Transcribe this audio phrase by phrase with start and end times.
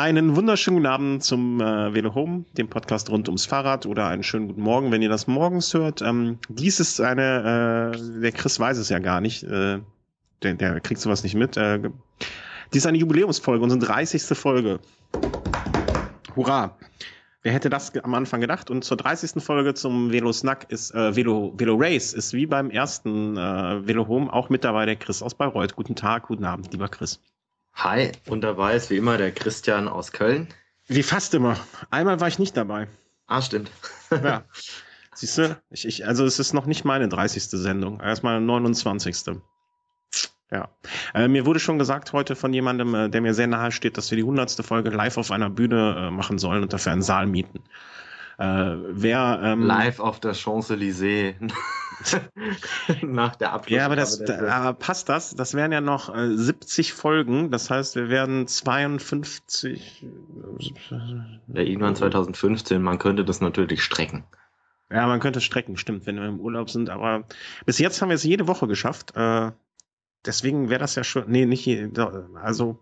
[0.00, 4.22] Einen wunderschönen guten Abend zum äh, Velo Home, dem Podcast rund ums Fahrrad oder einen
[4.22, 6.00] schönen guten Morgen, wenn ihr das morgens hört.
[6.00, 9.78] Ähm, dies ist eine, äh, der Chris weiß es ja gar nicht, äh,
[10.42, 11.58] der, der kriegt sowas nicht mit.
[11.58, 11.90] Äh,
[12.72, 14.22] dies ist eine Jubiläumsfolge, unsere 30.
[14.38, 14.80] Folge.
[16.34, 16.78] Hurra!
[17.42, 18.70] Wer hätte das am Anfang gedacht?
[18.70, 19.42] Und zur 30.
[19.42, 24.08] Folge zum Velo Snack ist äh, Velo, Velo Race ist wie beim ersten äh, Velo
[24.08, 25.76] Home auch mit dabei der Chris aus Bayreuth.
[25.76, 27.20] Guten Tag, guten Abend, lieber Chris.
[27.74, 30.48] Hi, und dabei ist wie immer der Christian aus Köln.
[30.86, 31.56] Wie fast immer.
[31.90, 32.88] Einmal war ich nicht dabei.
[33.26, 33.70] Ah, stimmt.
[34.10, 34.44] ja.
[35.14, 37.44] Siehst du, ich, ich, also es ist noch nicht meine 30.
[37.44, 39.16] Sendung, erstmal 29.
[40.50, 40.68] Ja.
[41.14, 44.10] Äh, mir wurde schon gesagt heute von jemandem, äh, der mir sehr nahe steht, dass
[44.10, 44.50] wir die 100.
[44.64, 47.62] Folge live auf einer Bühne äh, machen sollen und dafür einen Saal mieten.
[48.40, 51.34] Äh, wer, ähm, live auf der Champs-Élysées.
[53.02, 53.76] Nach der Abschluss.
[53.76, 55.34] Ja, aber das da, passt das.
[55.34, 57.50] Das wären ja noch äh, 70 Folgen.
[57.50, 60.06] Das heißt, wir werden 52.
[61.48, 62.80] Ja, irgendwann 2015.
[62.80, 64.24] Man könnte das natürlich strecken.
[64.90, 66.88] Ja, man könnte strecken, stimmt, wenn wir im Urlaub sind.
[66.88, 67.24] Aber
[67.66, 69.14] bis jetzt haben wir es jede Woche geschafft.
[69.16, 69.50] Äh,
[70.24, 71.68] deswegen wäre das ja schon, nee, nicht,
[72.34, 72.78] also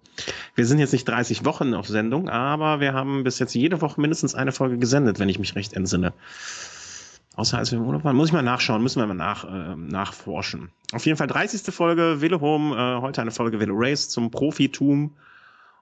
[0.55, 4.01] wir sind jetzt nicht 30 Wochen auf Sendung, aber wir haben bis jetzt jede Woche
[4.01, 6.13] mindestens eine Folge gesendet, wenn ich mich recht entsinne.
[7.37, 8.17] Außer als wir im Urlaub waren.
[8.17, 10.71] Muss ich mal nachschauen, müssen wir mal nach, äh, nachforschen.
[10.93, 11.73] Auf jeden Fall 30.
[11.73, 15.15] Folge Velo Home, äh, heute eine Folge Velo Race zum Profitum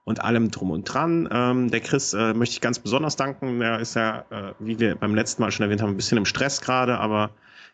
[0.03, 1.27] und allem drum und dran.
[1.31, 3.59] Ähm, der Chris äh, möchte ich ganz besonders danken.
[3.59, 6.25] Er ist ja, äh, wie wir beim letzten Mal schon erwähnt haben, ein bisschen im
[6.25, 7.31] Stress gerade, aber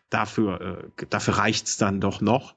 [0.08, 0.60] dafür,
[0.98, 2.54] äh, dafür reicht's dann doch noch.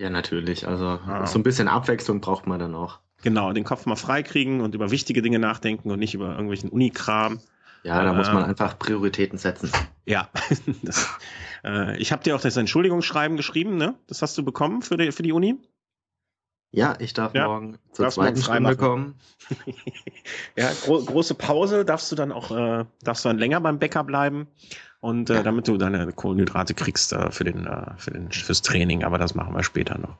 [0.00, 0.66] Ja, natürlich.
[0.66, 1.26] Also ah.
[1.26, 3.00] so ein bisschen Abwechslung braucht man dann auch.
[3.22, 7.38] Genau, den Kopf mal freikriegen und über wichtige Dinge nachdenken und nicht über irgendwelchen Unikram.
[7.82, 9.70] Ja, da äh, muss man einfach Prioritäten setzen.
[10.06, 10.30] Ja.
[10.82, 11.06] das,
[11.64, 13.94] äh, ich habe dir auch das Entschuldigungsschreiben geschrieben, ne?
[14.06, 15.58] Das hast du bekommen für die, für die Uni?
[16.70, 19.16] Ja, ich darf ja, morgen zur zweiten Stunde kommen.
[20.56, 24.02] ja, gro große Pause, darfst du dann auch, äh, darfst du dann länger beim Bäcker
[24.04, 24.48] bleiben
[25.00, 29.02] und äh, damit du deine Kohlenhydrate kriegst äh, für den, äh, für den, fürs Training,
[29.02, 30.16] aber das machen wir später noch.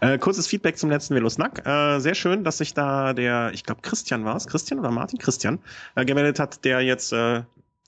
[0.00, 1.66] Äh, kurzes Feedback zum letzten Velosnack.
[1.66, 5.18] Äh, sehr schön, dass sich da der, ich glaube Christian war es, Christian oder Martin?
[5.18, 5.58] Christian,
[5.94, 7.42] äh, gemeldet hat, der jetzt äh,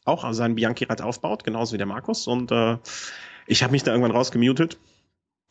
[0.04, 2.78] auch seinen Bianchi-Rad aufbaut, genauso wie der Markus und äh,
[3.46, 4.78] ich habe mich da irgendwann rausgemutet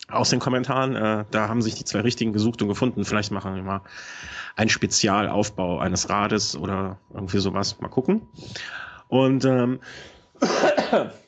[0.07, 0.95] aus den Kommentaren.
[0.95, 3.05] Äh, da haben sich die zwei richtigen gesucht und gefunden.
[3.05, 3.81] Vielleicht machen wir mal
[4.55, 7.79] einen Spezialaufbau eines Rades oder irgendwie sowas.
[7.79, 8.21] Mal gucken.
[9.07, 9.79] Und ähm,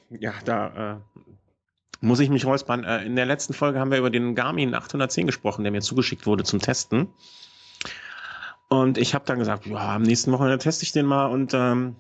[0.10, 1.22] ja, da äh,
[2.02, 2.84] muss ich mich räuspern.
[2.84, 6.26] Äh, in der letzten Folge haben wir über den Garmin 810 gesprochen, der mir zugeschickt
[6.26, 7.10] wurde zum Testen.
[8.70, 11.28] Und ich habe dann gesagt, ja, am nächsten Wochenende teste ich den mal.
[11.28, 11.96] Und ähm,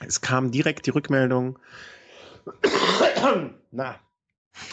[0.00, 1.58] es kam direkt die Rückmeldung.
[3.70, 3.96] Na,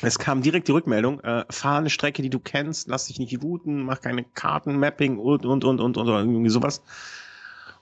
[0.02, 3.42] es kam direkt die Rückmeldung, äh, fahr eine Strecke, die du kennst, lass dich nicht
[3.42, 6.84] wuten, mach keine Kartenmapping und, und, und, und, und, irgendwie sowas.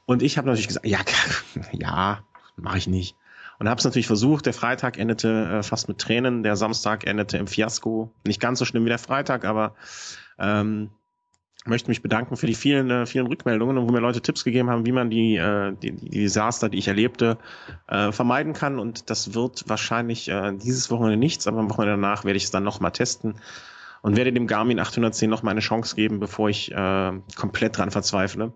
[0.05, 0.99] Und ich habe natürlich gesagt, ja,
[1.71, 2.23] ja,
[2.55, 3.15] mache ich nicht.
[3.59, 4.45] Und habe es natürlich versucht.
[4.45, 8.11] Der Freitag endete äh, fast mit Tränen, der Samstag endete im Fiasko.
[8.25, 9.75] Nicht ganz so schlimm wie der Freitag, aber
[10.39, 10.89] ähm,
[11.65, 14.69] möchte mich bedanken für die vielen, äh, vielen Rückmeldungen und wo mir Leute Tipps gegeben
[14.69, 17.37] haben, wie man die, äh, die, die Desaster, die ich erlebte,
[17.87, 18.79] äh, vermeiden kann.
[18.79, 22.51] Und das wird wahrscheinlich äh, dieses Wochenende nichts, aber am Wochenende danach werde ich es
[22.51, 23.35] dann nochmal testen
[24.01, 28.53] und werde dem Garmin 810 nochmal eine Chance geben, bevor ich äh, komplett dran verzweifle.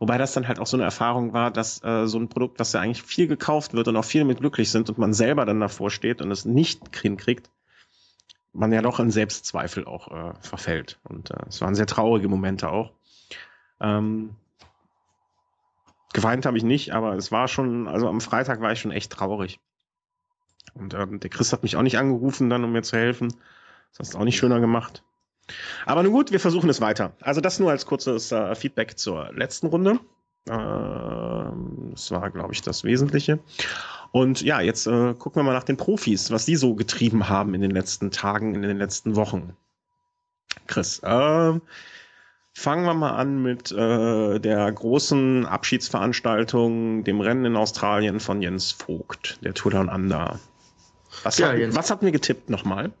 [0.00, 2.72] Wobei das dann halt auch so eine Erfahrung war, dass äh, so ein Produkt, das
[2.72, 5.60] ja eigentlich viel gekauft wird und auch viele mit glücklich sind und man selber dann
[5.60, 7.50] davor steht und es nicht hinkriegt,
[8.54, 10.98] man ja doch in Selbstzweifel auch äh, verfällt.
[11.04, 12.92] Und äh, es waren sehr traurige Momente auch.
[13.78, 14.36] Ähm,
[16.14, 19.12] geweint habe ich nicht, aber es war schon, also am Freitag war ich schon echt
[19.12, 19.60] traurig.
[20.72, 23.34] Und ähm, der Chris hat mich auch nicht angerufen, dann um mir zu helfen.
[23.90, 25.02] Das hast du auch nicht schöner gemacht.
[25.86, 27.12] Aber nun gut, wir versuchen es weiter.
[27.20, 30.00] Also das nur als kurzes äh, Feedback zur letzten Runde.
[30.48, 33.40] Ähm, das war, glaube ich, das Wesentliche.
[34.12, 37.54] Und ja, jetzt äh, gucken wir mal nach den Profis, was die so getrieben haben
[37.54, 39.56] in den letzten Tagen, in den letzten Wochen.
[40.66, 41.52] Chris, äh,
[42.52, 48.72] fangen wir mal an mit äh, der großen Abschiedsveranstaltung, dem Rennen in Australien von Jens
[48.72, 50.40] Vogt, der Tour Down Under.
[51.22, 52.92] Was, ja, hat, was hat mir getippt nochmal?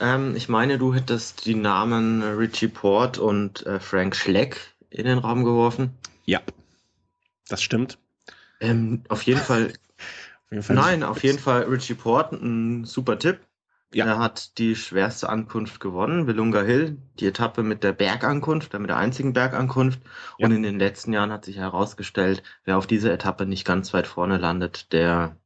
[0.00, 5.18] Ähm, ich meine, du hättest die Namen Richie Port und äh, Frank Schleck in den
[5.18, 5.90] Raum geworfen.
[6.24, 6.40] Ja,
[7.48, 7.98] das stimmt.
[8.60, 9.72] Ähm, auf jeden Fall
[10.56, 13.40] auf Nein, auf jeden Fall Richie Port, ein super Tipp.
[13.94, 14.04] Ja.
[14.04, 18.96] Er hat die schwerste Ankunft gewonnen, Willunga Hill, die Etappe mit der Bergankunft, mit der
[18.96, 20.00] einzigen Bergankunft.
[20.38, 20.46] Ja.
[20.46, 24.06] Und in den letzten Jahren hat sich herausgestellt, wer auf dieser Etappe nicht ganz weit
[24.06, 25.36] vorne landet, der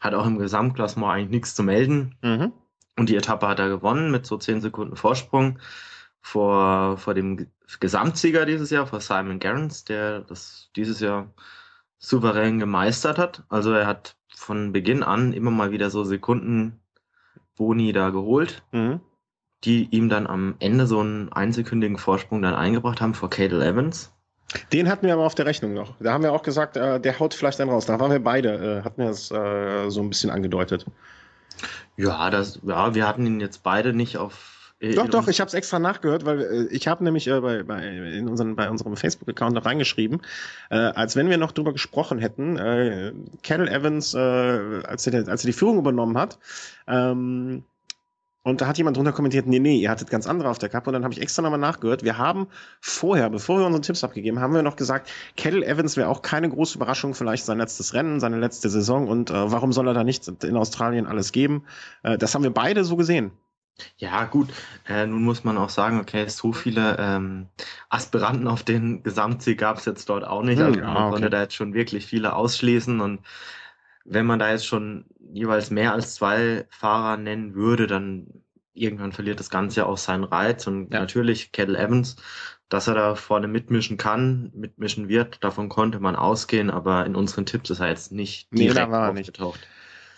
[0.00, 2.16] hat auch im Gesamtklassement eigentlich nichts zu melden.
[2.22, 2.52] Mhm.
[2.96, 5.58] Und die Etappe hat er gewonnen mit so zehn Sekunden Vorsprung
[6.20, 7.48] vor, vor dem
[7.80, 11.32] Gesamtsieger dieses Jahr vor Simon Gerrans, der das dieses Jahr
[11.98, 13.42] souverän gemeistert hat.
[13.48, 16.80] Also er hat von Beginn an immer mal wieder so Sekunden
[17.56, 19.00] Boni da geholt, mhm.
[19.64, 24.12] die ihm dann am Ende so einen einsekündigen Vorsprung dann eingebracht haben vor Cadel Evans.
[24.72, 25.94] Den hatten wir aber auf der Rechnung noch.
[26.00, 27.86] Da haben wir auch gesagt, äh, der haut vielleicht dann raus.
[27.86, 30.86] Da waren wir beide, äh, hatten wir es äh, so ein bisschen angedeutet.
[31.96, 35.48] Ja, das, ja, wir hatten ihn jetzt beide nicht auf äh, doch, doch, ich habe
[35.48, 38.96] es extra nachgehört, weil äh, ich habe nämlich äh, bei, bei, in unseren, bei unserem
[38.96, 40.20] Facebook-Account noch reingeschrieben,
[40.70, 43.12] äh, als wenn wir noch drüber gesprochen hätten, äh,
[43.42, 46.38] Kettle Evans, äh, als, er, als er die Führung übernommen hat,
[46.86, 47.64] ähm,
[48.44, 50.90] und da hat jemand drunter kommentiert, nee, nee, ihr hattet ganz andere auf der Kappe.
[50.90, 52.04] Und dann habe ich extra nochmal nachgehört.
[52.04, 52.46] Wir haben
[52.78, 56.50] vorher, bevor wir unsere Tipps abgegeben haben, wir noch gesagt, Kettle Evans wäre auch keine
[56.50, 59.08] große Überraschung, vielleicht sein letztes Rennen, seine letzte Saison.
[59.08, 61.64] Und äh, warum soll er da nicht in Australien alles geben?
[62.02, 63.32] Äh, das haben wir beide so gesehen.
[63.96, 64.50] Ja, gut.
[64.86, 67.46] Äh, nun muss man auch sagen, okay, so viele ähm,
[67.88, 70.58] Aspiranten auf den Gesamtsieg gab es jetzt dort auch nicht.
[70.58, 71.10] Hm, also man okay.
[71.12, 73.00] konnte da jetzt schon wirklich viele ausschließen.
[73.00, 73.20] Und
[74.04, 78.26] wenn man da jetzt schon jeweils mehr als zwei Fahrer nennen würde, dann
[78.74, 80.66] irgendwann verliert das Ganze ja auch seinen Reiz.
[80.66, 81.00] Und ja.
[81.00, 82.16] natürlich Kettle Evans,
[82.68, 86.70] dass er da vorne mitmischen kann, mitmischen wird, davon konnte man ausgehen.
[86.70, 89.60] Aber in unseren Tipps ist er jetzt nicht direkt nee, aufgetaucht.
[89.60, 89.68] Nicht.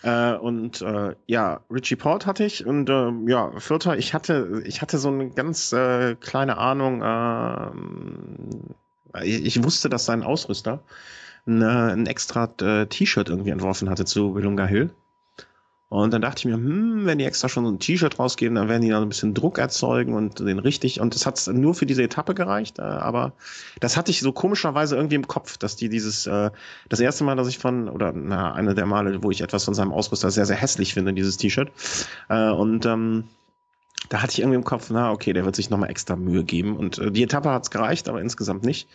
[0.03, 4.81] Äh, und äh, ja, Richie Port hatte ich und äh, ja, Vierter, ich hatte, ich
[4.81, 7.01] hatte so eine ganz äh, kleine Ahnung,
[9.15, 10.83] äh, ich, ich wusste, dass sein Ausrüster
[11.47, 14.91] ein, ein extra äh, T-Shirt irgendwie entworfen hatte zu Willunga Hill.
[15.89, 18.67] Und dann dachte ich mir, hm, wenn die extra schon so ein T-Shirt rausgeben, dann
[18.67, 20.99] werden die da ein bisschen Druck erzeugen und den richtig.
[20.99, 23.31] Und das hat nur für diese Etappe gereicht, äh, aber
[23.79, 26.51] das hatte ich so komischerweise irgendwie im Kopf, dass die dieses, äh,
[26.89, 29.73] das erste Mal, dass ich von, oder na, eine der Male, wo ich etwas von
[29.73, 31.71] seinem Ausrüster sehr, sehr hässlich finde, dieses T-Shirt.
[32.27, 33.23] Äh, und ähm,
[34.09, 36.75] da hatte ich irgendwie im Kopf, na okay, der wird sich nochmal extra Mühe geben.
[36.75, 38.89] Und äh, die Etappe hat's gereicht, aber insgesamt nicht.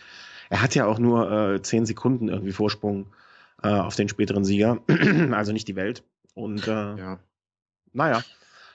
[0.53, 3.07] Er hat ja auch nur äh, zehn Sekunden irgendwie Vorsprung
[3.63, 4.77] äh, auf den späteren Sieger,
[5.31, 6.03] also nicht die Welt.
[6.35, 7.19] Und äh, ja.
[7.91, 8.21] naja.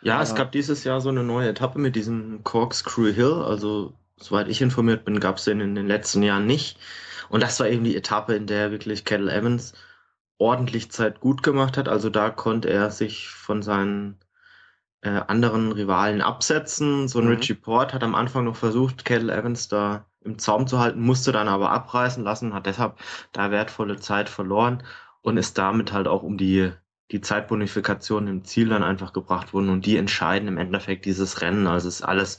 [0.03, 3.45] Ja, es gab dieses Jahr so eine neue Etappe mit diesem Corkscrew Hill.
[3.47, 6.81] Also, soweit ich informiert bin, gab es den in den letzten Jahren nicht.
[7.29, 9.73] Und das war eben die Etappe, in der wirklich Kettle Evans
[10.37, 11.89] ordentlich Zeit gut gemacht hat.
[11.89, 14.19] Also da konnte er sich von seinen
[15.03, 17.07] äh, anderen Rivalen absetzen.
[17.07, 17.35] So ein mhm.
[17.35, 21.33] Richie Port hat am Anfang noch versucht, Kettle Evans da im Zaum zu halten, musste
[21.33, 22.99] dann aber abreißen lassen, hat deshalb
[23.33, 24.83] da wertvolle Zeit verloren
[25.23, 26.73] und ist damit halt auch um die
[27.11, 31.67] die Zeitbonifikation im Ziel dann einfach gebracht wurden und die entscheiden im Endeffekt dieses Rennen.
[31.67, 32.39] Also es ist alles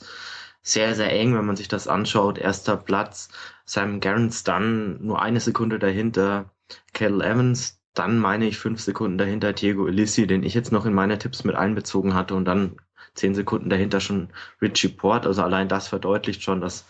[0.62, 2.38] sehr, sehr eng, wenn man sich das anschaut.
[2.38, 3.30] Erster Platz,
[3.64, 6.50] Simon Gerrans, dann nur eine Sekunde dahinter
[6.92, 10.94] Kettle Evans, dann meine ich fünf Sekunden dahinter Diego Elisi, den ich jetzt noch in
[10.94, 12.76] meine Tipps mit einbezogen hatte und dann
[13.14, 14.28] zehn Sekunden dahinter schon
[14.62, 15.26] Richie Port.
[15.26, 16.84] Also allein das verdeutlicht schon, dass,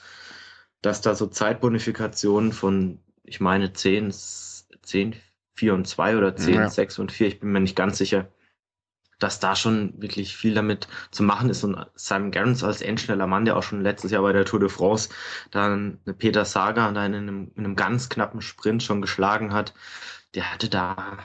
[0.83, 4.13] dass da so Zeitbonifikationen von, ich meine, zehn,
[4.83, 5.17] zehn,
[5.55, 6.71] 4 und 2 oder 10, ja.
[6.71, 8.29] 6 und 4, ich bin mir nicht ganz sicher,
[9.19, 11.63] dass da schon wirklich viel damit zu machen ist.
[11.63, 14.71] Und Simon Gerrans als endschneller Mann, der auch schon letztes Jahr bei der Tour de
[14.71, 15.11] France
[15.51, 19.75] dann eine Peter Saga da in einem, in einem ganz knappen Sprint schon geschlagen hat,
[20.35, 21.19] der hatte da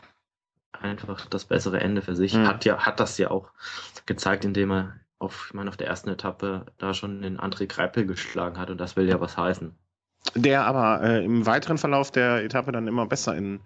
[0.73, 2.33] einfach das bessere Ende für sich.
[2.33, 2.47] Mhm.
[2.47, 3.49] Hat ja, hat das ja auch
[4.05, 8.05] gezeigt, indem er auf, ich meine, auf der ersten Etappe da schon den André Greipel
[8.05, 9.73] geschlagen hat und das will ja was heißen.
[10.35, 13.59] Der aber äh, im weiteren Verlauf der Etappe dann immer besser in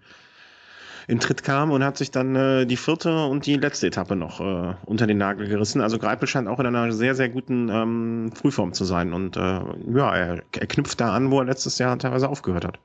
[1.10, 4.40] in Tritt kam und hat sich dann äh, die vierte und die letzte Etappe noch
[4.40, 5.80] äh, unter den Nagel gerissen.
[5.80, 9.12] Also Greipel scheint auch in einer sehr, sehr guten ähm, Frühform zu sein.
[9.12, 12.78] Und äh, ja, er, er knüpft da an, wo er letztes Jahr teilweise aufgehört hat.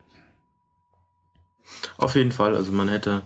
[1.97, 2.55] Auf jeden Fall.
[2.55, 3.21] Also man hätte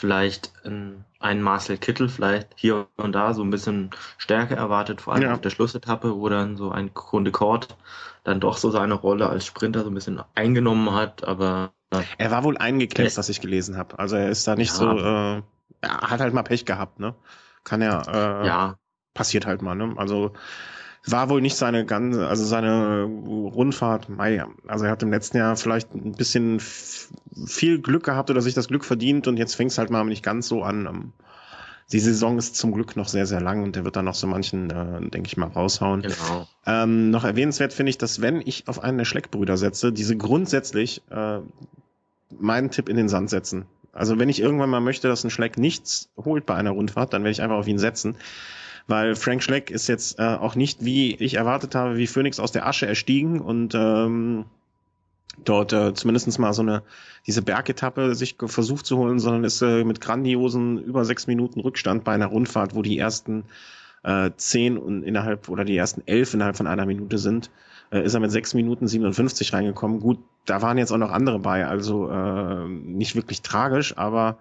[0.00, 5.24] vielleicht einen Marcel Kittel vielleicht hier und da so ein bisschen Stärke erwartet, vor allem
[5.24, 5.34] ja.
[5.34, 7.76] auf der Schlussetappe, wo dann so ein Kunde Kort
[8.24, 11.72] dann doch so seine Rolle als Sprinter so ein bisschen eingenommen hat, aber
[12.18, 13.98] er war wohl eingeklemmt, was ich gelesen habe.
[13.98, 14.76] Also er ist da nicht ja.
[14.76, 15.42] so, äh,
[15.82, 17.14] er hat halt mal Pech gehabt, ne?
[17.64, 18.76] Kann ja, äh, ja.
[19.12, 19.94] passiert halt mal, ne?
[19.96, 20.32] Also
[21.06, 25.56] war wohl nicht seine ganze, also seine Rundfahrt, mei, also er hat im letzten Jahr
[25.56, 29.78] vielleicht ein bisschen viel Glück gehabt oder sich das Glück verdient und jetzt fängt es
[29.78, 30.86] halt mal nicht ganz so an.
[30.86, 31.12] Ähm,
[31.92, 34.26] die Saison ist zum Glück noch sehr, sehr lang und der wird dann noch so
[34.26, 36.02] manchen, äh, denke ich mal, raushauen.
[36.02, 36.46] Genau.
[36.64, 41.02] Ähm, noch erwähnenswert finde ich, dass wenn ich auf einen der Schleckbrüder setze, diese grundsätzlich
[41.10, 41.40] äh,
[42.38, 43.66] meinen Tipp in den Sand setzen.
[43.92, 47.22] Also wenn ich irgendwann mal möchte, dass ein Schleck nichts holt bei einer Rundfahrt, dann
[47.22, 48.16] werde ich einfach auf ihn setzen.
[48.86, 52.52] Weil Frank Schleck ist jetzt äh, auch nicht, wie ich erwartet habe, wie Phoenix aus
[52.52, 54.46] der Asche erstiegen und ähm,
[55.44, 56.82] dort äh, zumindest mal so eine
[57.26, 62.04] diese Bergetappe sich versucht zu holen, sondern ist äh, mit grandiosen über sechs Minuten Rückstand
[62.04, 63.44] bei einer Rundfahrt, wo die ersten
[64.02, 67.50] äh, zehn und innerhalb oder die ersten elf innerhalb von einer Minute sind
[67.90, 70.00] äh, ist er mit 6 Minuten 57 reingekommen.
[70.00, 74.38] Gut, da waren jetzt auch noch andere bei, also äh, nicht wirklich tragisch, aber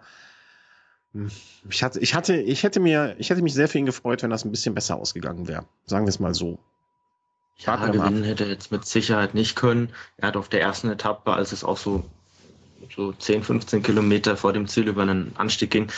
[1.69, 4.29] ich hatte, ich hatte, ich hätte mir, ich hätte mich sehr für ihn gefreut, wenn
[4.29, 5.65] das ein bisschen besser ausgegangen wäre.
[5.85, 6.59] Sagen wir es mal so.
[7.57, 9.89] Ja, gewinnen hätte er jetzt mit Sicherheit nicht können.
[10.17, 12.05] Er hat auf der ersten Etappe, als es auch so,
[12.95, 15.91] so 10, 15 Kilometer vor dem Ziel über einen Anstieg ging,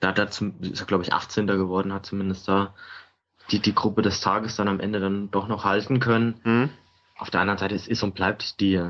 [0.00, 1.46] da hat er zum, ist er, glaube ich, 18.
[1.46, 2.74] geworden, hat zumindest da
[3.50, 6.40] die, die Gruppe des Tages dann am Ende dann doch noch halten können.
[6.44, 6.70] Mhm.
[7.18, 8.80] Auf der anderen Seite, es ist und bleibt die,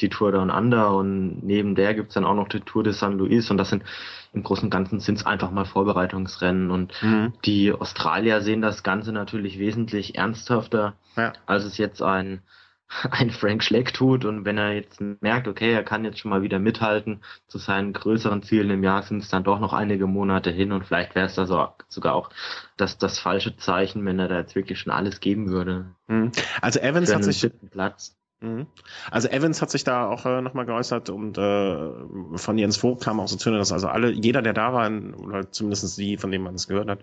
[0.00, 3.18] die Tour Down Under und neben der gibt's dann auch noch die Tour de San
[3.18, 3.84] Luis und das sind
[4.32, 7.32] im Großen und Ganzen sind's einfach mal Vorbereitungsrennen und mhm.
[7.44, 11.32] die Australier sehen das Ganze natürlich wesentlich ernsthafter, ja.
[11.46, 12.42] als es jetzt ein
[13.10, 16.42] ein Frank Schleck tut und wenn er jetzt merkt, okay, er kann jetzt schon mal
[16.42, 20.50] wieder mithalten zu seinen größeren Zielen im Jahr, sind es dann doch noch einige Monate
[20.50, 22.30] hin und vielleicht wäre es da so, sogar auch
[22.76, 25.86] das, das falsche Zeichen, wenn er da jetzt wirklich schon alles geben würde.
[26.08, 26.32] Mhm.
[26.60, 28.16] Also Evans hat sich Platz.
[28.40, 28.66] Mhm.
[29.10, 31.90] Also Evans hat sich da auch äh, nochmal geäußert und äh,
[32.36, 34.90] von Jens Vogt kam auch so zu, dass also alle, jeder, der da war,
[35.22, 37.00] oder zumindest die, von dem man es gehört hat,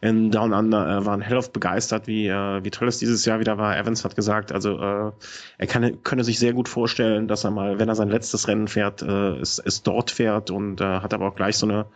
[0.00, 3.58] in Down Under äh, waren hellauf begeistert, wie, äh, wie toll es dieses Jahr wieder
[3.58, 3.76] war.
[3.76, 5.12] Evans hat gesagt, also äh,
[5.58, 8.68] er kann, könne sich sehr gut vorstellen, dass er mal, wenn er sein letztes Rennen
[8.68, 11.86] fährt, äh, es, es dort fährt und äh, hat aber auch gleich so eine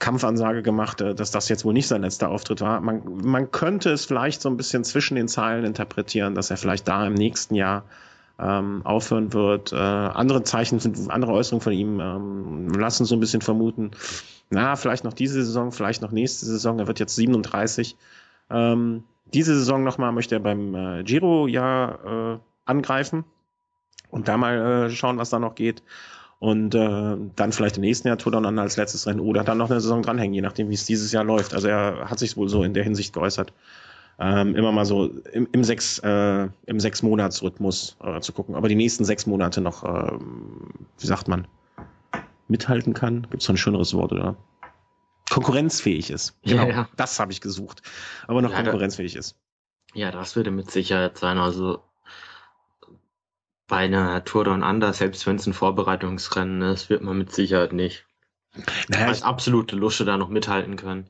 [0.00, 2.80] Kampfansage gemacht, äh, dass das jetzt wohl nicht sein letzter Auftritt war.
[2.80, 6.88] Man, man könnte es vielleicht so ein bisschen zwischen den Zeilen interpretieren, dass er vielleicht
[6.88, 7.84] da im nächsten Jahr
[8.40, 9.72] ähm, aufhören wird.
[9.72, 10.80] Äh, andere Zeichen,
[11.10, 13.92] andere Äußerungen von ihm ähm, lassen so ein bisschen vermuten,
[14.48, 16.80] na, vielleicht noch diese Saison, vielleicht noch nächste Saison.
[16.80, 17.96] Er wird jetzt 37.
[18.50, 23.24] Ähm, diese Saison nochmal möchte er beim äh, Giro ja äh, angreifen
[24.10, 25.84] und da mal äh, schauen, was da noch geht.
[26.40, 29.70] Und äh, dann vielleicht im nächsten Jahr Tour dann als letztes Rennen oder dann noch
[29.70, 31.52] eine Saison dranhängen, je nachdem, wie es dieses Jahr läuft.
[31.52, 33.52] Also er hat sich wohl so in der Hinsicht geäußert.
[34.18, 38.68] Ähm, immer mal so im, im sechs äh, im sechs Monatsrhythmus äh, zu gucken, aber
[38.68, 40.12] die nächsten sechs Monate noch, äh,
[40.98, 41.46] wie sagt man,
[42.48, 43.26] mithalten kann.
[43.30, 44.36] Gibt es noch ein schöneres Wort, oder?
[45.30, 46.38] Konkurrenzfähig ist.
[46.42, 46.88] Genau, ja, ja.
[46.96, 47.82] das habe ich gesucht.
[48.26, 49.36] Aber noch ja, konkurrenzfähig ist.
[49.94, 51.38] Ja, das würde mit Sicherheit sein.
[51.38, 51.82] Also
[53.70, 57.72] bei einer Tour Down Under, selbst wenn es ein Vorbereitungsrennen ist, wird man mit Sicherheit
[57.72, 58.04] nicht
[58.88, 61.06] naja, als absolute Lusche da noch mithalten können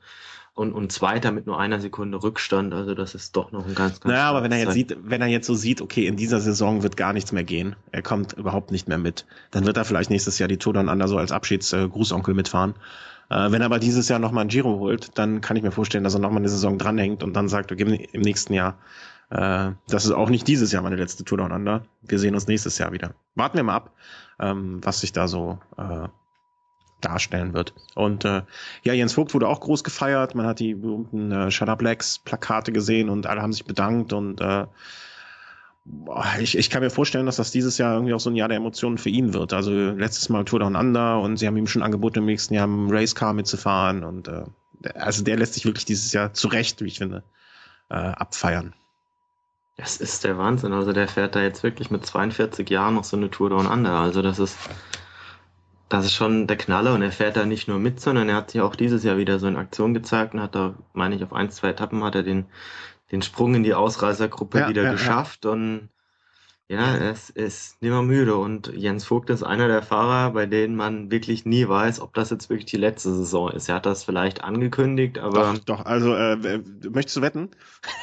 [0.54, 2.74] und, und Zweiter mit nur einer Sekunde Rückstand.
[2.74, 4.12] Also das ist doch noch ein ganz, ganz.
[4.12, 6.82] Naja, aber wenn er jetzt sieht, wenn er jetzt so sieht, okay, in dieser Saison
[6.82, 10.10] wird gar nichts mehr gehen, er kommt überhaupt nicht mehr mit, dann wird er vielleicht
[10.10, 12.74] nächstes Jahr die Tour dann anders so als Abschiedsgrußonkel äh, mitfahren.
[13.30, 16.04] Äh, wenn er aber dieses Jahr nochmal ein Giro holt, dann kann ich mir vorstellen,
[16.04, 18.76] dass er nochmal eine Saison dranhängt und dann sagt, okay, im nächsten Jahr,
[19.30, 21.84] äh, das ist auch nicht dieses Jahr meine letzte Tour Down Under.
[22.02, 23.14] Wir sehen uns nächstes Jahr wieder.
[23.34, 23.92] Warten wir mal ab,
[24.40, 26.08] ähm, was sich da so äh,
[27.00, 27.74] darstellen wird.
[27.94, 28.42] Und äh,
[28.82, 30.34] ja, Jens Vogt wurde auch groß gefeiert.
[30.34, 34.12] Man hat die berühmten äh, Shut Up Blacks Plakate gesehen und alle haben sich bedankt
[34.12, 34.66] und äh,
[36.40, 38.58] ich, ich kann mir vorstellen, dass das dieses Jahr irgendwie auch so ein Jahr der
[38.58, 39.52] Emotionen für ihn wird.
[39.52, 42.64] Also letztes Mal Tour Down Under und sie haben ihm schon angeboten, im nächsten Jahr
[42.64, 44.44] im Racecar mitzufahren und äh,
[44.94, 47.22] also der lässt sich wirklich dieses Jahr zu Recht, wie ich finde,
[47.88, 48.74] äh, abfeiern.
[49.80, 50.74] Das ist der Wahnsinn.
[50.74, 53.92] Also der fährt da jetzt wirklich mit 42 Jahren noch so eine Tour Down Under.
[53.92, 54.58] Also das ist
[55.88, 58.50] das ist schon der Knaller und er fährt da nicht nur mit, sondern er hat
[58.50, 61.32] sich auch dieses Jahr wieder so in Aktion gezeigt und hat da, meine ich, auf
[61.32, 62.46] ein, zwei Etappen hat er den,
[63.10, 65.50] den Sprung in die Ausreißergruppe ja, wieder ja, geschafft ja.
[65.50, 65.88] und
[66.70, 71.10] ja, es ist nimmer müde und Jens Vogt ist einer der Fahrer, bei denen man
[71.10, 73.68] wirklich nie weiß, ob das jetzt wirklich die letzte Saison ist.
[73.68, 75.54] Er hat das vielleicht angekündigt, aber.
[75.54, 77.48] Doch, doch also äh, möchtest du wetten?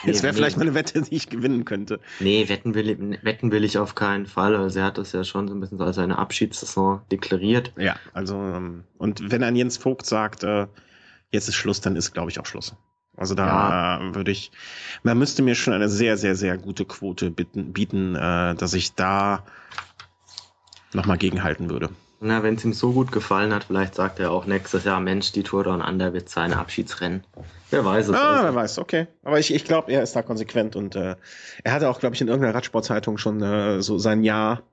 [0.03, 0.37] Nee, es wäre nee.
[0.37, 2.01] vielleicht mal eine Wette, die ich gewinnen könnte.
[2.19, 4.53] Nee, wetten will, wetten will ich auf keinen Fall.
[4.57, 7.71] Also er hat das ja schon so ein bisschen als seine Abschiedssaison deklariert.
[7.77, 10.67] Ja, also ähm, und wenn ein Jens Vogt sagt, äh,
[11.31, 12.75] jetzt ist Schluss, dann ist, glaube ich, auch Schluss.
[13.17, 14.15] Also da ja.
[14.15, 14.51] würde ich,
[15.03, 18.93] man müsste mir schon eine sehr, sehr, sehr gute Quote bieten, bieten äh, dass ich
[18.93, 19.43] da
[20.93, 21.89] nochmal gegenhalten würde.
[22.19, 25.31] Na, wenn es ihm so gut gefallen hat, vielleicht sagt er auch nächstes Jahr, Mensch,
[25.33, 27.23] die Tour Down Under wird sein Abschiedsrennen.
[27.69, 28.15] Wer weiß es.
[28.15, 28.43] Ah, also.
[28.45, 29.07] wer weiß, okay.
[29.23, 31.15] Aber ich, ich glaube, er ist da konsequent und äh,
[31.63, 34.63] er hatte auch, glaube ich, in irgendeiner Radsportzeitung schon äh, so sein Jahr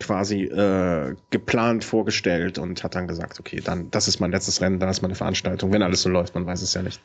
[0.00, 4.80] quasi äh, geplant vorgestellt und hat dann gesagt, okay, dann das ist mein letztes Rennen,
[4.80, 7.00] dann ist meine Veranstaltung, wenn alles so läuft, man weiß es ja nicht.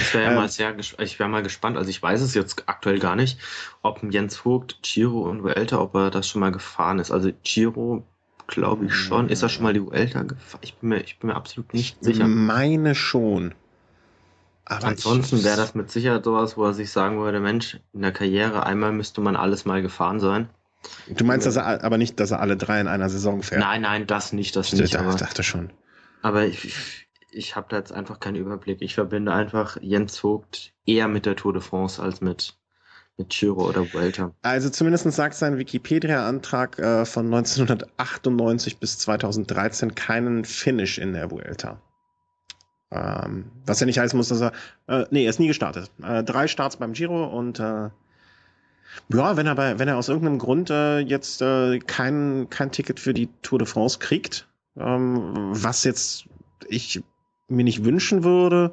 [0.00, 2.98] Ich wäre ja mal sehr ich wäre mal gespannt, also ich weiß es jetzt aktuell
[2.98, 3.38] gar nicht,
[3.82, 7.10] ob Jens Vogt, Giro und Vuelta, ob er das schon mal gefahren ist.
[7.10, 8.04] Also Giro
[8.46, 9.28] glaube ich schon.
[9.28, 10.60] Ist er schon mal die Vuelta gefahren?
[10.62, 12.24] Ich bin mir, ich bin mir absolut nicht sicher.
[12.24, 13.54] Ich meine schon.
[14.64, 18.12] Aber Ansonsten wäre das mit Sicherheit sowas, wo er sich sagen würde, Mensch, in der
[18.12, 20.50] Karriere einmal müsste man alles mal gefahren sein.
[21.08, 23.60] Du meinst dass er, aber nicht, dass er alle drei in einer Saison fährt?
[23.60, 24.94] Nein, nein, das nicht, das ich nicht.
[24.94, 25.70] Ich dachte schon.
[26.22, 28.82] Aber ich, ich habe da jetzt einfach keinen Überblick.
[28.82, 32.56] Ich verbinde einfach Jens Vogt eher mit der Tour de France als mit,
[33.16, 34.32] mit Giro oder Vuelta.
[34.42, 41.80] Also zumindest sagt sein Wikipedia-Antrag äh, von 1998 bis 2013 keinen Finish in der Vuelta.
[42.90, 44.52] Ähm, was ja nicht heißen muss, dass er,
[44.86, 45.90] äh, nee, er ist nie gestartet.
[46.02, 47.90] Äh, drei Starts beim Giro und äh,
[49.12, 53.00] ja, wenn er bei, wenn er aus irgendeinem Grund äh, jetzt äh, kein, kein Ticket
[53.00, 56.26] für die Tour de France kriegt, ähm, was jetzt
[56.68, 57.02] ich
[57.48, 58.72] mir nicht wünschen würde,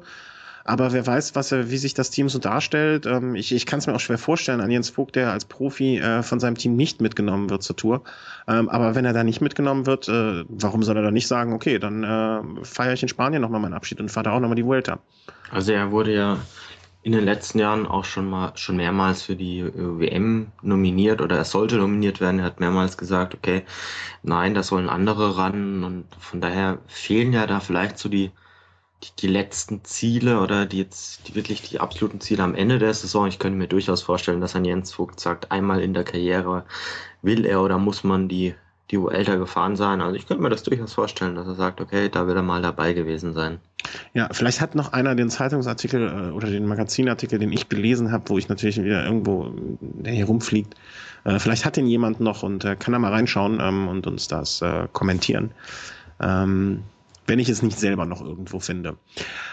[0.66, 3.06] aber wer weiß, was er, wie sich das Team so darstellt.
[3.06, 5.98] Ähm, ich ich kann es mir auch schwer vorstellen an Jens Vogt, der als Profi
[5.98, 8.02] äh, von seinem Team nicht mitgenommen wird zur Tour.
[8.48, 11.52] Ähm, aber wenn er da nicht mitgenommen wird, äh, warum soll er dann nicht sagen,
[11.52, 14.56] okay, dann äh, feiere ich in Spanien nochmal meinen Abschied und fahre da auch nochmal
[14.56, 14.98] die Vuelta.
[15.50, 16.38] Also er wurde ja
[17.06, 21.36] in den letzten Jahren auch schon mal schon mehrmals für die äh, WM nominiert oder
[21.36, 22.40] er sollte nominiert werden.
[22.40, 23.64] Er hat mehrmals gesagt, okay,
[24.24, 28.32] nein, da sollen andere ran und von daher fehlen ja da vielleicht so die
[29.04, 32.94] die, die letzten Ziele oder die jetzt die wirklich die absoluten Ziele am Ende der
[32.94, 33.28] Saison.
[33.28, 36.66] Ich könnte mir durchaus vorstellen, dass ein Jens Vogt sagt, einmal in der Karriere
[37.22, 38.54] will er oder muss man die
[38.90, 40.00] die älter gefahren sein.
[40.00, 42.62] Also ich könnte mir das durchaus vorstellen, dass er sagt, okay, da will er mal
[42.62, 43.58] dabei gewesen sein.
[44.14, 48.28] Ja, vielleicht hat noch einer den Zeitungsartikel äh, oder den Magazinartikel, den ich gelesen habe,
[48.28, 50.74] wo ich natürlich wieder irgendwo der hier rumfliegt.
[51.24, 54.28] Äh, vielleicht hat den jemand noch und äh, kann da mal reinschauen ähm, und uns
[54.28, 55.50] das äh, kommentieren.
[56.20, 56.82] Ähm,
[57.26, 58.96] wenn ich es nicht selber noch irgendwo finde.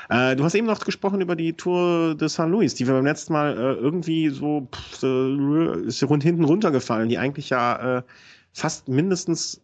[0.10, 2.46] Äh, du hast eben noch gesprochen über die Tour de St.
[2.46, 7.10] Louis, die wir beim letzten Mal äh, irgendwie so pff, äh, ist rund hinten runtergefallen,
[7.10, 8.02] die eigentlich ja äh,
[8.54, 9.62] fast mindestens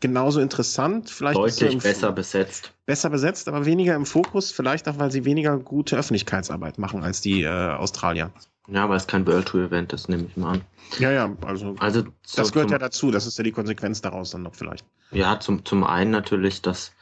[0.00, 2.72] genauso interessant, vielleicht deutlich besser besetzt.
[2.84, 7.20] Besser besetzt, aber weniger im Fokus, vielleicht auch, weil sie weniger gute Öffentlichkeitsarbeit machen als
[7.20, 8.30] die äh, Australier.
[8.68, 10.60] Ja, weil es kein World Tour Event ist, nehme ich mal an.
[10.98, 14.42] Ja, ja, also, also das gehört ja dazu, das ist ja die Konsequenz daraus dann
[14.42, 14.84] noch vielleicht.
[15.12, 16.92] Ja, zum, zum einen natürlich, dass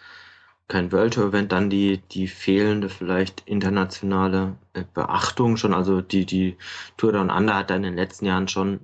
[0.68, 5.74] kein World Tour Event, dann die, die fehlende vielleicht internationale äh, Beachtung schon.
[5.74, 6.56] Also die, die
[6.96, 8.80] Tour Down Under hat da in den letzten Jahren schon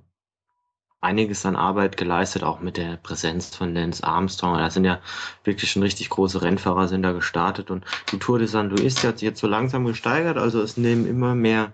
[1.01, 4.59] einiges an Arbeit geleistet, auch mit der Präsenz von Lance Armstrong.
[4.59, 5.01] Da sind ja
[5.45, 9.19] wirklich schon richtig große Rennfahrer sind da gestartet und die Tour de San Luis hat
[9.19, 10.37] sich jetzt so langsam gesteigert.
[10.37, 11.73] Also es nehmen immer mehr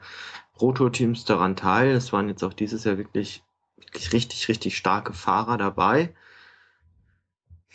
[0.55, 1.91] Proto-Teams daran teil.
[1.91, 3.43] Es waren jetzt auch dieses Jahr wirklich,
[3.77, 6.15] wirklich richtig, richtig starke Fahrer dabei.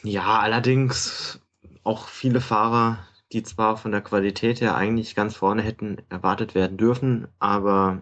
[0.04, 1.40] Ja, allerdings
[1.84, 3.00] auch viele Fahrer,
[3.34, 8.02] die zwar von der Qualität her eigentlich ganz vorne hätten erwartet werden dürfen, aber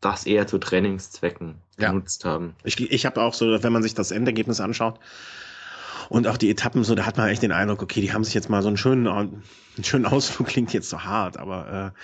[0.00, 1.90] das eher zu Trainingszwecken ja.
[1.90, 2.54] genutzt haben.
[2.64, 4.98] Ich, ich habe auch so, wenn man sich das Endergebnis anschaut
[6.08, 8.34] und auch die Etappen, so, da hat man echt den Eindruck, okay, die haben sich
[8.34, 9.42] jetzt mal so einen schönen, einen
[9.82, 12.00] schönen Ausflug, klingt jetzt so hart, aber äh,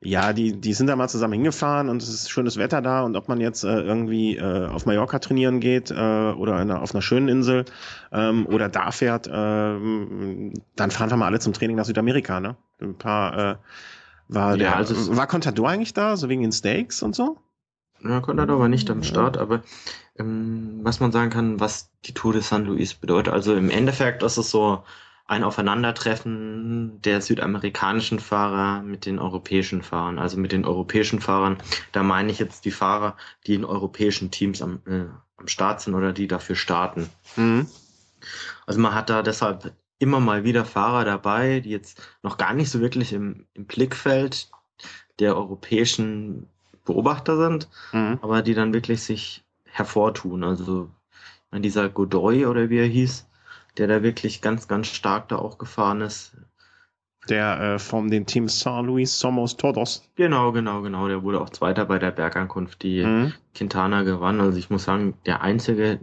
[0.00, 3.16] ja, die, die sind da mal zusammen hingefahren und es ist schönes Wetter da und
[3.16, 7.02] ob man jetzt äh, irgendwie äh, auf Mallorca trainieren geht äh, oder einer, auf einer
[7.02, 7.64] schönen Insel
[8.12, 12.56] ähm, oder da fährt, äh, dann fahren wir mal alle zum Training nach Südamerika, ne?
[12.80, 13.56] Ein paar äh,
[14.28, 17.38] war ja, also war Contador eigentlich da, so wegen den Steaks und so?
[18.02, 19.62] Ja, Contador war nicht am Start, aber
[20.18, 23.32] ähm, was man sagen kann, was die Tour de San Luis bedeutet.
[23.32, 24.84] Also im Endeffekt ist es so
[25.26, 30.18] ein Aufeinandertreffen der südamerikanischen Fahrer mit den europäischen Fahrern.
[30.18, 31.58] Also mit den europäischen Fahrern,
[31.92, 35.94] da meine ich jetzt die Fahrer, die in europäischen Teams am, äh, am Start sind
[35.94, 37.08] oder die dafür starten.
[37.34, 37.66] Mhm.
[38.66, 42.70] Also man hat da deshalb immer mal wieder Fahrer dabei, die jetzt noch gar nicht
[42.70, 44.50] so wirklich im, im Blickfeld
[45.18, 46.48] der europäischen
[46.84, 48.18] Beobachter sind, mhm.
[48.22, 50.44] aber die dann wirklich sich hervortun.
[50.44, 50.90] Also
[51.50, 53.28] mein, dieser Godoy oder wie er hieß,
[53.76, 56.36] der da wirklich ganz, ganz stark da auch gefahren ist.
[57.28, 60.08] Der äh, von den Team Saint Luis Somos Todos.
[60.14, 61.08] Genau, genau, genau.
[61.08, 63.32] Der wurde auch Zweiter bei der Bergankunft, die mhm.
[63.54, 64.40] Quintana gewann.
[64.40, 65.98] Also ich muss sagen, der einzige,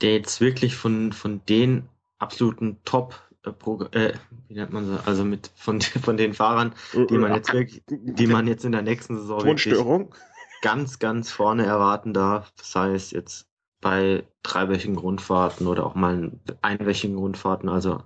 [0.00, 3.50] der jetzt wirklich von, von den absoluten Top äh,
[3.98, 4.14] äh,
[4.48, 8.26] wie nennt man sie, also mit von, von den Fahrern, die man jetzt wirklich, die
[8.26, 9.74] man jetzt in der nächsten Saison wirklich
[10.62, 12.52] ganz, ganz vorne erwarten darf.
[12.56, 13.46] Das heißt jetzt
[13.80, 16.32] bei dreiwöchigen Grundfahrten oder auch mal
[16.62, 17.68] einwöchigen Grundfahrten.
[17.68, 18.02] Also,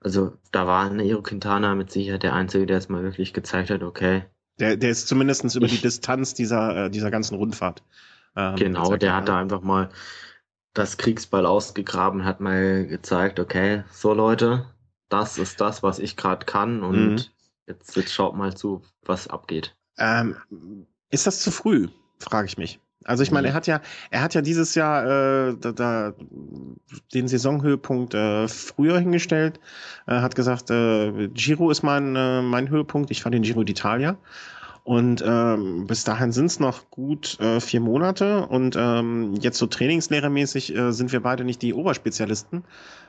[0.00, 3.82] also da war Nairo Quintana mit Sicherheit der Einzige, der es mal wirklich gezeigt hat,
[3.82, 4.24] okay.
[4.60, 7.82] Der, der ist zumindest über ich, die Distanz dieser, äh, dieser ganzen Rundfahrt.
[8.36, 9.90] Ähm, genau, der hat da einfach mal
[10.74, 14.66] das Kriegsball ausgegraben, hat mal gezeigt, okay, so Leute,
[15.08, 17.20] das ist das, was ich gerade kann und mhm.
[17.66, 19.74] jetzt, jetzt schaut mal zu, was abgeht.
[19.98, 20.36] Ähm,
[21.10, 22.80] ist das zu früh, frage ich mich.
[23.04, 23.80] Also ich meine, er hat ja,
[24.10, 26.14] er hat ja dieses Jahr äh, da, da
[27.12, 29.58] den Saisonhöhepunkt äh, früher hingestellt.
[30.06, 33.10] Er hat gesagt, äh, Giro ist mein äh, mein Höhepunkt.
[33.10, 34.16] Ich fand den Giro d'Italia.
[34.84, 38.46] Und ähm, bis dahin sind es noch gut äh, vier Monate.
[38.46, 42.64] Und ähm, jetzt so trainingslehrermäßig äh, sind wir beide nicht die Oberspezialisten.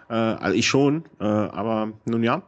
[0.08, 2.44] Äh, also ich schon, äh, aber nun ja.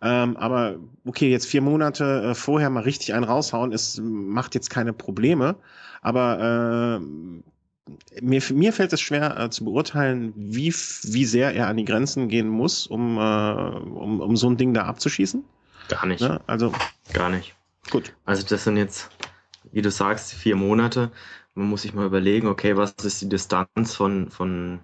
[0.00, 4.70] Ähm, aber okay, jetzt vier Monate äh, vorher mal richtig einen raushauen, ist, macht jetzt
[4.70, 5.56] keine Probleme.
[6.00, 11.78] Aber äh, mir, mir fällt es schwer äh, zu beurteilen, wie, wie sehr er an
[11.78, 15.42] die Grenzen gehen muss, um, äh, um, um so ein Ding da abzuschießen.
[15.88, 16.20] Gar nicht.
[16.20, 16.40] Ne?
[16.46, 16.72] Also
[17.12, 17.57] gar nicht.
[17.90, 18.14] Gut.
[18.24, 19.10] Also das sind jetzt,
[19.72, 21.10] wie du sagst, vier Monate.
[21.54, 24.80] Man muss sich mal überlegen, okay, was ist die Distanz von, von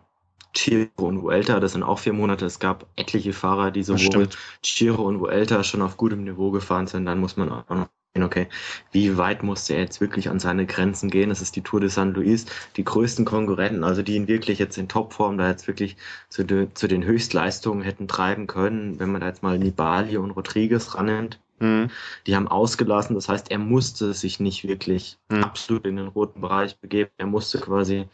[0.54, 1.60] Chiro und Vuelta?
[1.60, 2.46] Das sind auch vier Monate.
[2.46, 4.28] Es gab etliche Fahrer, die sowohl
[4.62, 7.06] Chiro und Vuelta schon auf gutem Niveau gefahren sind.
[7.06, 7.88] Dann muss man auch noch
[8.22, 8.46] okay,
[8.92, 11.30] wie weit musste er jetzt wirklich an seine Grenzen gehen?
[11.30, 12.46] Das ist die Tour de San Luis.
[12.76, 15.96] Die größten Konkurrenten, also die ihn wirklich jetzt in Topform da jetzt wirklich
[16.28, 20.30] zu, de, zu den Höchstleistungen hätten treiben können, wenn man da jetzt mal Nibali und
[20.30, 21.40] Rodriguez rannimmt.
[21.58, 21.90] Mhm.
[22.26, 25.44] Die haben ausgelassen, das heißt, er musste sich nicht wirklich mhm.
[25.44, 27.10] absolut in den roten Bereich begeben.
[27.16, 28.08] Er musste quasi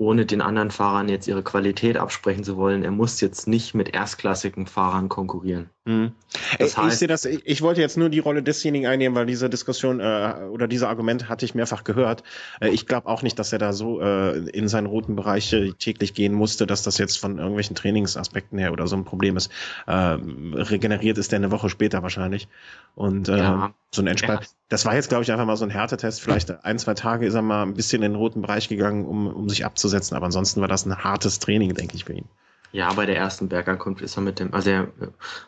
[0.00, 2.84] ohne den anderen Fahrern jetzt ihre Qualität absprechen zu wollen.
[2.84, 5.68] Er muss jetzt nicht mit erstklassigen Fahrern konkurrieren.
[5.84, 6.12] Mhm.
[6.58, 9.26] Das heißt, ich sehe das, ich, ich, wollte jetzt nur die Rolle desjenigen einnehmen, weil
[9.26, 12.22] diese Diskussion äh, oder diese Argumente hatte ich mehrfach gehört.
[12.62, 16.14] Äh, ich glaube auch nicht, dass er da so äh, in seinen roten Bereich täglich
[16.14, 19.52] gehen musste, dass das jetzt von irgendwelchen Trainingsaspekten her oder so ein Problem ist.
[19.86, 22.48] Äh, regeneriert ist der eine Woche später wahrscheinlich.
[22.94, 23.74] Und äh, ja.
[23.92, 24.44] So ein Endspurt.
[24.44, 24.50] Ja.
[24.68, 26.20] Das war jetzt, glaube ich, einfach mal so ein Härtetest.
[26.20, 29.26] Vielleicht ein, zwei Tage ist er mal ein bisschen in den roten Bereich gegangen, um,
[29.26, 30.16] um sich abzusetzen.
[30.16, 32.28] Aber ansonsten war das ein hartes Training, denke ich, für ihn.
[32.72, 34.88] Ja, bei der ersten Bergankunft ist er mit dem, also er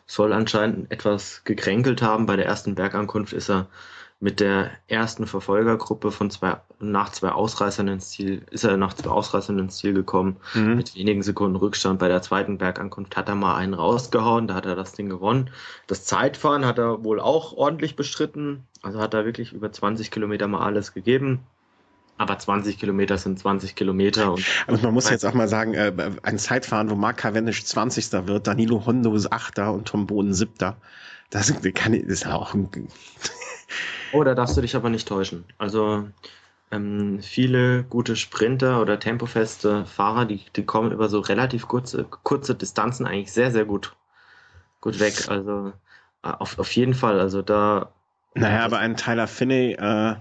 [0.07, 2.27] soll anscheinend etwas gekränkelt haben.
[2.27, 3.69] Bei der ersten Bergankunft ist er
[4.23, 9.11] mit der ersten Verfolgergruppe von zwei, nach zwei Ausreißern ins Ziel, ist er nach zwei
[9.11, 10.77] Ausreißern ins Ziel gekommen, mhm.
[10.77, 11.99] mit wenigen Sekunden Rückstand.
[11.99, 15.51] Bei der zweiten Bergankunft hat er mal einen rausgehauen, da hat er das Ding gewonnen.
[15.89, 20.47] Das Zeitfahren hat er wohl auch ordentlich bestritten, also hat er wirklich über 20 Kilometer
[20.47, 21.41] mal alles gegeben.
[22.17, 24.35] Aber 20 Kilometer sind 20 Kilometer.
[24.35, 28.13] Und, und man muss jetzt auch mal sagen, äh, ein Zeitfahren, wo Mark Cavendish 20.
[28.29, 29.59] wird, Danilo Hondo ist 8.
[29.59, 30.75] und Tom Boden 7.
[31.31, 32.71] Das kann das ist auch ein
[34.13, 35.45] Oh, da darfst du dich aber nicht täuschen.
[35.59, 36.09] Also
[36.71, 42.55] ähm, viele gute Sprinter oder tempofeste Fahrer, die, die kommen über so relativ kurze, kurze
[42.55, 43.95] Distanzen eigentlich sehr, sehr gut,
[44.81, 45.29] gut weg.
[45.29, 45.73] Also
[46.23, 47.21] äh, auf, auf jeden Fall.
[47.21, 47.93] Also da.
[48.35, 50.17] Naja, aber ein Tyler Finney äh,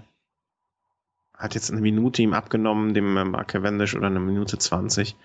[1.34, 5.16] hat jetzt eine Minute ihm abgenommen, dem äh, Mark Cavendish oder eine Minute 20.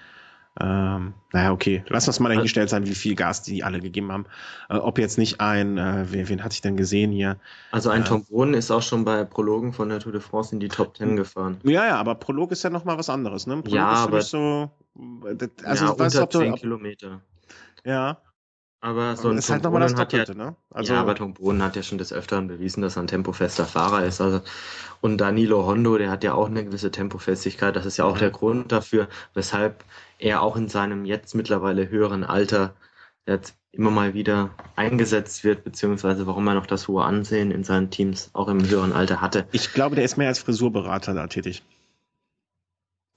[0.60, 1.84] Ähm, naja, okay.
[1.88, 4.26] Lass uns mal dahingestellt sein, wie viel Gas die alle gegeben haben.
[4.70, 7.38] Äh, ob jetzt nicht ein, äh, wen, wen hatte ich denn gesehen hier?
[7.72, 10.54] Also ein äh, Tom Bohnen ist auch schon bei Prologen von der Tour de France
[10.54, 11.60] in die Top Ten gefahren.
[11.63, 13.58] Ja, ja, aber Prolog ist ja nochmal was anderes, ne?
[13.58, 14.72] Prolog ja, aber so,
[15.63, 17.22] also ja, unter 10 Kilometer.
[17.84, 18.17] Ja,
[18.80, 20.56] aber so ein ist halt nochmal das Doppelte, ja, ne?
[20.70, 23.66] Also, ja, aber Tom Bohnen hat ja schon des Öfteren bewiesen, dass er ein tempofester
[23.66, 24.22] Fahrer ist.
[24.22, 24.42] Also,
[25.02, 27.76] und Danilo Hondo, der hat ja auch eine gewisse Tempofestigkeit.
[27.76, 29.84] Das ist ja auch der Grund dafür, weshalb
[30.20, 32.76] er auch in seinem jetzt mittlerweile höheren Alter
[33.26, 37.90] jetzt immer mal wieder eingesetzt wird, beziehungsweise warum er noch das hohe Ansehen in seinen
[37.90, 39.48] Teams auch im höheren Alter hatte.
[39.52, 41.63] Ich glaube, der ist mehr als Frisurberater da tätig.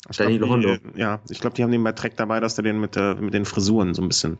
[0.09, 0.99] Ich Danilo glaub, die, Hondo.
[0.99, 3.35] Ja, ich glaube, die haben den bei Track dabei, dass der den mit, äh, mit
[3.35, 4.38] den Frisuren so ein bisschen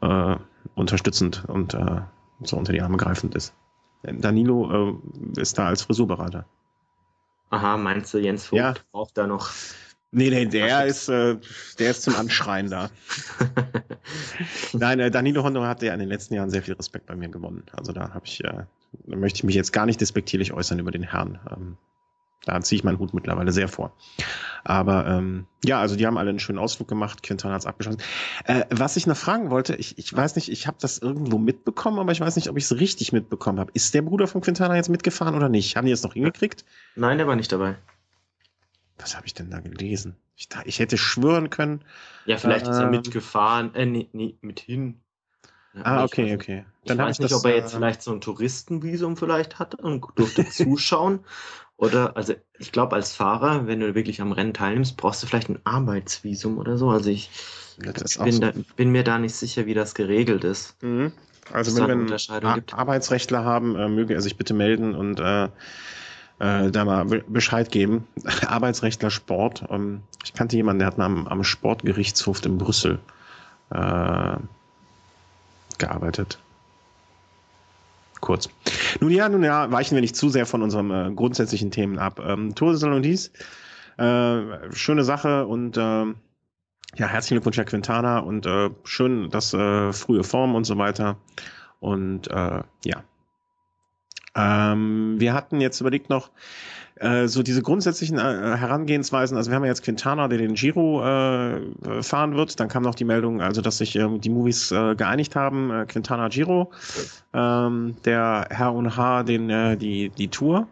[0.00, 0.36] äh,
[0.74, 2.00] unterstützend und äh,
[2.42, 3.54] so unter die Arme greifend ist.
[4.02, 4.98] Danilo
[5.36, 6.46] äh, ist da als Frisurberater.
[7.50, 8.74] Aha, meinst du, Jens Vogt ja.
[8.92, 9.50] braucht da noch.
[10.12, 11.36] Nee, nee, der ist, äh,
[11.78, 12.90] der ist zum Anschreien da.
[14.72, 17.28] Nein, äh, Danilo Hondo hat ja in den letzten Jahren sehr viel Respekt bei mir
[17.28, 17.64] gewonnen.
[17.72, 18.64] Also da habe ich, äh,
[19.06, 21.38] da möchte ich mich jetzt gar nicht despektierlich äußern über den Herrn.
[21.50, 21.76] Ähm,
[22.44, 23.92] da ziehe ich meinen Hut mittlerweile sehr vor.
[24.64, 27.22] Aber ähm, ja, also die haben alle einen schönen Ausflug gemacht.
[27.22, 28.00] Quintana hat's abgeschossen.
[28.44, 31.98] Äh, was ich noch fragen wollte, ich, ich weiß nicht, ich habe das irgendwo mitbekommen,
[31.98, 33.70] aber ich weiß nicht, ob ich es richtig mitbekommen habe.
[33.74, 35.76] Ist der Bruder von Quintana jetzt mitgefahren oder nicht?
[35.76, 36.64] Haben die es noch hingekriegt?
[36.96, 37.76] Nein, der war nicht dabei.
[38.98, 40.16] Was habe ich denn da gelesen?
[40.36, 41.82] Ich, ich hätte schwören können.
[42.26, 45.00] Ja, vielleicht äh, ist er ähm, mitgefahren, äh, nee, nee, mit hin.
[45.74, 46.64] Ja, ah, okay, okay.
[46.84, 49.58] Dann ich weiß ich nicht, das, ob er jetzt äh, vielleicht so ein Touristenvisum vielleicht
[49.58, 51.20] hatte und durfte zuschauen.
[51.80, 55.48] Oder, also ich glaube, als Fahrer, wenn du wirklich am Rennen teilnimmst, brauchst du vielleicht
[55.48, 56.90] ein Arbeitsvisum oder so.
[56.90, 57.30] Also ich
[57.78, 57.94] bin,
[58.32, 58.38] so.
[58.38, 60.76] da, bin, mir da nicht sicher, wie das geregelt ist.
[60.82, 61.12] Mhm.
[61.50, 65.44] Also wenn wir einen Arbeitsrechtler haben, äh, möge er sich bitte melden und äh,
[66.38, 68.06] äh, da mal Bescheid geben.
[68.46, 69.64] Arbeitsrechtler Sport.
[69.70, 72.98] Ähm, ich kannte jemanden, der hat mal am, am Sportgerichtshof in Brüssel
[73.70, 74.36] äh,
[75.78, 76.38] gearbeitet
[78.20, 78.48] kurz.
[79.00, 82.20] Nun ja, nun ja, weichen wir nicht zu sehr von unserem äh, grundsätzlichen Themen ab.
[82.24, 83.30] Ähm, Tour de Salondis,
[83.98, 89.92] äh, schöne Sache und äh, ja, herzlichen Glückwunsch, Herr Quintana und äh, schön, dass äh,
[89.92, 91.16] frühe Form und so weiter.
[91.78, 93.04] Und äh, ja,
[94.34, 96.30] Ähm, wir hatten jetzt überlegt noch,
[97.00, 101.02] äh, so diese grundsätzlichen äh, Herangehensweisen, also wir haben ja jetzt Quintana, der den Giro
[101.02, 104.94] äh, fahren wird, dann kam noch die Meldung, also dass sich ähm, die Movies äh,
[104.94, 106.70] geeinigt haben, äh, Quintana Giro,
[107.32, 110.68] ähm, der Herr und H den äh, die die Tour.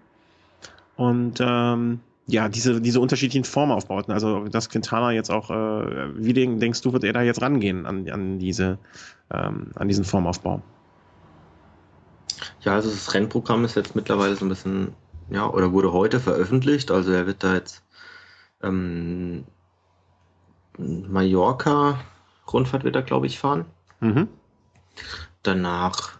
[0.96, 6.82] Und ähm, ja, diese, diese unterschiedlichen Formaufbauten, also dass Quintana jetzt auch, äh, wie denkst
[6.82, 8.76] du, wird er da jetzt rangehen an, an diese,
[9.32, 10.60] ähm, an diesen Formaufbau?
[12.60, 14.88] Ja, also das Rennprogramm ist jetzt mittlerweile so ein bisschen
[15.30, 16.90] ja, oder wurde heute veröffentlicht.
[16.90, 17.82] Also er wird da jetzt
[18.62, 19.44] ähm,
[20.78, 21.98] Mallorca
[22.52, 23.66] Rundfahrt wird er, glaube ich, fahren.
[24.00, 24.28] Mhm.
[25.42, 26.18] Danach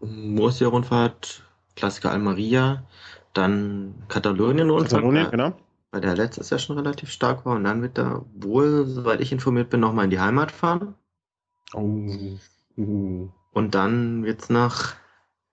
[0.00, 1.42] Murcia Rundfahrt,
[1.74, 2.84] Klassiker Almeria,
[3.32, 5.02] dann Katalonien Rundfahrt.
[5.02, 5.52] Katalonien, genau.
[5.90, 7.56] Weil der letztes Jahr schon relativ stark war.
[7.56, 10.94] Und dann wird er wohl, soweit ich informiert bin, nochmal in die Heimat fahren.
[11.72, 12.36] Oh.
[12.76, 13.28] Uh.
[13.52, 14.94] Und dann wird es nach,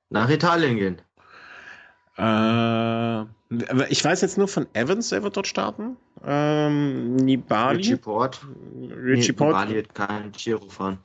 [0.10, 1.02] nach Italien gehen.
[2.18, 3.22] Äh,
[3.90, 5.98] ich weiß jetzt nur von Evans, der wird dort starten.
[6.24, 7.78] Ähm, Nibali.
[7.78, 8.46] Richie Port.
[8.74, 9.50] Richie Port.
[9.50, 11.00] Nibali wird kein Giro fahren.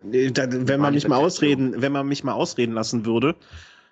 [0.00, 3.34] Da, wenn man mich mal ausreden, wenn man mich mal ausreden lassen würde,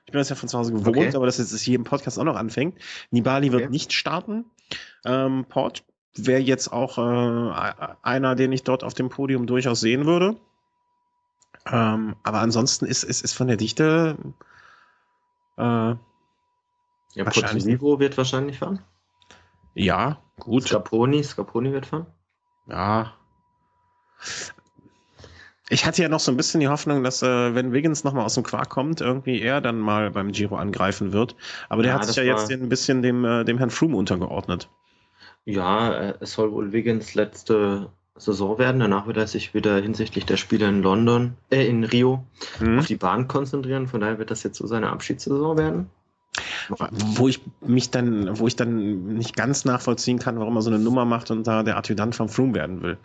[0.04, 1.16] ich bin das ja von zu Hause gewohnt, okay.
[1.16, 2.78] aber dass jetzt hier im Podcast auch noch anfängt.
[3.10, 3.70] Nibali wird okay.
[3.70, 4.44] nicht starten.
[5.04, 5.82] Ähm, Port
[6.14, 10.36] wäre jetzt auch äh, einer, den ich dort auf dem Podium durchaus sehen würde.
[11.66, 14.16] Ähm, aber ansonsten ist es ist, ist von der Dichte
[15.56, 15.94] äh,
[17.16, 18.80] ja, Pozzovivo wird wahrscheinlich fahren.
[19.74, 20.68] Ja, gut.
[20.68, 22.06] Scaponi, Scaponi wird fahren.
[22.68, 23.14] Ja.
[25.68, 28.34] Ich hatte ja noch so ein bisschen die Hoffnung, dass äh, wenn Wiggins nochmal aus
[28.34, 31.36] dem Quark kommt, irgendwie er dann mal beim Giro angreifen wird.
[31.68, 34.68] Aber der ja, hat sich ja jetzt ein bisschen dem, äh, dem Herrn Froome untergeordnet.
[35.44, 38.80] Ja, äh, es soll wohl Wiggins letzte Saison werden.
[38.80, 42.24] Danach wird er sich wieder hinsichtlich der Spiele in London, äh, in Rio
[42.60, 42.78] mhm.
[42.78, 43.86] auf die Bahn konzentrieren.
[43.86, 45.90] Von daher wird das jetzt so seine Abschiedssaison werden.
[46.68, 50.78] Wo ich mich dann, wo ich dann nicht ganz nachvollziehen kann, warum er so eine
[50.78, 52.98] Nummer macht und da der Adjutant vom Froome werden will.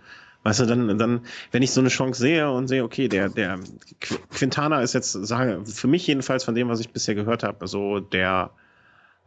[0.43, 3.59] Weißt du, dann, dann, wenn ich so eine Chance sehe und sehe, okay, der, der
[4.31, 7.99] Quintana ist jetzt, sage, für mich jedenfalls von dem, was ich bisher gehört habe, so
[7.99, 8.49] der,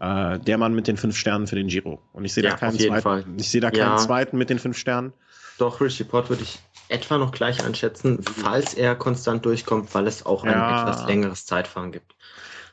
[0.00, 2.02] äh, der Mann mit den fünf Sternen für den Giro.
[2.12, 3.24] Und ich sehe ja, da keinen zweiten, Fall.
[3.36, 3.96] ich sehe da keinen ja.
[3.96, 5.12] zweiten mit den fünf Sternen.
[5.58, 10.26] Doch, Richie Port würde ich etwa noch gleich einschätzen, falls er konstant durchkommt, weil es
[10.26, 10.82] auch ein ja.
[10.82, 12.16] etwas längeres Zeitfahren gibt.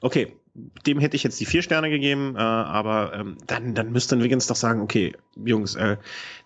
[0.02, 4.22] Okay, dem hätte ich jetzt die vier Sterne gegeben, äh, aber ähm, dann, dann müsste
[4.22, 5.98] Wiggins doch sagen, okay, Jungs, äh,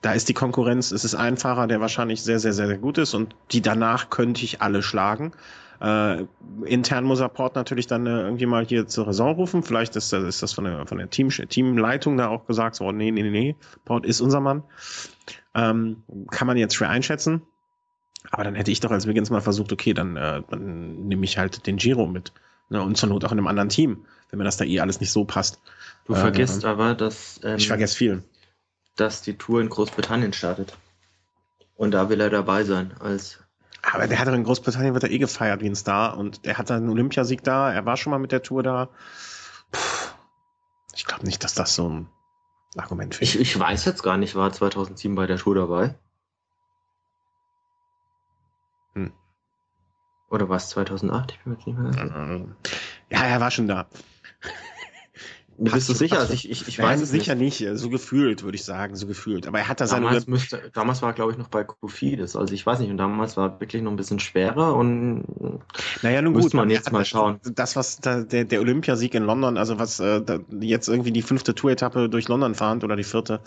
[0.01, 2.97] da ist die Konkurrenz, es ist ein Fahrer, der wahrscheinlich sehr, sehr, sehr, sehr gut
[2.97, 5.31] ist und die danach könnte ich alle schlagen.
[5.81, 6.25] Äh,
[6.63, 9.63] intern muss er Port natürlich dann äh, irgendwie mal hier zur Raison rufen.
[9.63, 13.11] Vielleicht ist, ist das von der, von der Team, Teamleitung da auch gesagt, so, nee,
[13.11, 14.63] nee, nee, Port ist unser Mann.
[15.53, 17.41] Ähm, kann man jetzt schwer einschätzen.
[18.31, 21.37] Aber dann hätte ich doch als Wiggins mal versucht, okay, dann, äh, dann nehme ich
[21.37, 22.31] halt den Giro mit.
[22.69, 24.99] Ne, und zur Not auch in einem anderen Team, wenn mir das da eh alles
[24.99, 25.61] nicht so passt.
[26.05, 27.39] Du äh, vergisst aber, dass.
[27.43, 28.23] Ähm, ich vergesse viel.
[28.95, 30.75] Dass die Tour in Großbritannien startet.
[31.75, 33.39] Und da will er dabei sein als.
[33.81, 36.57] Aber der hat doch in Großbritannien wird er eh gefeiert wie ein Star und er
[36.57, 38.89] hat einen Olympiasieg da, er war schon mal mit der Tour da.
[39.71, 39.79] Puh,
[40.95, 42.09] ich glaube nicht, dass das so ein
[42.77, 45.93] Argument für ich, ich weiß jetzt gar nicht, war 2007 bei der Tour dabei?
[48.93, 49.13] Hm.
[50.35, 51.31] Oder war es 2008?
[51.31, 52.45] Ich bin mir jetzt nicht mehr sicher.
[53.09, 53.87] Ja, er war schon da.
[55.57, 56.19] Bist du sicher?
[56.19, 57.61] Also ich, ich, ich weiß es sicher nicht.
[57.61, 57.79] nicht.
[57.79, 59.47] So gefühlt, würde ich sagen, so gefühlt.
[59.47, 60.07] Aber er hat da seine.
[60.07, 62.35] Damals, müsste, damals war, glaube ich, noch bei Kofidis.
[62.35, 65.23] Also ich weiß nicht, und damals war wirklich noch ein bisschen schwerer und
[66.01, 67.39] naja, nun gut, man jetzt mal schauen.
[67.53, 71.21] Das, was da, der, der Olympiasieg in London, also was äh, da, jetzt irgendwie die
[71.21, 73.39] fünfte Tour-Etappe durch London fahren oder die vierte,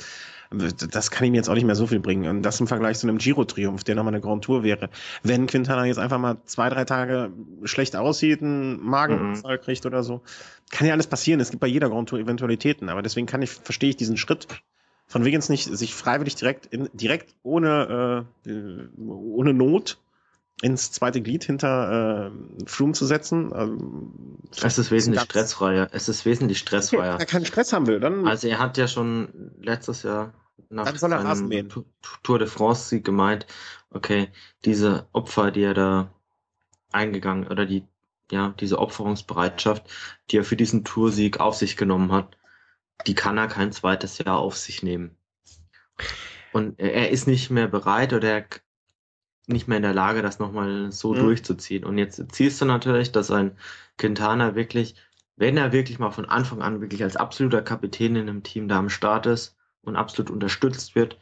[0.50, 2.28] das kann ihm jetzt auch nicht mehr so viel bringen.
[2.28, 4.88] Und das im Vergleich zu einem Giro-Triumph, der nochmal eine Grand Tour wäre.
[5.22, 7.30] Wenn Quintana jetzt einfach mal zwei, drei Tage
[7.64, 9.60] schlecht aussieht, einen Magenfall mhm.
[9.60, 10.22] kriegt oder so,
[10.70, 11.40] kann ja alles passieren.
[11.40, 12.88] Es gibt bei jeder Grand Tour Eventualitäten.
[12.88, 14.48] Aber deswegen kann ich, verstehe ich diesen Schritt
[15.06, 19.98] von Wiggins nicht, sich freiwillig direkt, in, direkt ohne, äh, ohne Not
[20.62, 23.52] ins zweite Glied hinter äh, Froome zu setzen.
[23.54, 25.88] Ähm, es ist wesentlich stressfreier.
[25.92, 27.14] Es ist wesentlich stressfreier.
[27.14, 28.26] Wenn er keinen Stress haben will, dann.
[28.26, 30.32] Also er hat ja schon letztes Jahr
[30.70, 31.68] nach seinem
[32.22, 33.46] Tour de France Sieg gemeint,
[33.90, 34.28] okay,
[34.64, 36.12] diese Opfer, die er da
[36.90, 37.84] eingegangen oder die
[38.30, 39.84] ja diese Opferungsbereitschaft,
[40.30, 42.36] die er für diesen Toursieg auf sich genommen hat,
[43.06, 45.16] die kann er kein zweites Jahr auf sich nehmen.
[46.52, 48.44] Und er ist nicht mehr bereit oder er
[49.48, 51.20] nicht mehr in der Lage, das nochmal so mhm.
[51.20, 51.84] durchzuziehen.
[51.84, 53.56] Und jetzt ziehst du natürlich, dass ein
[53.96, 54.94] Quintana wirklich,
[55.36, 58.78] wenn er wirklich mal von Anfang an wirklich als absoluter Kapitän in einem Team da
[58.78, 61.18] am Start ist und absolut unterstützt wird,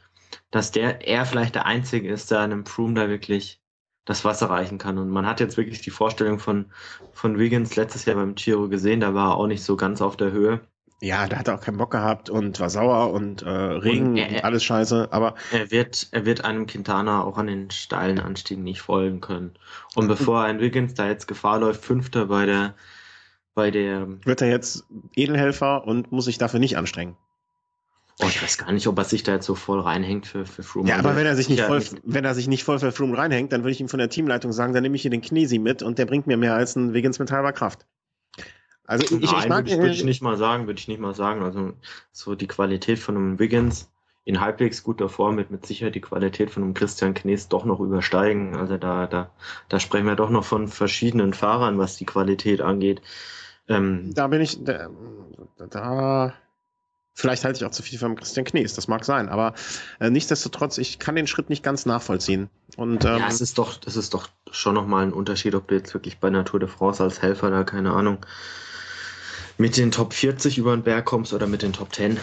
[0.50, 3.60] dass der er vielleicht der Einzige ist, der einem Froome da wirklich
[4.04, 4.98] das Wasser reichen kann.
[4.98, 6.66] Und man hat jetzt wirklich die Vorstellung von,
[7.12, 10.16] von Wiggins letztes Jahr beim Giro gesehen, da war er auch nicht so ganz auf
[10.16, 10.60] der Höhe.
[11.02, 14.16] Ja, da hat er auch keinen Bock gehabt und war sauer und äh, Regen und,
[14.16, 15.34] er, und alles scheiße, aber.
[15.52, 19.58] Er wird, er wird einem Quintana auch an den steilen Anstiegen nicht folgen können.
[19.94, 22.74] Und bevor ein Wiggins da jetzt Gefahr läuft, Fünfter bei der,
[23.54, 24.06] bei der.
[24.24, 27.16] Wird er jetzt Edelhelfer und muss sich dafür nicht anstrengen.
[28.22, 30.62] Oh, ich weiß gar nicht, ob er sich da jetzt so voll reinhängt für, für
[30.62, 30.88] Froome.
[30.88, 33.52] Ja, aber wenn er sich nicht voll, wenn er sich nicht voll für Froome reinhängt,
[33.52, 35.82] dann würde ich ihm von der Teamleitung sagen, dann nehme ich hier den Knesi mit
[35.82, 37.84] und der bringt mir mehr als ein Wiggins mit halber Kraft.
[38.86, 41.42] Also ich, Nein, ich mag, würde, ich nicht mal sagen, würde ich nicht mal sagen.
[41.42, 41.72] Also
[42.12, 43.90] so die Qualität von einem Wiggins
[44.24, 47.80] in halbwegs guter Form wird mit Sicherheit die Qualität von einem Christian Knees doch noch
[47.80, 48.56] übersteigen.
[48.56, 49.30] Also da, da,
[49.68, 53.02] da sprechen wir doch noch von verschiedenen Fahrern, was die Qualität angeht.
[53.68, 54.88] Ähm, da bin ich, da,
[55.70, 56.34] da
[57.18, 59.54] Vielleicht halte ich auch zu viel von Christian Knies, das mag sein, aber
[60.00, 62.50] äh, nichtsdestotrotz, ich kann den Schritt nicht ganz nachvollziehen.
[62.76, 65.76] Und, ähm, ja, es ist doch, es ist doch schon nochmal ein Unterschied, ob du
[65.76, 68.18] jetzt wirklich bei Natur de France als Helfer da, keine Ahnung,
[69.58, 72.18] mit den Top 40 über den Berg kommst oder mit den Top 10.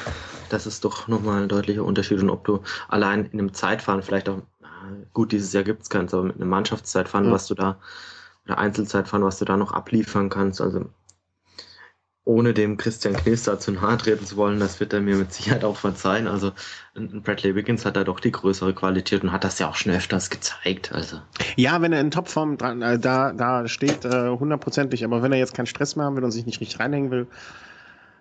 [0.50, 2.20] Das ist doch nochmal ein deutlicher Unterschied.
[2.20, 4.40] Und ob du allein in einem Zeitfahren, vielleicht auch,
[5.14, 7.32] gut, dieses Jahr gibt es keins, aber mit einem Mannschaftszeitfahren, mhm.
[7.32, 7.80] was du da,
[8.46, 10.62] oder Einzelzeitfahren, was du da noch abliefern kannst.
[10.62, 10.86] Also
[12.26, 15.66] ohne dem Christian Knister zu nahe treten zu wollen, das wird er mir mit Sicherheit
[15.66, 16.28] auch verzeihen.
[16.28, 16.52] Also
[16.96, 20.30] Bradley Wiggins hat da doch die größere Qualität und hat das ja auch schon öfters
[20.30, 20.94] gezeigt.
[20.94, 21.20] Also.
[21.58, 25.38] Ja, wenn er in Topform dran, äh, da, da steht, äh, hundertprozentig, aber wenn er
[25.38, 27.28] jetzt keinen Stress mehr haben will und sich nicht richtig reinhängen will,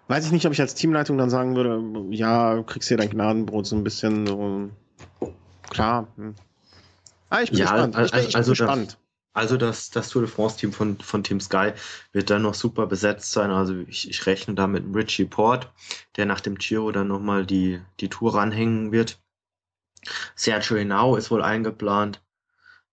[0.09, 3.67] weiß ich nicht, ob ich als Teamleitung dann sagen würde, ja, kriegst hier dein Gnadenbrot
[3.67, 4.71] so ein bisschen so,
[5.71, 6.09] klar.
[6.17, 6.35] Hm.
[7.31, 7.97] Ah, ich bin ja, gespannt.
[8.05, 8.99] Ich bin, ich bin also gespannt.
[9.35, 11.73] Also das, das Tour de France-Team von, von Team Sky
[12.13, 13.51] wird dann noch super besetzt sein.
[13.51, 15.73] Also ich, ich rechne da mit Richie Port,
[16.17, 19.19] der nach dem Giro dann nochmal die, die Tour ranhängen wird.
[20.35, 22.23] Sergio Henao ist wohl eingeplant.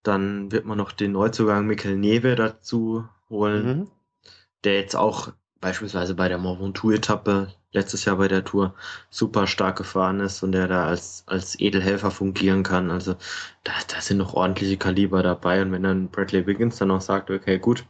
[0.02, 3.90] Dann wird man noch den Neuzugang Mikel Neve dazu holen, mhm.
[4.64, 8.74] der jetzt auch beispielsweise bei der Mont Ventoux-Etappe letztes Jahr bei der Tour
[9.10, 12.90] super stark gefahren ist und der da als, als Edelhelfer fungieren kann.
[12.90, 13.14] Also
[13.64, 15.62] da, da sind noch ordentliche Kaliber dabei.
[15.62, 17.84] Und wenn dann Bradley Wiggins dann auch sagt, okay, gut,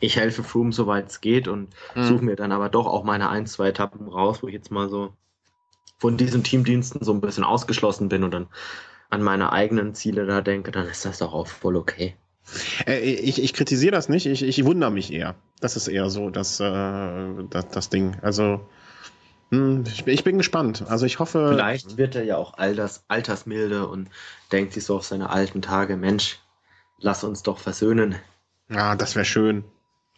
[0.00, 2.04] ich helfe Froome, soweit es geht und mhm.
[2.04, 4.88] suche mir dann aber doch auch meine ein, zwei Etappen raus, wo ich jetzt mal
[4.88, 5.12] so
[5.98, 8.46] von diesen Teamdiensten so ein bisschen ausgeschlossen bin und dann
[9.10, 12.16] an meine eigenen Ziele da denke, dann ist das doch auch voll okay.
[12.86, 15.34] Äh, ich, ich kritisiere das nicht, ich, ich wundere mich eher.
[15.60, 18.16] Das ist eher so das, äh, das, das Ding.
[18.22, 18.68] Also,
[19.50, 20.84] hm, ich, ich, bin gespannt.
[20.88, 21.48] Also ich hoffe.
[21.52, 24.08] Vielleicht wird er ja auch alters, altersmilde und
[24.52, 26.38] denkt sich so auf seine alten Tage, Mensch,
[26.98, 28.16] lass uns doch versöhnen.
[28.68, 29.64] Ja, das wäre schön.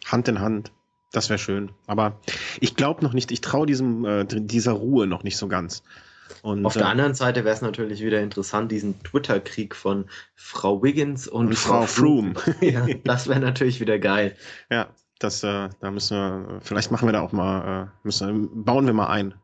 [0.05, 0.71] Hand in Hand.
[1.13, 1.71] Das wäre schön.
[1.87, 2.19] Aber
[2.59, 5.83] ich glaube noch nicht, ich traue diesem, äh, dieser Ruhe noch nicht so ganz.
[6.41, 10.81] Und, Auf der äh, anderen Seite wäre es natürlich wieder interessant, diesen Twitter-Krieg von Frau
[10.83, 12.33] Wiggins und, und Frau, Froome.
[12.61, 14.35] ja, das wäre natürlich wieder geil.
[14.69, 14.89] Ja,
[15.19, 18.93] das, äh, da müssen wir, vielleicht machen wir da auch mal, äh, müssen, bauen wir
[18.93, 19.35] mal ein.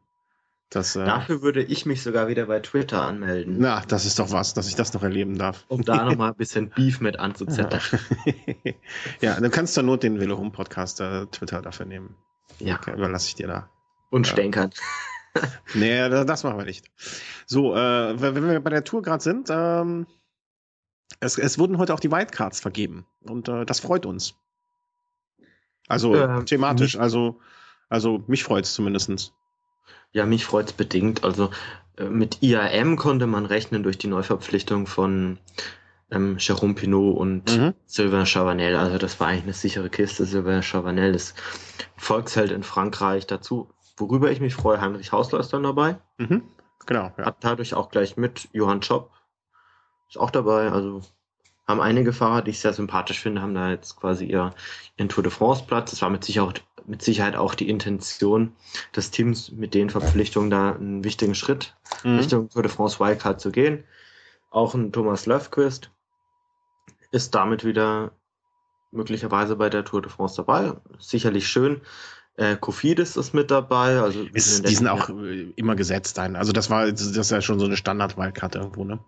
[0.69, 3.55] Das, äh, Dafür würde ich mich sogar wieder bei Twitter anmelden.
[3.59, 5.63] Na, das ist doch was, dass ich das noch erleben darf.
[5.69, 7.81] Um da nochmal ein bisschen Beef mit anzuzetteln.
[9.21, 12.15] ja, dann kannst du nur den Velo Home Podcast äh, Twitter dafür nehmen.
[12.59, 12.75] Ja.
[12.75, 13.69] Okay, überlasse ich dir da.
[14.09, 14.71] Und stänkern
[15.73, 16.85] nee, das machen wir nicht.
[17.45, 20.07] So, äh, wenn wir bei der Tour gerade sind, ähm,
[21.19, 24.35] es, es, wurden heute auch die Wildcards vergeben und äh, das freut uns.
[25.87, 27.39] Also äh, thematisch, mich, also,
[27.89, 29.33] also mich freut es zumindest.
[30.11, 31.23] Ja, mich freut es bedingt.
[31.23, 31.49] Also
[31.97, 35.39] äh, mit IAM konnte man rechnen durch die Neuverpflichtung von
[36.11, 37.73] ähm, Jérôme Pinot und mhm.
[37.85, 38.75] Sylvain Chavanel.
[38.75, 40.25] Also das war eigentlich eine sichere Kiste.
[40.25, 41.35] Sylvain Chavanel ist
[41.95, 43.27] Volksheld in Frankreich.
[43.27, 45.97] Dazu Worüber ich mich freue, Heinrich Hausler ist dann dabei.
[46.17, 46.43] Mhm,
[46.85, 47.11] genau.
[47.17, 47.25] Ja.
[47.25, 49.11] Hat dadurch auch gleich mit Johann Schopp
[50.09, 50.71] ist auch dabei.
[50.71, 51.01] Also
[51.67, 54.53] haben einige Fahrer, die ich sehr sympathisch finde, haben da jetzt quasi ihr,
[54.97, 55.91] ihren Tour de France Platz.
[55.91, 58.55] Das war mit Sicherheit, mit Sicherheit auch die Intention
[58.95, 62.17] des Teams, mit den Verpflichtungen da einen wichtigen Schritt mhm.
[62.17, 63.83] Richtung Tour de France Wildcard zu gehen.
[64.49, 65.91] Auch ein Thomas Löfquist
[67.11, 68.11] ist damit wieder
[68.91, 70.73] möglicherweise bei der Tour de France dabei.
[70.99, 71.81] Sicherlich schön.
[72.37, 73.99] Äh, Kofidis ist mit dabei.
[73.99, 76.35] Also ist, die sind auch äh, immer gesetzt ein.
[76.35, 78.99] Also das war das ist ja schon so eine Standard-Wildkarte irgendwo, ne?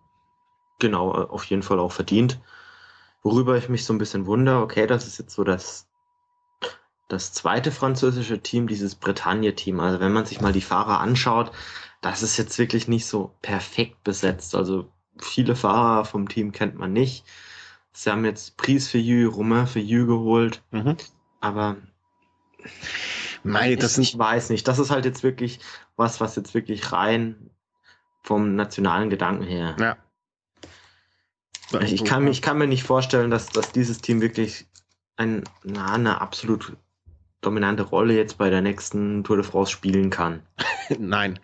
[0.79, 2.39] Genau, äh, auf jeden Fall auch verdient.
[3.21, 5.87] Worüber ich mich so ein bisschen wundere, okay, das ist jetzt so das,
[7.07, 9.79] das zweite französische Team, dieses Bretagne-Team.
[9.79, 11.51] Also wenn man sich mal die Fahrer anschaut,
[12.01, 14.55] das ist jetzt wirklich nicht so perfekt besetzt.
[14.55, 17.25] Also viele Fahrer vom Team kennt man nicht.
[17.91, 20.63] Sie haben jetzt Pries Fillü, Romain Fillü geholt.
[20.71, 20.97] Mhm.
[21.41, 21.75] Aber
[23.43, 24.67] Mei, das ich, ich weiß nicht.
[24.67, 25.59] Das ist halt jetzt wirklich
[25.95, 27.49] was, was jetzt wirklich rein
[28.21, 29.75] vom nationalen Gedanken her.
[29.79, 29.97] Ja.
[31.81, 34.65] Ich kann, ich kann mir nicht vorstellen, dass, dass dieses Team wirklich
[35.17, 36.75] ein, na, eine absolut
[37.41, 40.41] dominante Rolle jetzt bei der nächsten Tour de France spielen kann.
[40.99, 41.39] Nein.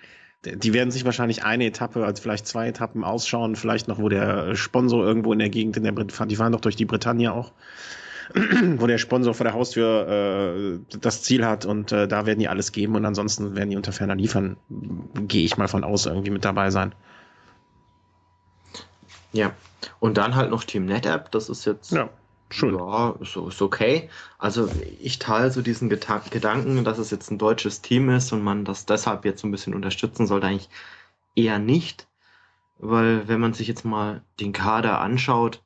[0.46, 4.56] Die werden sich wahrscheinlich eine Etappe, also vielleicht zwei Etappen ausschauen, vielleicht noch, wo der
[4.56, 7.52] Sponsor irgendwo in der Gegend in der Bretagne, die fahren doch durch die Bretagne auch,
[8.78, 12.48] wo der Sponsor vor der Haustür äh, das Ziel hat und äh, da werden die
[12.48, 14.58] alles geben und ansonsten werden die unter ferner liefern,
[15.16, 16.96] gehe ich mal von aus, irgendwie mit dabei sein.
[19.34, 19.52] Ja,
[20.00, 22.10] und dann halt noch Team NetApp, das ist jetzt ja.
[22.52, 22.78] Schön.
[22.78, 24.10] Ja, so ist okay.
[24.38, 24.70] Also
[25.00, 28.66] ich teile so diesen Geta Gedanken, dass es jetzt ein deutsches Team ist und man
[28.66, 30.70] das deshalb jetzt so ein bisschen unterstützen sollte, eigentlich
[31.36, 32.08] eher nicht.
[32.78, 35.64] Weil wenn man sich jetzt mal den Kader anschaut,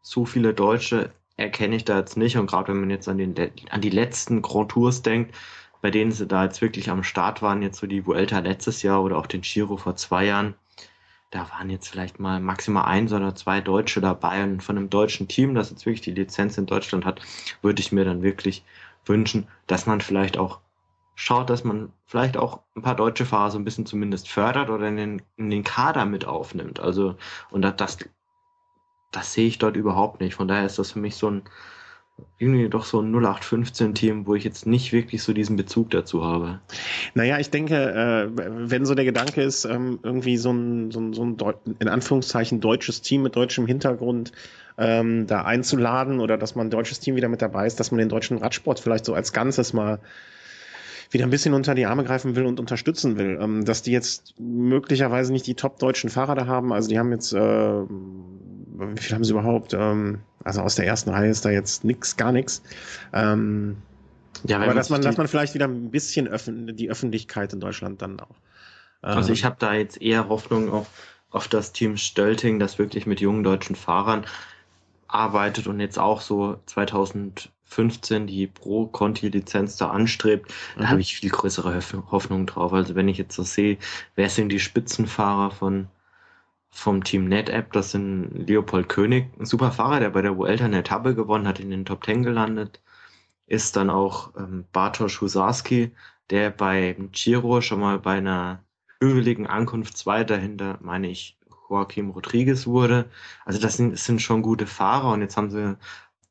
[0.00, 2.36] so viele Deutsche erkenne ich da jetzt nicht.
[2.36, 3.34] Und gerade wenn man jetzt an, den,
[3.70, 5.34] an die letzten Grand Tours denkt,
[5.80, 9.02] bei denen sie da jetzt wirklich am Start waren, jetzt so die Vuelta letztes Jahr
[9.02, 10.54] oder auch den Giro vor zwei Jahren,
[11.30, 15.28] da waren jetzt vielleicht mal maximal eins oder zwei Deutsche dabei und von einem deutschen
[15.28, 17.20] Team, das jetzt wirklich die Lizenz in Deutschland hat,
[17.62, 18.64] würde ich mir dann wirklich
[19.06, 20.60] wünschen, dass man vielleicht auch
[21.14, 24.88] schaut, dass man vielleicht auch ein paar deutsche Fahrer so ein bisschen zumindest fördert oder
[24.88, 26.80] in den, in den Kader mit aufnimmt.
[26.80, 27.16] Also,
[27.50, 27.98] und das,
[29.12, 30.34] das sehe ich dort überhaupt nicht.
[30.34, 31.42] Von daher ist das für mich so ein,
[32.38, 36.60] irgendwie doch so ein 0815-Team, wo ich jetzt nicht wirklich so diesen Bezug dazu habe.
[37.14, 41.12] Naja, ich denke, äh, wenn so der Gedanke ist, ähm, irgendwie so ein, so ein,
[41.12, 41.36] so ein
[41.78, 44.32] in Anführungszeichen deutsches Team mit deutschem Hintergrund
[44.78, 47.98] ähm, da einzuladen oder dass man ein deutsches Team wieder mit dabei ist, dass man
[47.98, 50.00] den deutschen Radsport vielleicht so als Ganzes mal
[51.12, 53.38] wieder ein bisschen unter die Arme greifen will und unterstützen will.
[53.40, 57.12] Ähm, dass die jetzt möglicherweise nicht die top deutschen Fahrer da haben, also die haben
[57.12, 57.82] jetzt, äh,
[58.90, 59.74] wie viel haben sie überhaupt?
[59.74, 62.62] Ähm, also aus der ersten Reihe ist da jetzt nix, gar nichts.
[63.12, 63.76] Ähm,
[64.44, 68.02] ja, aber dass man, dass man vielleicht wieder ein bisschen öffn die Öffentlichkeit in Deutschland
[68.02, 68.36] dann auch.
[69.02, 70.88] Ähm, also ich habe da jetzt eher Hoffnung auf,
[71.30, 74.26] auf das Team Stölting, das wirklich mit jungen deutschen Fahrern
[75.06, 80.52] arbeitet und jetzt auch so 2015 die Pro-Conti-Lizenz da anstrebt.
[80.76, 80.88] Da mhm.
[80.88, 81.80] habe ich viel größere
[82.10, 82.72] Hoffnung drauf.
[82.72, 83.78] Also wenn ich jetzt so sehe,
[84.16, 85.88] wer sind die Spitzenfahrer von
[86.72, 90.78] vom Team NetApp, das sind Leopold König, ein super Fahrer, der bei der Vuelta eine
[90.78, 92.80] Etappe gewonnen hat, in den Top Ten gelandet,
[93.46, 95.92] ist dann auch ähm, Bartosz Husarski,
[96.30, 98.64] der beim Giro schon mal bei einer
[99.00, 103.10] hügeligen Ankunft zweiter hinter, meine ich, Joaquim Rodriguez wurde.
[103.44, 105.76] Also das sind, das sind schon gute Fahrer und jetzt haben sie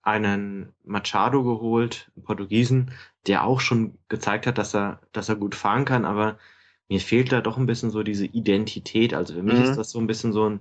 [0.03, 2.91] einen Machado geholt, einen Portugiesen,
[3.27, 6.37] der auch schon gezeigt hat, dass er, dass er gut fahren kann, aber
[6.91, 9.13] mir fehlt da doch ein bisschen so diese Identität.
[9.13, 9.63] Also für mich mhm.
[9.63, 10.59] ist das so ein bisschen so ein,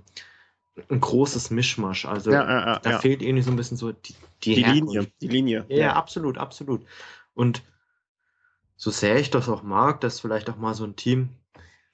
[0.88, 2.06] ein großes Mischmasch.
[2.06, 4.14] Also ja, ja, ja, da fehlt irgendwie so ein bisschen so die,
[4.44, 5.08] die, die Linie.
[5.20, 5.66] Die Linie.
[5.68, 6.86] Ja, absolut, absolut.
[7.34, 7.64] Und
[8.76, 11.30] so sehr ich das auch mag, dass vielleicht auch mal so ein Team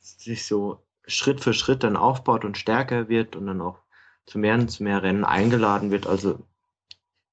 [0.01, 3.79] sich so Schritt für Schritt dann aufbaut und stärker wird und dann auch
[4.27, 6.07] zu mehr und zu mehr Rennen eingeladen wird.
[6.07, 6.41] Also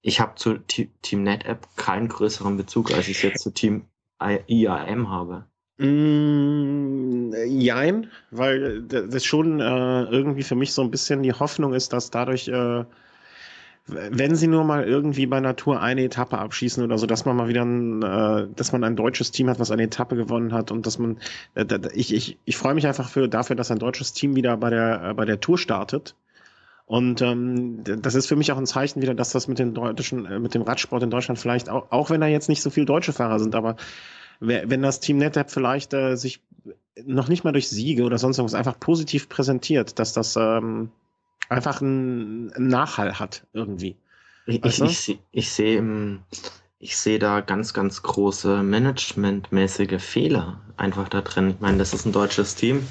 [0.02, 3.90] ich habe zu Team NetApp keinen größeren Bezug, als ich jetzt zu Team
[4.22, 5.48] IAM habe.
[5.78, 11.94] Mm, jein, weil das schon äh, irgendwie für mich so ein bisschen die Hoffnung ist,
[11.94, 12.86] dass dadurch, äh,
[13.88, 17.48] wenn sie nur mal irgendwie bei Natur eine Etappe abschießen oder so, dass man mal
[17.48, 20.86] wieder ein, äh, dass man ein deutsches Team hat, was eine Etappe gewonnen hat und
[20.86, 21.18] dass man,
[21.56, 24.70] äh, ich, ich, ich freue mich einfach für, dafür, dass ein deutsches Team wieder bei
[24.70, 26.16] der, äh, bei der Tour startet.
[26.86, 30.26] Und ähm, das ist für mich auch ein Zeichen wieder, dass das mit den deutschen,
[30.26, 32.86] äh, mit dem Radsport in Deutschland vielleicht auch, auch wenn da jetzt nicht so viele
[32.86, 33.78] deutsche Fahrer sind, aber
[34.48, 36.42] wenn das Team NetApp vielleicht äh, sich
[37.06, 40.92] noch nicht mal durch Siege oder sonst irgendwas einfach positiv präsentiert, dass das ähm,
[41.50, 43.96] einfach einen Nachhall hat irgendwie.
[44.46, 46.20] Ich, ich, ich, ich sehe
[46.80, 51.52] ich sehe da ganz, ganz große managementmäßige Fehler einfach da drin.
[51.52, 52.86] Ich meine, das ist ein deutsches Team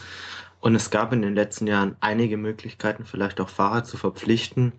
[0.60, 4.72] und es gab in den letzten Jahren einige Möglichkeiten, vielleicht auch Fahrer zu verpflichten,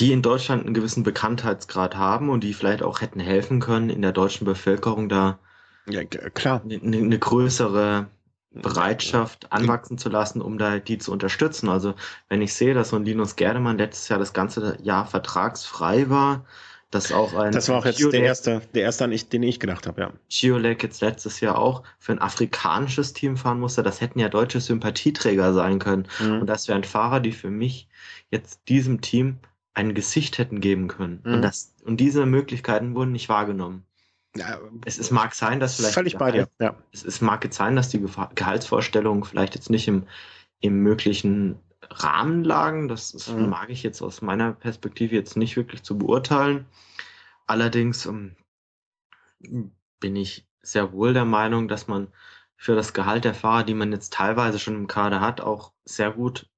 [0.00, 4.02] die in Deutschland einen gewissen Bekanntheitsgrad haben und die vielleicht auch hätten helfen können, in
[4.02, 5.38] der deutschen Bevölkerung da
[5.86, 6.62] ja, klar.
[6.64, 8.06] Eine, eine größere
[8.54, 11.68] Bereitschaft anwachsen zu lassen, um da die zu unterstützen.
[11.68, 11.94] Also
[12.28, 16.44] wenn ich sehe, dass so ein Linus Gerdemann letztes Jahr das ganze Jahr vertragsfrei war,
[16.90, 19.42] dass auch ein Das war auch jetzt Giolek, der erste, der erste, an ich, den
[19.42, 20.12] ich gedacht habe, ja.
[20.28, 24.60] Giolek jetzt letztes Jahr auch für ein afrikanisches Team fahren musste, das hätten ja deutsche
[24.60, 26.06] Sympathieträger sein können.
[26.20, 26.42] Mhm.
[26.42, 27.88] Und das wären Fahrer, die für mich
[28.30, 29.38] jetzt diesem Team
[29.72, 31.22] ein Gesicht hätten geben können.
[31.24, 31.34] Mhm.
[31.34, 33.86] Und, das, und diese Möglichkeiten wurden nicht wahrgenommen.
[34.36, 35.94] Ja, es, es, mag sein, dass vielleicht.
[35.94, 36.74] Völlig bei dir, ja.
[36.90, 38.02] Es, es mag jetzt sein, dass die
[38.34, 40.06] Gehaltsvorstellungen vielleicht jetzt nicht im,
[40.60, 42.88] im möglichen Rahmen lagen.
[42.88, 43.50] Das, das mhm.
[43.50, 46.66] mag ich jetzt aus meiner Perspektive jetzt nicht wirklich zu beurteilen.
[47.46, 48.34] Allerdings um,
[49.44, 52.08] ähm, bin ich sehr wohl der Meinung, dass man
[52.56, 56.12] für das Gehalt der Fahrer, die man jetzt teilweise schon im Kader hat, auch sehr
[56.12, 56.48] gut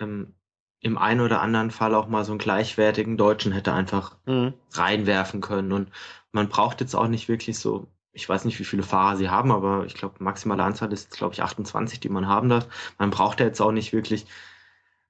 [0.00, 0.34] ähm,
[0.80, 4.54] im einen oder anderen Fall auch mal so einen gleichwertigen Deutschen hätte einfach mhm.
[4.72, 5.72] reinwerfen können.
[5.72, 5.90] Und
[6.36, 9.50] man braucht jetzt auch nicht wirklich so, ich weiß nicht, wie viele Fahrer sie haben,
[9.50, 12.68] aber ich glaube, maximale Anzahl ist, glaube ich, 28, die man haben darf.
[12.98, 14.26] Man braucht ja jetzt auch nicht wirklich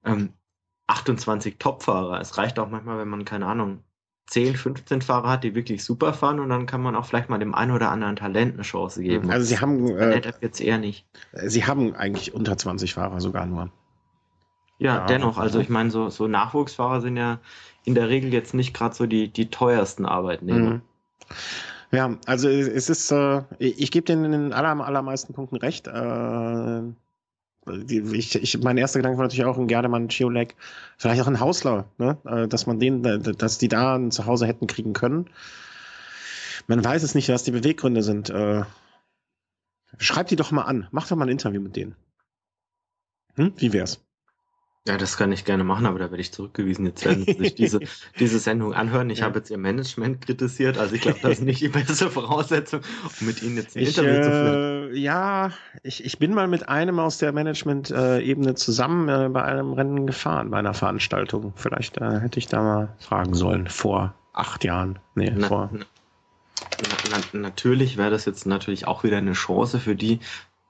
[0.05, 0.33] ähm,
[0.87, 2.21] 28 Top-Fahrer.
[2.21, 3.83] Es reicht auch manchmal, wenn man, keine Ahnung,
[4.29, 7.39] 10, 15 Fahrer hat, die wirklich super fahren und dann kann man auch vielleicht mal
[7.39, 9.31] dem einen oder anderen Talent eine Chance geben.
[9.31, 11.07] Also sie haben äh, jetzt eher nicht.
[11.33, 13.71] Sie haben eigentlich unter 20 Fahrer sogar nur.
[14.79, 15.39] Ja, ja dennoch.
[15.39, 17.41] Also ich meine, so, so Nachwuchsfahrer sind ja
[17.85, 20.71] in der Regel jetzt nicht gerade so die, die teuersten Arbeitnehmer.
[20.71, 20.83] Mhm.
[21.93, 25.87] Ja, also es ist, äh, ich gebe denen in den aller, allermeisten Punkten recht.
[25.87, 26.83] Äh,
[27.89, 30.55] ich, ich, mein erster Gedanke war natürlich auch ein Gerdemann, Chiolek,
[30.99, 32.17] vielleicht auch ein Hausler, ne?
[32.25, 35.31] Äh, dass man den, dass die da ein Zuhause hätten kriegen können.
[36.67, 38.31] Man weiß es nicht, was die Beweggründe sind.
[38.31, 38.63] Äh,
[39.99, 41.97] schreib die doch mal an, mach doch mal ein Interview mit denen.
[43.35, 43.53] Hm?
[43.57, 44.06] Wie wär's?
[44.87, 46.87] Ja, das kann ich gerne machen, aber da werde ich zurückgewiesen.
[46.87, 47.81] Jetzt werden Sie sich diese,
[48.21, 49.11] diese Sendung anhören.
[49.11, 49.25] Ich ja.
[49.25, 52.81] habe jetzt Ihr Management kritisiert, also ich glaube, das ist nicht die beste Voraussetzung,
[53.21, 54.95] um mit Ihnen jetzt ein ich, Interview zu führen.
[54.95, 55.51] Äh, ja,
[55.83, 60.51] ich, ich bin mal mit einem aus der Management-Ebene zusammen äh, bei einem Rennen gefahren,
[60.51, 61.53] bei einer Veranstaltung.
[61.57, 65.01] Vielleicht äh, hätte ich da mal fragen sollen, vor acht Jahren.
[65.17, 65.71] Nee, na, vor.
[65.73, 65.85] Na,
[67.11, 70.21] na, natürlich wäre das jetzt natürlich auch wieder eine Chance für die,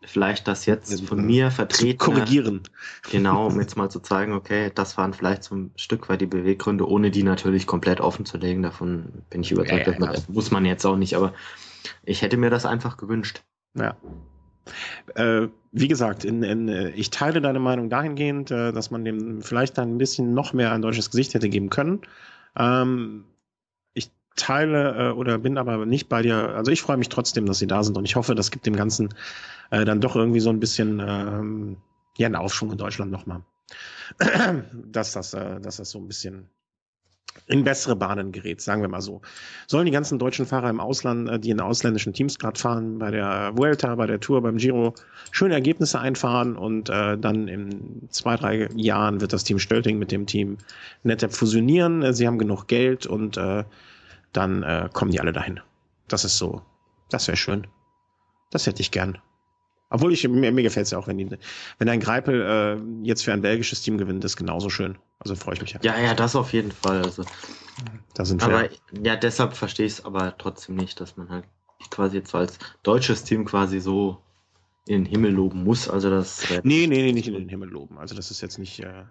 [0.07, 1.99] vielleicht das jetzt von mir vertreten.
[1.99, 2.63] Korrigieren.
[3.11, 6.27] Genau, um jetzt mal zu zeigen, okay, das waren vielleicht so ein Stück weit die
[6.27, 8.63] Beweggründe, ohne die natürlich komplett offen zu legen.
[8.63, 11.35] Davon bin ich überzeugt, ja, ja, man, muss man jetzt auch nicht, aber
[12.05, 13.43] ich hätte mir das einfach gewünscht.
[13.75, 13.97] Ja.
[15.15, 19.79] Äh, wie gesagt, in, in, ich teile deine Meinung dahingehend, äh, dass man dem vielleicht
[19.79, 22.01] ein bisschen noch mehr ein deutsches Gesicht hätte geben können.
[22.59, 23.25] Ähm,
[24.37, 26.55] teile äh, oder bin aber nicht bei dir.
[26.55, 28.77] Also ich freue mich trotzdem, dass sie da sind und ich hoffe, das gibt dem
[28.77, 29.15] Ganzen
[29.71, 31.77] äh, dann doch irgendwie so ein bisschen ähm,
[32.17, 33.43] ja, einen Aufschwung in Deutschland nochmal.
[34.85, 36.49] dass, das, äh, dass das so ein bisschen
[37.47, 39.21] in bessere Bahnen gerät, sagen wir mal so.
[39.67, 43.11] Sollen die ganzen deutschen Fahrer im Ausland, äh, die in ausländischen Teams gerade fahren, bei
[43.11, 44.95] der Vuelta, bei der Tour, beim Giro,
[45.31, 50.13] schöne Ergebnisse einfahren und äh, dann in zwei, drei Jahren wird das Team Stölting mit
[50.13, 50.59] dem Team
[51.03, 52.13] NetApp fusionieren.
[52.15, 53.65] Sie haben genug Geld und äh,
[54.37, 55.61] dann äh, kommen die alle dahin.
[56.09, 56.63] Das ist so,
[57.11, 57.67] das wäre schön.
[58.51, 59.19] Das hätte ich gern.
[59.89, 61.29] Obwohl ich, mir, mir gefällt es ja auch, wenn, die,
[61.79, 64.99] wenn ein Greipel äh, jetzt für ein belgisches Team gewinnt, ist genauso schön.
[65.19, 65.81] Also freue ich mich ja.
[65.83, 67.03] Ja, ja, das auf jeden Fall.
[67.03, 67.25] Also,
[68.15, 68.49] da sind wir.
[68.49, 68.69] Aber
[69.03, 71.45] ja, deshalb verstehe ich es aber trotzdem nicht, dass man halt
[71.91, 74.21] quasi jetzt als deutsches Team quasi so
[74.87, 75.89] in den Himmel loben muss.
[75.89, 76.43] Also das.
[76.65, 77.99] Nee, nee, nee, nicht in den Himmel loben.
[77.99, 78.81] Also das ist jetzt nicht.
[78.81, 79.05] Äh,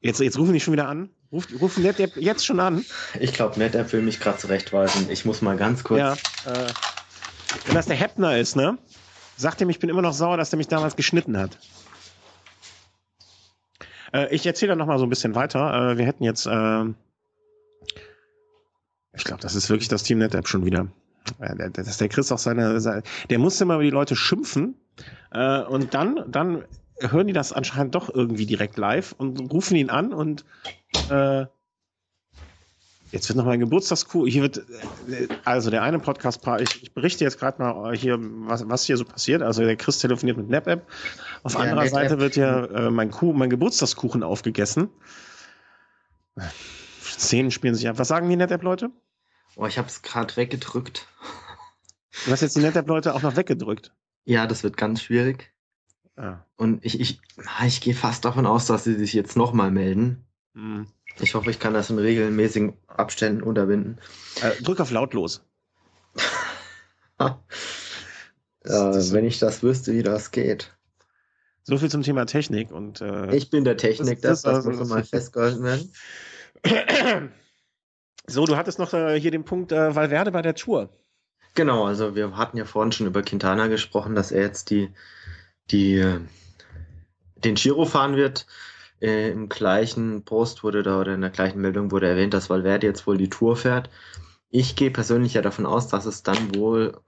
[0.00, 1.10] Jetzt, jetzt rufen die schon wieder an.
[1.30, 2.84] Ruf, rufen NetApp jetzt schon an.
[3.18, 5.10] Ich glaube, NetApp will mich gerade zurechtweisen.
[5.10, 5.98] Ich muss mal ganz kurz.
[5.98, 6.12] Ja,
[6.46, 6.72] äh,
[7.66, 8.78] wenn das der Heppner ist, ne?
[9.36, 11.58] Sagt ihm, ich bin immer noch sauer, dass der mich damals geschnitten hat.
[14.12, 15.92] Äh, ich erzähle dann noch mal so ein bisschen weiter.
[15.92, 16.46] Äh, wir hätten jetzt.
[16.46, 16.84] Äh,
[19.12, 20.88] ich glaube, das ist wirklich das Team NetApp schon wieder.
[21.38, 23.02] Dass der Chris auch seine, seine.
[23.28, 24.74] Der musste immer über die Leute schimpfen.
[25.30, 26.64] Äh, und dann, dann
[27.00, 30.44] hören die das anscheinend doch irgendwie direkt live und rufen ihn an und
[31.08, 31.46] äh,
[33.12, 34.26] jetzt wird noch mein Geburtstagskuh.
[34.26, 34.58] Hier wird
[35.08, 38.96] äh, also der eine Podcast ich, ich berichte jetzt gerade mal hier was, was hier
[38.96, 39.42] so passiert.
[39.42, 40.86] Also der Chris telefoniert mit NapApp.
[41.42, 44.88] Auf ja, anderer Seite wird ja äh, mein Kuh, mein Geburtstagskuchen aufgegessen.
[47.02, 47.98] Szenen spielen sich ab.
[47.98, 48.90] Was sagen die NetApp Leute?
[49.56, 51.06] Oh, ich habe es gerade weggedrückt.
[52.24, 53.92] Du hast jetzt die NetApp Leute auch noch weggedrückt.
[54.24, 55.52] Ja, das wird ganz schwierig.
[56.20, 56.44] Ja.
[56.56, 57.20] Und ich, ich,
[57.66, 60.26] ich gehe fast davon aus, dass sie sich jetzt nochmal melden.
[60.52, 60.86] Mhm.
[61.18, 63.98] Ich hoffe, ich kann das in regelmäßigen Abständen unterbinden.
[64.42, 65.44] Äh, drück auf lautlos.
[67.20, 67.38] ja,
[68.64, 70.76] wenn ich das wüsste, wie das geht.
[71.62, 74.88] So viel zum Thema Technik und äh, ich bin der Technik, das, das, das muss
[74.88, 75.92] mal festgehalten werden.
[78.26, 80.88] So, du hattest noch äh, hier den Punkt äh, Valverde bei der Tour.
[81.54, 84.90] Genau, also wir hatten ja vorhin schon über Quintana gesprochen, dass er jetzt die
[85.72, 86.18] die
[87.36, 88.46] den Giro fahren wird.
[89.00, 92.86] Äh, Im gleichen Post wurde da oder in der gleichen Meldung wurde erwähnt, dass Valverde
[92.86, 93.88] jetzt wohl die Tour fährt.
[94.50, 97.00] Ich gehe persönlich ja davon aus, dass es dann wohl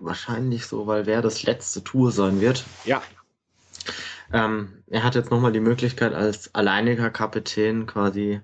[0.00, 2.64] wahrscheinlich so Valverdes letzte Tour sein wird.
[2.84, 3.02] Ja.
[4.32, 8.40] Ähm, er hat jetzt nochmal die Möglichkeit, als alleiniger Kapitän quasi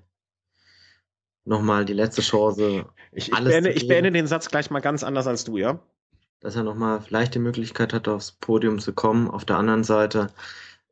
[1.45, 2.87] nochmal die letzte Chance.
[3.13, 5.81] Ich, ich, beende, ich beende den Satz gleich mal ganz anders als du, ja?
[6.41, 9.29] Dass er nochmal vielleicht die Möglichkeit hat, aufs Podium zu kommen.
[9.29, 10.29] Auf der anderen Seite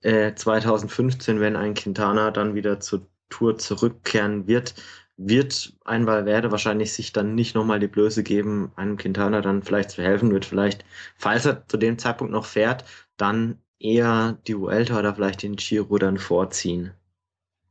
[0.02, 4.74] äh, 2015, wenn ein Quintana dann wieder zur Tour zurückkehren wird,
[5.16, 9.90] wird ein Valverde wahrscheinlich sich dann nicht nochmal die Blöße geben, einem Quintana dann vielleicht
[9.90, 10.84] zu helfen, wird vielleicht,
[11.16, 12.84] falls er zu dem Zeitpunkt noch fährt,
[13.16, 16.92] dann eher die Vuelta oder vielleicht den Giro dann vorziehen.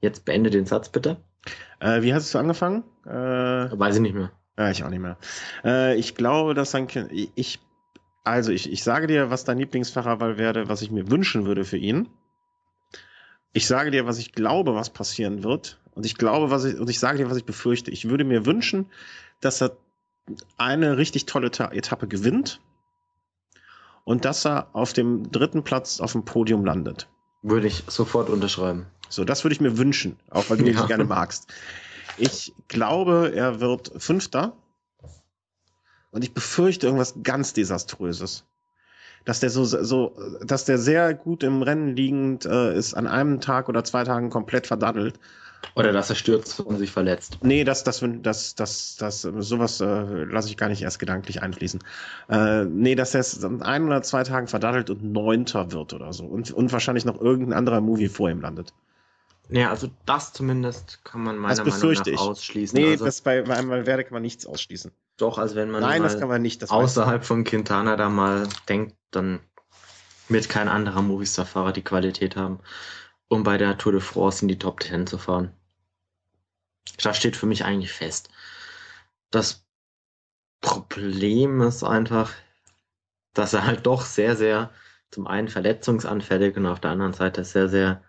[0.01, 1.17] Jetzt beende den Satz bitte.
[1.79, 2.83] Äh, wie hast du angefangen?
[3.05, 4.31] Äh, Weiß ich nicht mehr.
[4.57, 5.17] Ja, ich auch nicht mehr.
[5.63, 7.11] Äh, ich glaube, dass Kind.
[7.35, 7.59] Ich,
[8.27, 11.77] also, ich, ich sage dir, was dein Lieblingsfahrer werde, was ich mir wünschen würde für
[11.77, 12.09] ihn.
[13.53, 15.79] Ich sage dir, was ich glaube, was passieren wird.
[15.91, 17.89] Und ich glaube, was ich, und ich sage dir, was ich befürchte.
[17.91, 18.85] Ich würde mir wünschen,
[19.41, 19.77] dass er
[20.57, 22.59] eine richtig tolle Etappe gewinnt
[24.03, 27.07] und dass er auf dem dritten Platz auf dem Podium landet.
[27.41, 28.85] Würde ich sofort unterschreiben.
[29.09, 30.81] So, das würde ich mir wünschen, auch weil du ja.
[30.81, 31.47] ihn gerne magst.
[32.17, 34.53] Ich glaube, er wird Fünfter.
[36.11, 38.45] Und ich befürchte irgendwas ganz Desaströses.
[39.25, 43.41] Dass der so, so, dass der sehr gut im Rennen liegend äh, ist, an einem
[43.41, 45.19] Tag oder zwei Tagen komplett verdaddelt
[45.75, 47.39] oder dass er stürzt und sich verletzt.
[47.41, 51.83] Nee, das, das, das, das, das, sowas äh, lasse ich gar nicht erst gedanklich einfließen.
[52.29, 56.13] Äh, nee, dass er es an ein oder zwei Tagen verdattelt und Neunter wird oder
[56.13, 56.25] so.
[56.25, 58.73] Und, und wahrscheinlich noch irgendein anderer Movie vor ihm landet.
[59.49, 62.19] Ja, also das zumindest kann man meiner Meinung nach ich.
[62.19, 62.79] ausschließen.
[62.79, 64.91] Nee, also, das bei, bei einem Valverde kann man nichts ausschließen.
[65.15, 66.61] Doch, also wenn man Nein, das kann man nicht.
[66.61, 69.39] Das außerhalb von Quintana da mal denkt, dann
[70.27, 72.59] wird kein anderer Movistar-Fahrer die Qualität haben
[73.27, 75.51] um bei der Tour de France in die Top 10 zu fahren.
[77.01, 78.29] Das steht für mich eigentlich fest.
[79.29, 79.65] Das
[80.61, 82.33] Problem ist einfach,
[83.33, 84.71] dass er halt doch sehr, sehr
[85.11, 88.03] zum einen verletzungsanfällig und auf der anderen Seite sehr, sehr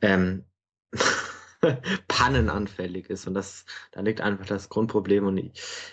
[0.00, 0.44] ähm,
[2.08, 3.26] pannenanfällig ist.
[3.26, 5.26] Und das, da liegt einfach das Grundproblem.
[5.26, 5.52] Und ich,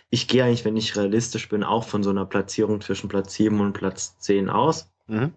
[0.10, 3.60] ich gehe eigentlich, wenn ich realistisch bin, auch von so einer Platzierung zwischen Platz 7
[3.60, 4.92] und Platz 10 aus.
[5.08, 5.34] Mhm.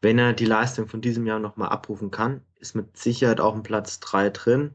[0.00, 3.62] Wenn er die Leistung von diesem Jahr nochmal abrufen kann, ist mit Sicherheit auch ein
[3.62, 4.74] Platz 3 drin.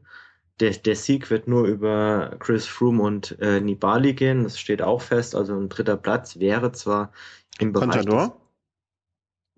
[0.58, 5.00] Der, der Sieg wird nur über Chris Froome und äh, Nibali gehen, das steht auch
[5.00, 5.34] fest.
[5.34, 7.12] Also ein dritter Platz wäre zwar
[7.58, 7.90] im Bereich.
[7.90, 8.39] Contador?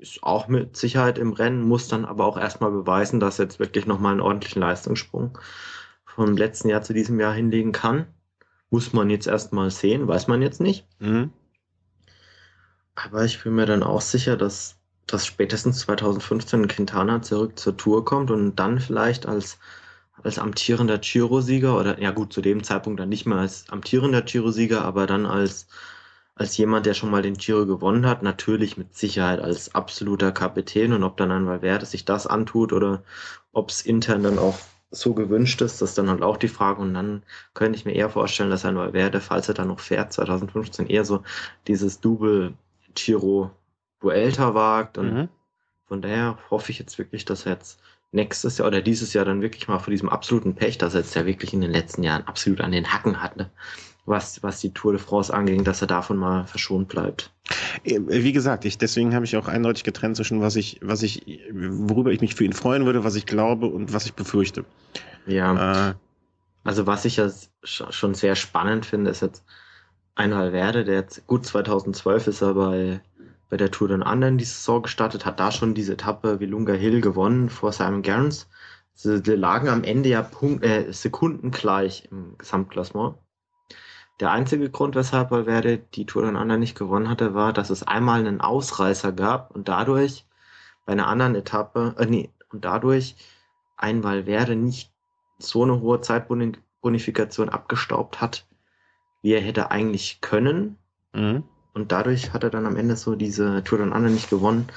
[0.03, 3.61] Ist auch mit Sicherheit im Rennen, muss dann aber auch erstmal beweisen, dass er jetzt
[3.61, 5.39] wirklich nochmal einen ordentlichen Leistungssprung
[6.05, 8.07] vom letzten Jahr zu diesem Jahr hinlegen kann.
[8.69, 10.87] Muss man jetzt erstmal sehen, weiß man jetzt nicht.
[10.99, 11.31] Mhm.
[12.95, 14.77] Aber ich bin mir dann auch sicher, dass,
[15.07, 19.59] dass spätestens 2015 Quintana zurück zur Tour kommt und dann vielleicht als,
[20.23, 24.85] als amtierender Giro-Sieger oder ja gut, zu dem Zeitpunkt dann nicht mehr als amtierender Giro-Sieger,
[24.85, 25.69] aber dann als,
[26.35, 30.93] als jemand, der schon mal den Giro gewonnen hat, natürlich mit Sicherheit als absoluter Kapitän
[30.93, 33.03] und ob dann ein Valverde sich das antut oder
[33.53, 34.59] ob es intern dann auch
[34.91, 36.81] so gewünscht ist, das ist dann halt auch die Frage.
[36.81, 37.23] Und dann
[37.55, 41.05] könnte ich mir eher vorstellen, dass ein Valverde, falls er dann noch fährt, 2015 eher
[41.05, 41.23] so
[41.67, 42.55] dieses Double
[42.95, 43.51] Giro
[44.01, 44.99] Vuelta wagt.
[44.99, 45.29] Und mhm.
[45.87, 47.81] von daher hoffe ich jetzt wirklich, dass er jetzt
[48.13, 51.15] nächstes Jahr oder dieses Jahr dann wirklich mal vor diesem absoluten Pech, dass er jetzt
[51.15, 53.51] ja wirklich in den letzten Jahren absolut an den Hacken hatte,
[54.05, 57.33] was, was die Tour de France anging, dass er davon mal verschont bleibt.
[57.85, 61.25] Äh, wie gesagt, ich, deswegen habe ich auch eindeutig getrennt zwischen was ich, was ich,
[61.53, 64.65] worüber ich mich für ihn freuen würde, was ich glaube und was ich befürchte.
[65.27, 65.91] Ja.
[65.91, 65.95] Äh,
[66.65, 67.29] also was ich ja
[67.63, 69.45] schon sehr spannend finde, ist jetzt,
[70.15, 73.01] ein Valverde, der jetzt gut 2012 ist er bei,
[73.49, 76.75] bei der Tour den anderen die Saison gestartet, hat da schon diese Etappe wie Lunga
[76.75, 78.49] Hill gewonnen vor Simon Gerrans.
[78.95, 83.17] Sie, sie lagen am Ende ja Punkt, äh, Sekunden gleich im Gesamtklassement.
[84.23, 87.83] Der einzige Grund, weshalb Valverde die Tour den anderen nicht gewonnen hatte, war, dass es
[87.83, 90.25] einmal einen Ausreißer gab und dadurch
[90.87, 93.17] bei einer anderen Etappe, äh, nee, und dadurch
[93.77, 94.93] ein Valverde nicht
[95.39, 98.47] so eine hohe Zeitbonifikation abgestaubt hat,
[99.23, 100.79] wie er hätte eigentlich können.
[101.13, 101.43] Mhm.
[101.75, 104.69] Und dadurch hat er dann am Ende so diese Tour dann anderen nicht gewonnen.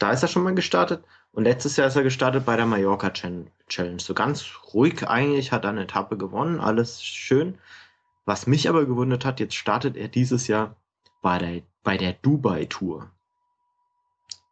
[0.00, 1.04] Da ist er schon mal gestartet.
[1.30, 4.00] Und letztes Jahr ist er gestartet bei der Mallorca Challenge.
[4.00, 7.56] So ganz ruhig eigentlich, hat er eine Etappe gewonnen, alles schön.
[8.24, 10.76] Was mich aber gewundert hat, jetzt startet er dieses Jahr
[11.22, 13.10] bei der, bei der Dubai Tour.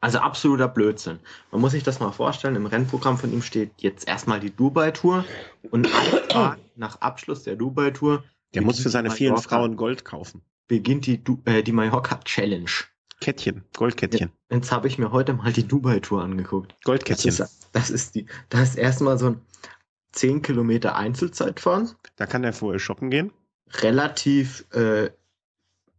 [0.00, 1.18] Also absoluter Blödsinn.
[1.50, 4.92] Man muss sich das mal vorstellen, im Rennprogramm von ihm steht jetzt erstmal die Dubai
[4.92, 5.24] Tour
[5.70, 5.88] und
[6.76, 8.22] nach Abschluss der Dubai Tour
[8.54, 10.42] der muss für seine vielen Frauen Gold kaufen.
[10.68, 12.70] Beginnt die, äh, die Mallorca Challenge.
[13.20, 14.30] Kettchen, Goldkettchen.
[14.50, 16.74] Jetzt habe ich mir heute mal die Dubai-Tour angeguckt.
[16.84, 17.36] Goldkettchen.
[17.36, 19.40] Das ist, das ist die, da ist erstmal so ein
[20.12, 21.90] 10 Kilometer Einzelzeitfahren.
[22.16, 23.32] Da kann er vorher shoppen gehen.
[23.74, 25.10] Relativ, äh,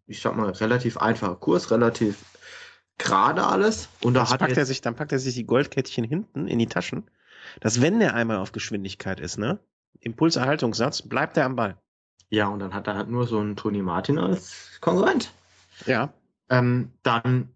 [0.07, 2.17] ich sag mal, relativ einfacher Kurs, relativ
[2.97, 3.89] gerade alles.
[4.01, 6.67] Und da hat packt er sich, dann packt er sich die Goldkettchen hinten in die
[6.67, 7.09] Taschen,
[7.61, 9.59] dass wenn der einmal auf Geschwindigkeit ist, ne,
[10.01, 11.77] Impulserhaltungssatz, bleibt er am Ball.
[12.29, 15.33] Ja, und dann hat er halt nur so einen Tony Martin als Konkurrent.
[15.85, 16.13] Ja.
[16.49, 17.49] Ähm, dann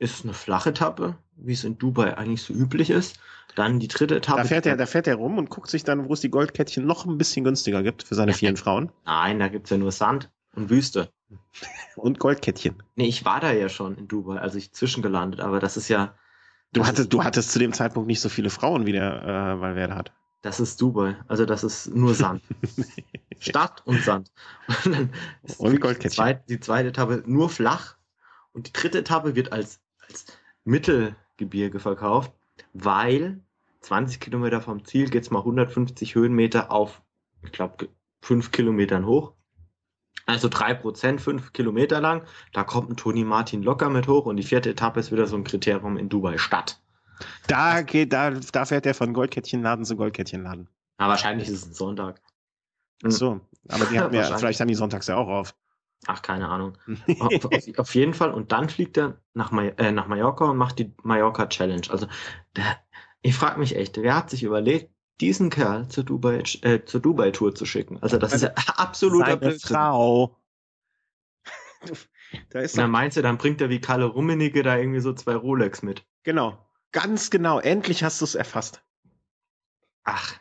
[0.00, 3.20] ist es eine flache Etappe, wie es in Dubai eigentlich so üblich ist.
[3.54, 4.42] Dann die dritte Etappe.
[4.42, 6.86] Da fährt er, da fährt er rum und guckt sich dann, wo es die Goldkettchen
[6.86, 8.90] noch ein bisschen günstiger gibt für seine vielen Frauen.
[9.04, 11.12] Nein, da gibt es ja nur Sand und Wüste.
[11.96, 12.82] Und Goldkettchen.
[12.96, 16.14] Nee, ich war da ja schon in Dubai, also ich zwischengelandet, aber das ist ja.
[16.72, 19.94] Du hattest, du hattest zu dem Zeitpunkt nicht so viele Frauen, wie der äh, Valverde
[19.96, 20.12] hat.
[20.42, 21.16] Das ist Dubai.
[21.28, 22.42] Also das ist nur Sand.
[23.38, 24.32] Stadt und Sand.
[24.68, 25.10] Und, dann
[25.58, 26.10] und Goldkettchen.
[26.10, 27.96] Die zweite, die zweite Etappe nur flach.
[28.52, 29.80] Und die dritte Etappe wird als,
[30.10, 30.26] als
[30.64, 32.32] Mittelgebirge verkauft,
[32.72, 33.40] weil
[33.80, 37.02] 20 Kilometer vom Ziel geht es mal 150 Höhenmeter auf,
[37.42, 37.88] ich glaube,
[38.22, 39.32] 5 Kilometern hoch.
[40.26, 42.22] Also 3%, 5 Kilometer lang.
[42.52, 45.36] Da kommt ein Toni Martin locker mit hoch und die vierte Etappe ist wieder so
[45.36, 46.80] ein Kriterium in Dubai Stadt.
[47.46, 50.68] Da geht, da, da fährt er von Goldkettchenladen zu Goldkettchenladen.
[50.98, 52.20] Na, wahrscheinlich ist es ein Sonntag.
[53.02, 55.54] Ach so, aber die haben ja, vielleicht haben die sonntags ja auch auf.
[56.06, 56.78] Ach, keine Ahnung.
[57.20, 58.32] auf, auf, auf, jeden Fall.
[58.32, 61.86] Und dann fliegt er nach, äh, nach Mallorca und macht die Mallorca Challenge.
[61.90, 62.06] Also,
[62.56, 62.78] der,
[63.22, 64.90] ich frage mich echt, wer hat sich überlegt,
[65.20, 67.98] diesen Kerl zur Dubai, äh, zur Dubai Tour zu schicken?
[68.02, 69.76] Also, das ist ja absoluter Blödsinn.
[69.76, 70.38] Frau.
[72.50, 75.34] da ist dann meinst du, dann bringt er wie Kalle Rummenigge da irgendwie so zwei
[75.34, 76.06] Rolex mit.
[76.22, 76.66] Genau.
[76.92, 77.60] Ganz genau.
[77.60, 78.82] Endlich hast du es erfasst.
[80.04, 80.34] Ach.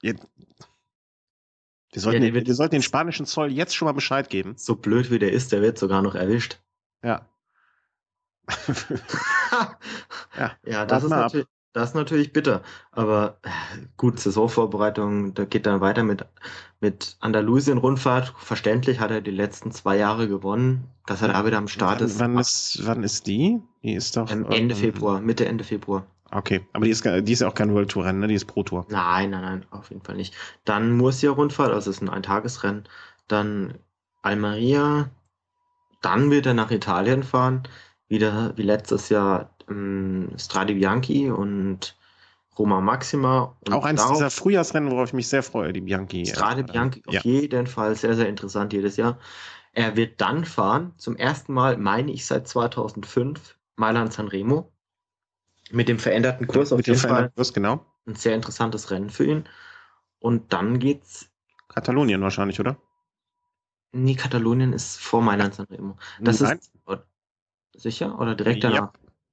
[0.00, 0.16] Ihr,
[1.94, 4.54] wir sollten, ja, den, wir sollten den spanischen Zoll jetzt schon mal Bescheid geben.
[4.56, 6.58] So blöd wie der ist, der wird sogar noch erwischt.
[7.04, 7.28] Ja.
[10.36, 12.62] ja, ja das, ist natürlich, das ist natürlich bitter.
[12.90, 13.50] Aber äh,
[13.96, 16.26] gut, Saisonvorbereitung, da geht dann weiter mit,
[16.80, 18.34] mit Andalusien-Rundfahrt.
[18.38, 22.06] Verständlich hat er die letzten zwei Jahre gewonnen, dass er da wieder am Start wann,
[22.08, 22.18] ist.
[22.18, 23.62] Wann ist, wann ist die?
[23.84, 24.28] Die ist doch.
[24.28, 26.08] Ende ähm, Februar, Mitte, Ende Februar.
[26.34, 28.26] Okay, aber die ist, die ist auch kein World Tour Rennen, ne?
[28.26, 28.86] Die ist Pro Tour.
[28.90, 30.34] Nein, nein, nein, auf jeden Fall nicht.
[30.64, 32.84] Dann Murcia-Rundfahrt, also es ist ein Eintagesrennen.
[33.28, 33.78] Dann
[34.22, 35.10] Almeria.
[36.02, 37.62] Dann wird er nach Italien fahren
[38.08, 41.96] wieder wie letztes Jahr ähm, Strade Bianchi und
[42.58, 43.56] Roma Maxima.
[43.66, 46.26] Und auch eins darauf, dieser Frühjahrsrennen, worauf ich mich sehr freue, die Bianchi.
[46.26, 47.18] Strade äh, Bianchi ja.
[47.18, 49.18] auf jeden Fall sehr, sehr interessant jedes Jahr.
[49.72, 54.70] Er wird dann fahren, zum ersten Mal, meine ich, seit 2005, Mailand Sanremo.
[55.70, 57.30] Mit dem veränderten Kurs ja, auf jeden Fall.
[57.30, 57.84] Kurs, genau.
[58.06, 59.48] Ein sehr interessantes Rennen für ihn.
[60.18, 61.30] Und dann geht's.
[61.68, 62.76] Katalonien wahrscheinlich, oder?
[63.92, 65.96] Nee, Katalonien ist vor Mailand Sanremo.
[66.20, 66.58] Das Nein.
[66.58, 66.72] ist
[67.76, 68.18] Sicher?
[68.20, 68.76] Oder direkt danach?
[68.76, 68.92] Ja,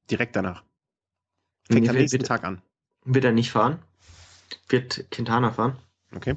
[0.09, 0.63] direkt danach.
[1.69, 2.61] Fängt am nächsten Tag an.
[3.05, 3.79] Wird er nicht fahren?
[4.67, 5.77] Wird Quintana fahren?
[6.15, 6.35] Okay.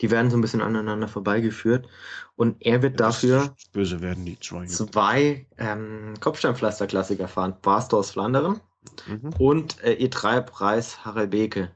[0.00, 1.88] Die werden so ein bisschen aneinander vorbeigeführt.
[2.36, 7.56] Und er wird dafür böse werden die zwei, zwei ähm, Kopfsteinpflaster-Klassiker fahren.
[7.62, 8.60] Bastors Flanderen
[9.06, 9.32] mhm.
[9.38, 11.70] und äh, E3-Preis Harelbeke.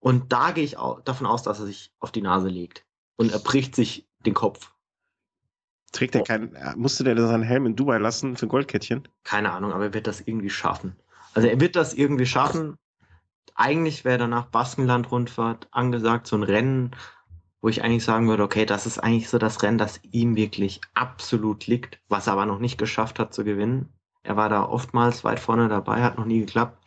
[0.00, 2.84] Und da gehe ich auch davon aus, dass er sich auf die Nase legt.
[3.16, 4.72] Und er bricht sich den Kopf.
[5.92, 6.24] Trägt er oh.
[6.24, 9.08] keinen, äh, musste der seinen Helm in Dubai lassen für Goldkettchen?
[9.24, 10.96] Keine Ahnung, aber er wird das irgendwie schaffen.
[11.34, 12.76] Also er wird das irgendwie schaffen.
[13.54, 16.90] Eigentlich wäre danach Baskenland-Rundfahrt angesagt, so ein Rennen,
[17.62, 20.80] wo ich eigentlich sagen würde, okay, das ist eigentlich so das Rennen, das ihm wirklich
[20.94, 23.88] absolut liegt, was er aber noch nicht geschafft hat zu gewinnen.
[24.26, 26.78] Er war da oftmals weit vorne dabei, hat noch nie geklappt.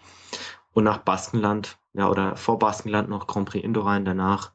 [0.74, 4.52] Und nach Baskenland, ja, oder vor Baskenland noch Grand Prix Indoor danach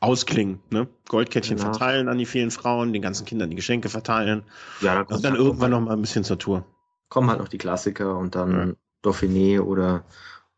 [0.00, 0.88] ausklingen, ne?
[1.08, 1.70] Goldkettchen genau.
[1.70, 4.44] verteilen an die vielen Frauen, den ganzen Kindern die Geschenke verteilen.
[4.80, 6.64] Ja, da kommt und dann irgendwann noch mal ein bisschen zur Tour.
[7.08, 8.74] Kommen halt noch die Klassiker und dann ja.
[9.10, 10.04] Dauphiné oder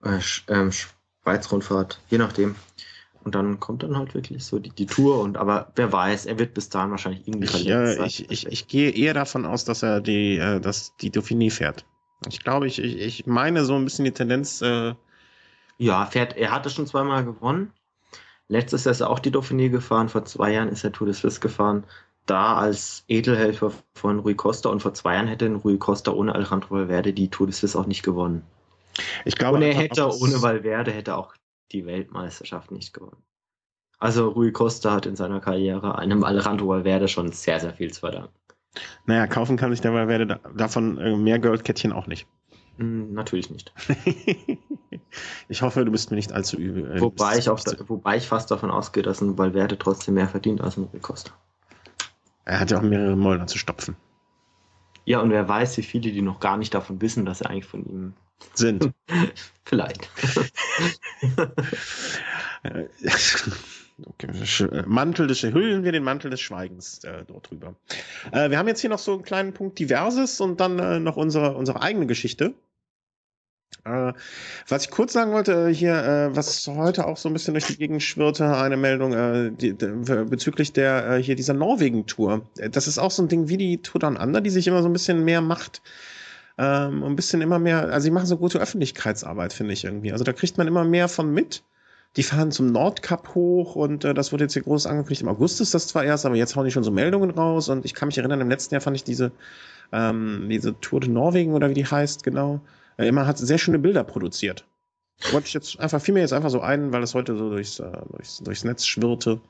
[0.05, 2.55] äh, ähm, Schweiz-Rundfahrt, je nachdem.
[3.25, 6.39] Und dann kommt dann halt wirklich so die, die Tour und aber wer weiß, er
[6.39, 7.99] wird bis dahin wahrscheinlich irgendwie ich, verletzt.
[7.99, 11.51] Ja, ich, ich, ich gehe eher davon aus, dass er die, äh, dass die Dauphiné
[11.51, 11.85] fährt.
[12.29, 14.63] Ich glaube, ich, ich, ich meine so ein bisschen die Tendenz.
[14.63, 14.95] Äh,
[15.79, 17.73] ja, fährt, er hatte schon zweimal gewonnen.
[18.49, 21.15] Letztes Jahr ist er auch die Dauphiné gefahren, vor zwei Jahren ist er Tour de
[21.15, 21.85] Suisse gefahren,
[22.25, 26.77] da als Edelhelfer von Rui Costa und vor zwei Jahren hätte Rui Costa ohne Alejandro
[26.77, 28.43] Valverde die Tour de Suisse auch nicht gewonnen.
[29.25, 31.35] Ich glaube, und er hätte ohne Valverde hätte auch
[31.73, 33.23] die Weltmeisterschaft nicht gewonnen.
[33.99, 38.01] Also Rui Costa hat in seiner Karriere einem Alejandro Valverde schon sehr, sehr viel zu
[38.01, 38.35] verdanken.
[39.07, 42.29] Naja, kaufen kann sich der Valverde davon äh, mehr Goldkettchen auch nicht.
[42.77, 43.73] Hm, natürlich nicht.
[45.49, 46.97] ich hoffe, du bist mir nicht allzu übel.
[46.97, 50.61] Äh, wobei, ich auch, wobei ich fast davon ausgehe, dass ein Valverde trotzdem mehr verdient
[50.61, 51.33] als ein Rui Costa.
[52.45, 53.97] Er hat ja auch mehrere Mäuler zu stopfen.
[55.05, 57.67] Ja, und wer weiß, wie viele, die noch gar nicht davon wissen, dass er eigentlich
[57.67, 58.15] von ihm
[58.55, 58.93] sind.
[59.65, 60.09] Vielleicht.
[64.07, 64.29] okay.
[64.87, 67.75] Mantel des hüllen wir den Mantel des Schweigens äh, dort drüber.
[68.33, 71.17] Äh, wir haben jetzt hier noch so einen kleinen Punkt Diverses und dann äh, noch
[71.17, 72.55] unsere, unsere eigene Geschichte.
[73.85, 74.13] Äh,
[74.67, 77.67] was ich kurz sagen wollte, äh, hier, äh, was heute auch so ein bisschen durch
[77.67, 82.43] die Gegend schwirrte, eine Meldung äh, die, die, bezüglich der äh, hier dieser Norwegen-Tour.
[82.71, 84.89] Das ist auch so ein Ding wie die Tour Down Under, die sich immer so
[84.89, 85.83] ein bisschen mehr macht.
[86.59, 90.13] Ähm, ein bisschen immer mehr, also sie machen so gute Öffentlichkeitsarbeit, finde ich irgendwie.
[90.13, 91.63] Also da kriegt man immer mehr von mit.
[92.17, 95.23] Die fahren zum Nordkap hoch und äh, das wurde jetzt hier groß angekündigt.
[95.23, 97.85] Im August ist das zwar erst, aber jetzt hauen die schon so Meldungen raus und
[97.85, 99.31] ich kann mich erinnern, im letzten Jahr fand ich diese,
[99.93, 102.61] ähm, diese Tour de Norwegen oder wie die heißt, genau
[102.99, 104.65] äh, immer hat sehr schöne Bilder produziert.
[105.33, 107.79] Wollte ich jetzt einfach, fiel mir jetzt einfach so ein, weil es heute so durchs,
[107.79, 109.41] äh, durchs, durchs Netz schwirrte.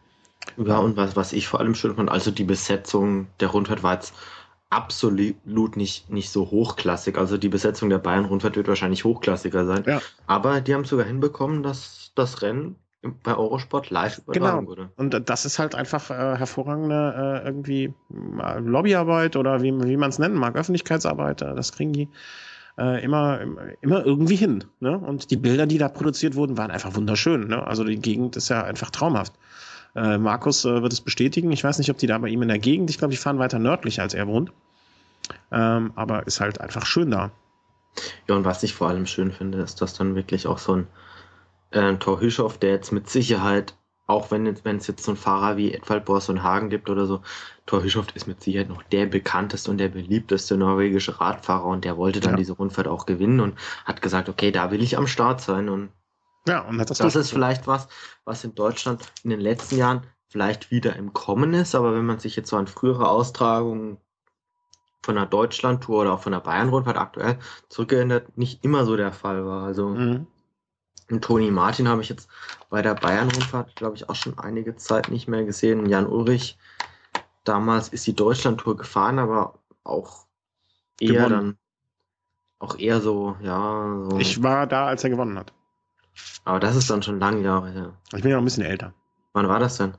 [0.56, 3.94] Ja, und was, was ich vor allem schön fand, also die Besetzung der Rundfahrt war
[3.94, 4.14] jetzt
[4.71, 7.16] absolut nicht, nicht so hochklassig.
[7.16, 9.85] Also die Besetzung der Bayern-Rundfahrt wird wahrscheinlich hochklassiger sein.
[9.87, 10.01] Ja.
[10.27, 12.77] Aber die haben sogar hinbekommen, dass das Rennen
[13.23, 14.69] bei Eurosport live übertragen genau.
[14.69, 14.91] wurde.
[14.97, 20.19] Und das ist halt einfach äh, hervorragende äh, irgendwie Lobbyarbeit oder wie, wie man es
[20.19, 21.43] nennen mag, Öffentlichkeitsarbeit.
[21.43, 22.09] Äh, das kriegen die
[22.77, 23.41] äh, immer,
[23.81, 24.64] immer irgendwie hin.
[24.81, 24.99] Ne?
[24.99, 27.49] Und die Bilder, die da produziert wurden, waren einfach wunderschön.
[27.49, 27.64] Ne?
[27.66, 29.33] Also die Gegend ist ja einfach traumhaft.
[29.95, 31.51] Äh, Markus äh, wird es bestätigen.
[31.53, 33.39] Ich weiß nicht, ob die da bei ihm in der Gegend, ich glaube, die fahren
[33.39, 34.53] weiter nördlich, als er wohnt.
[35.51, 37.30] Ähm, aber ist halt einfach schön da.
[38.28, 40.86] Ja, und was ich vor allem schön finde, ist, dass dann wirklich auch so ein
[41.70, 43.74] äh, Thor Hüschow, der jetzt mit Sicherheit,
[44.07, 47.20] auch wenn es jetzt so ein Fahrer wie Edvald Boss und Hagen gibt oder so,
[47.66, 51.97] Thor Hüschow ist mit Sicherheit noch der bekannteste und der beliebteste norwegische Radfahrer und der
[51.97, 52.36] wollte dann ja.
[52.36, 55.91] diese Rundfahrt auch gewinnen und hat gesagt, okay, da will ich am Start sein und
[56.49, 57.88] ja, und das, das ist vielleicht was,
[58.24, 62.18] was in Deutschland in den letzten Jahren vielleicht wieder im Kommen ist, aber wenn man
[62.18, 63.99] sich jetzt so an frühere Austragungen
[65.03, 67.38] von der Deutschland-Tour oder auch von der Bayern-Rundfahrt aktuell
[67.68, 69.64] zurückerinnert, nicht immer so der Fall war.
[69.64, 70.26] Also mhm.
[71.20, 72.28] Toni Martin habe ich jetzt
[72.68, 75.86] bei der Bayern-Rundfahrt, glaube ich, auch schon einige Zeit nicht mehr gesehen.
[75.86, 76.59] Jan Ulrich,
[77.44, 80.26] damals ist die Deutschland-Tour gefahren, aber auch
[81.01, 81.30] eher gewonnen.
[81.30, 81.59] dann,
[82.59, 84.05] auch eher so, ja.
[84.11, 84.18] So.
[84.18, 85.55] Ich war da, als er gewonnen hat.
[86.45, 87.93] Aber das ist dann schon lange Jahre her.
[88.14, 88.95] Ich bin ja auch ein bisschen älter.
[89.33, 89.95] Wann war das denn?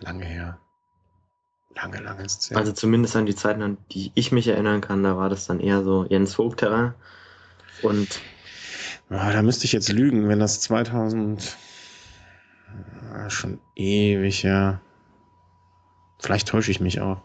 [0.00, 0.58] Lange her.
[1.74, 2.56] Lange, lange ist es her.
[2.56, 5.60] Also zumindest an die Zeiten, an die ich mich erinnern kann, da war das dann
[5.60, 6.94] eher so Jens Vogt-Terrain.
[7.82, 8.20] Und.
[9.08, 11.56] Ja, da müsste ich jetzt lügen, wenn das 2000.
[13.12, 14.80] Ja, schon ewig, ja.
[16.18, 17.22] Vielleicht täusche ich mich auch.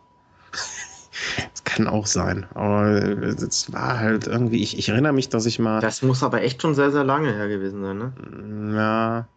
[1.76, 2.46] Kann auch sein.
[2.54, 5.82] Aber es war halt irgendwie, ich, ich erinnere mich, dass ich mal.
[5.82, 8.76] Das muss aber echt schon sehr, sehr lange her gewesen sein, ne?
[8.78, 9.28] Ja.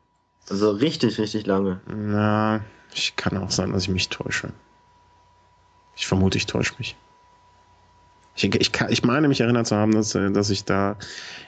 [0.49, 1.81] Also richtig, richtig lange.
[2.13, 2.61] Ja,
[2.95, 4.53] ich kann auch sein, dass ich mich täusche.
[5.97, 6.97] Ich vermute, ich täusche mich.
[8.37, 10.97] Ich, ich, ich meine mich erinnert zu haben, dass, dass ich da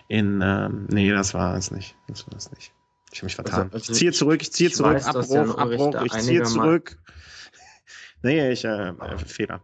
[0.08, 0.40] in.
[0.42, 1.94] Ähm, nee, das war es nicht.
[2.08, 2.72] Das war es nicht.
[3.12, 3.70] Ich habe mich vertan.
[3.72, 6.98] Also, also ich ziehe zurück, ich ziehe zurück, weiß, Abbruch, Abbruch, ich ziehe zurück.
[8.22, 9.60] nee, ich, äh, äh, Fehler.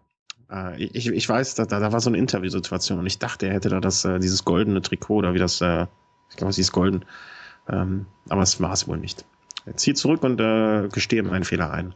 [0.50, 3.68] Äh, ich, ich weiß, da, da war so eine Interviewsituation und ich dachte, er hätte
[3.68, 5.86] da das, äh, dieses goldene Trikot oder wie das, äh,
[6.30, 7.04] ich glaube, es hieß golden.
[7.68, 9.24] Ähm, aber es war es wohl nicht.
[9.64, 11.94] Er zieht zurück und äh, gestehe meinen Fehler ein.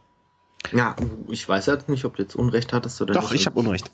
[0.73, 0.95] Ja,
[1.29, 3.31] ich weiß jetzt nicht, ob du jetzt Unrecht hattest oder Doch, nicht.
[3.31, 3.91] Doch, ich habe Unrecht.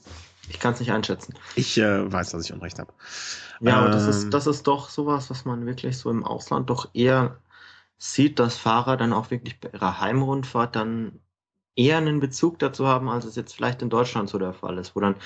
[0.48, 1.34] Ich kann es nicht einschätzen.
[1.54, 2.92] Ich äh, weiß, dass ich Unrecht habe.
[3.60, 4.30] Ja, aber das ist, ähm.
[4.30, 7.38] das ist doch sowas, was man wirklich so im Ausland doch eher
[7.98, 11.20] sieht, dass Fahrer dann auch wirklich bei ihrer Heimrundfahrt dann
[11.76, 14.96] eher einen Bezug dazu haben, als es jetzt vielleicht in Deutschland so der Fall ist,
[14.96, 15.16] wo dann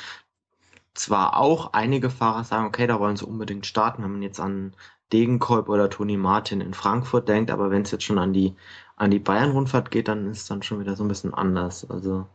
[0.95, 4.75] zwar auch einige Fahrer sagen, okay, da wollen sie unbedingt starten, wenn man jetzt an
[5.13, 8.55] Degenkolb oder Toni Martin in Frankfurt denkt, aber wenn es jetzt schon an die
[8.97, 11.89] an die Bayern-Rundfahrt geht, dann ist es dann schon wieder so ein bisschen anders.
[11.89, 12.27] Also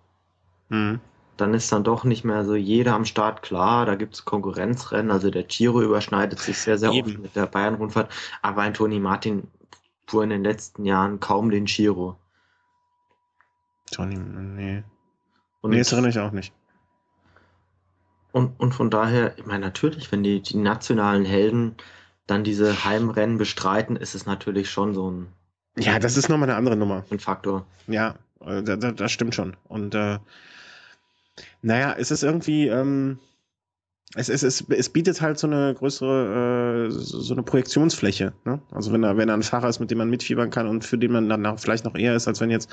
[0.69, 0.99] mhm.
[1.37, 5.11] dann ist dann doch nicht mehr so jeder am Start klar, da gibt es Konkurrenzrennen,
[5.11, 7.07] also der Giro überschneidet sich sehr, sehr Eben.
[7.07, 8.11] oft mit der Bayern-Rundfahrt,
[8.41, 9.47] aber ein Toni Martin
[10.07, 12.17] fuhr in den letzten Jahren kaum den Giro.
[13.91, 14.83] Tony, nee.
[15.61, 16.53] Und nee, das erinnere ich auch nicht.
[18.31, 21.75] Und, und von daher, ich meine, natürlich, wenn die, die nationalen Helden
[22.27, 25.27] dann diese Heimrennen bestreiten, ist es natürlich schon so ein.
[25.77, 27.05] Ja, das ist nochmal eine andere Nummer.
[27.09, 27.65] Ein Faktor.
[27.87, 29.55] Ja, äh, das, das stimmt schon.
[29.65, 30.19] Und äh,
[31.61, 33.19] naja, es ist irgendwie, ähm,
[34.15, 38.33] es, es, es, es bietet halt so eine größere, äh, so eine Projektionsfläche.
[38.45, 38.61] Ne?
[38.71, 40.97] Also wenn er, wenn er ein Fahrer ist, mit dem man mitfiebern kann und für
[40.97, 42.69] den man dann vielleicht noch eher ist, als wenn jetzt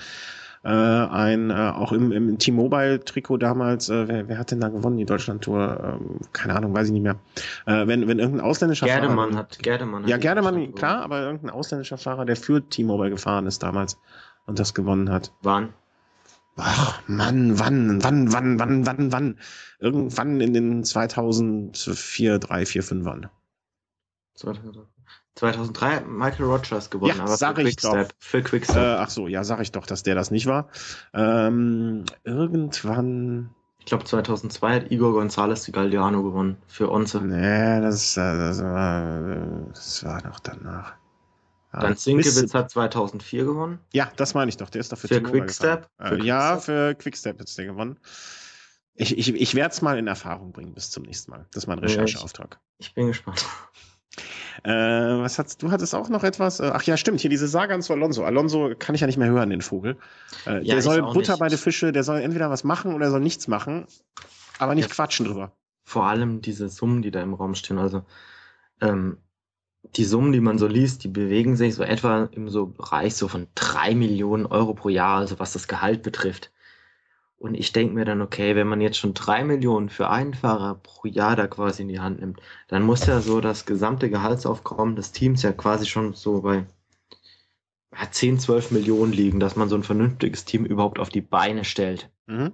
[0.65, 4.97] äh, ein, äh, auch im, im T-Mobile-Trikot damals, äh, wer, wer hat denn da gewonnen,
[4.97, 5.99] die Deutschland-Tour?
[6.01, 7.17] Ähm, keine Ahnung, weiß ich nicht mehr.
[7.67, 9.43] Äh, wenn, wenn irgendein ausländischer Gerdemann Fahrer.
[9.43, 13.63] Hat, Gerdemann hat ja, Gerdemann, klar, aber irgendein ausländischer Fahrer, der für T-Mobile gefahren ist
[13.63, 13.99] damals
[14.47, 15.33] und das gewonnen hat.
[15.43, 15.75] Wann?
[16.57, 19.39] Ach, Mann, wann, wann, wann, wann, wann, wann?
[19.81, 23.31] Irgendwann in den 2004, 3, 4, 5 wann?
[25.35, 26.01] 2003.
[26.01, 28.15] 2003 Michael Rogers gewonnen, ja, aber sag für, ich Quickstep, doch.
[28.19, 28.77] für Quickstep.
[28.77, 30.69] Äh, ach so, ja, sag ich doch, dass der das nicht war.
[31.15, 33.51] Ähm, irgendwann.
[33.79, 37.21] Ich glaube 2002 hat Igor González die Galdiano gewonnen für Onze.
[37.21, 40.95] Nee, das, das, war, das war noch danach.
[41.73, 43.79] Ja, Dann Sinkewitz hat 2004 gewonnen.
[43.93, 44.69] Ja, das meine ich doch.
[44.69, 45.89] Der ist dafür für Quickstep.
[45.99, 47.99] Äh, für ja, für Quickstep hat der gewonnen.
[48.95, 51.47] Ich, ich, ich werde es mal in Erfahrung bringen bis zum nächsten Mal.
[51.53, 52.61] Das ist mein Rechercheauftrag.
[52.79, 53.45] Ich, ich bin gespannt.
[54.65, 56.61] Äh, was hast du hattest auch noch etwas?
[56.61, 58.25] Äh, ach ja, stimmt, hier diese Saga zu Alonso.
[58.25, 59.97] Alonso kann ich ja nicht mehr hören, den Vogel.
[60.47, 61.41] Äh, ja, der soll Butter nicht.
[61.41, 63.87] bei den Fische, der soll entweder was machen oder soll nichts machen,
[64.59, 65.53] aber nicht ja, quatschen drüber.
[65.85, 67.79] Vor allem diese Summen, die da im Raum stehen.
[67.79, 68.05] Also
[68.81, 69.19] ähm,
[69.97, 73.29] die Summen, die man so liest, die bewegen sich so etwa im so Bereich so
[73.29, 76.53] von drei Millionen Euro pro Jahr, also was das Gehalt betrifft.
[77.43, 80.77] Und ich denke mir dann, okay, wenn man jetzt schon drei Millionen für einen Fahrer
[80.77, 84.95] pro Jahr da quasi in die Hand nimmt, dann muss ja so das gesamte Gehaltsaufkommen
[84.95, 86.67] des Teams ja quasi schon so bei
[88.13, 92.11] 10, 12 Millionen liegen, dass man so ein vernünftiges Team überhaupt auf die Beine stellt.
[92.29, 92.53] Mhm.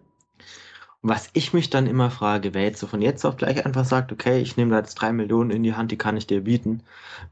[1.00, 3.84] Und was ich mich dann immer frage, wer jetzt so von jetzt auf gleich einfach
[3.84, 6.42] sagt, okay, ich nehme da jetzt drei Millionen in die Hand, die kann ich dir
[6.42, 6.82] bieten.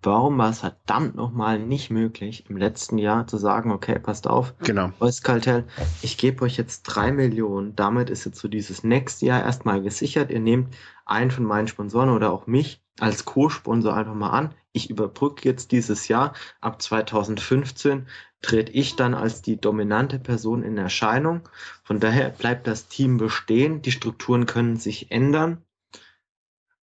[0.02, 4.54] Warum war es verdammt nochmal nicht möglich, im letzten Jahr zu sagen, okay, passt auf,
[4.58, 4.92] genau.
[5.00, 5.64] Euskaltel,
[6.00, 10.30] ich gebe euch jetzt drei Millionen, damit ist jetzt so dieses nächste Jahr erstmal gesichert.
[10.30, 10.72] Ihr nehmt
[11.04, 14.55] einen von meinen Sponsoren oder auch mich als Co-Sponsor einfach mal an.
[14.72, 16.34] Ich überbrücke jetzt dieses Jahr.
[16.61, 18.07] Ab 2015
[18.42, 21.49] trete ich dann als die dominante Person in Erscheinung.
[21.82, 23.82] Von daher bleibt das Team bestehen.
[23.82, 25.62] Die Strukturen können sich ändern.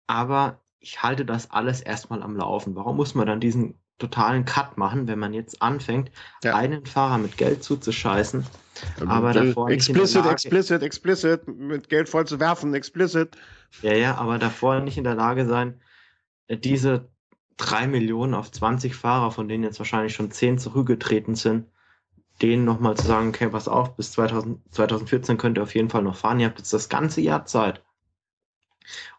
[0.08, 2.76] Aber ich halte das alles erstmal am Laufen.
[2.76, 6.12] Warum muss man dann diesen totalen Cut machen, wenn man jetzt anfängt,
[6.44, 6.56] ja.
[6.56, 8.46] einen Fahrer mit Geld zuzuscheißen,
[9.06, 13.38] aber davor nicht explicit, in der Lage, explicit, explicit, mit Geld voll zu werfen, explicit.
[13.82, 15.80] Ja, ja, aber davor nicht in der Lage sein,
[16.58, 17.10] diese
[17.58, 21.68] drei Millionen auf 20 Fahrer, von denen jetzt wahrscheinlich schon zehn zurückgetreten sind,
[22.42, 26.02] denen nochmal zu sagen, okay, pass auf, bis 2000, 2014 könnt ihr auf jeden Fall
[26.02, 27.84] noch fahren, ihr habt jetzt das ganze Jahr Zeit.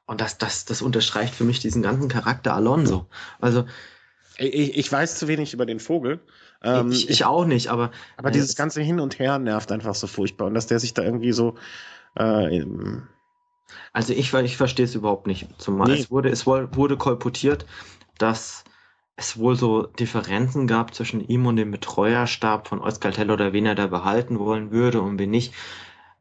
[0.07, 3.07] Und das, das, das unterstreicht für mich diesen ganzen Charakter Alonso.
[3.41, 3.64] Also.
[4.39, 6.20] Ich, ich weiß zu wenig über den Vogel.
[6.62, 7.93] Ähm, ich, ich, auch nicht, aber.
[8.16, 10.47] Aber äh, dieses ganze Hin und Her nervt einfach so furchtbar.
[10.47, 11.55] Und dass der sich da irgendwie so.
[12.16, 12.64] Äh,
[13.93, 15.49] also ich, ich verstehe es überhaupt nicht.
[15.59, 16.01] Zumal nee.
[16.01, 17.66] es wurde, es wurde kolportiert,
[18.18, 18.64] dass
[19.16, 23.75] es wohl so Differenzen gab zwischen ihm und dem Betreuerstab von Euskaltel oder wen er
[23.75, 25.55] da behalten wollen würde und wen nicht.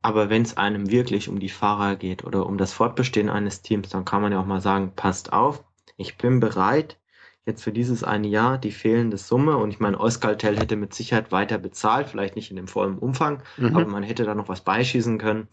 [0.01, 3.89] Aber wenn es einem wirklich um die Fahrer geht oder um das Fortbestehen eines Teams,
[3.89, 5.63] dann kann man ja auch mal sagen, passt auf,
[5.95, 6.97] ich bin bereit,
[7.45, 11.31] jetzt für dieses eine Jahr die fehlende Summe und ich meine, Euskaltel hätte mit Sicherheit
[11.31, 13.75] weiter bezahlt, vielleicht nicht in dem vollen Umfang, mhm.
[13.75, 15.47] aber man hätte da noch was beischießen können.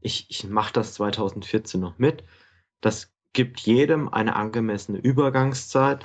[0.00, 2.24] Ich, ich mache das 2014 noch mit.
[2.80, 6.04] Das gibt jedem eine angemessene Übergangszeit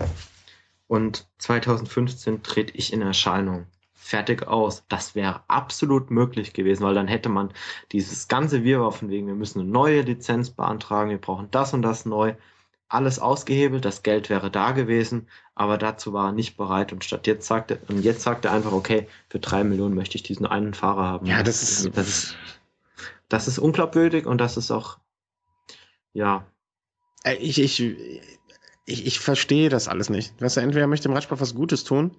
[0.87, 3.65] und 2015 trete ich in Erscheinung.
[3.93, 4.83] Fertig aus.
[4.87, 7.51] Das wäre absolut möglich gewesen, weil dann hätte man
[7.91, 11.81] dieses ganze Wirrwarr von wegen, wir müssen eine neue Lizenz beantragen, wir brauchen das und
[11.81, 12.35] das neu,
[12.87, 17.25] alles ausgehebelt, das Geld wäre da gewesen, aber dazu war er nicht bereit und statt
[17.25, 20.75] jetzt sagte, und jetzt sagt er einfach, okay, für drei Millionen möchte ich diesen einen
[20.75, 21.25] Fahrer haben.
[21.25, 22.37] Ja, das ist, das ist,
[23.29, 24.99] das ist unglaubwürdig und das ist auch,
[26.13, 26.45] ja,
[27.23, 27.79] äh, ich, ich,
[28.85, 30.39] ich, ich verstehe das alles nicht.
[30.41, 32.15] Weißt du, entweder möchte dem Radsport was Gutes tun,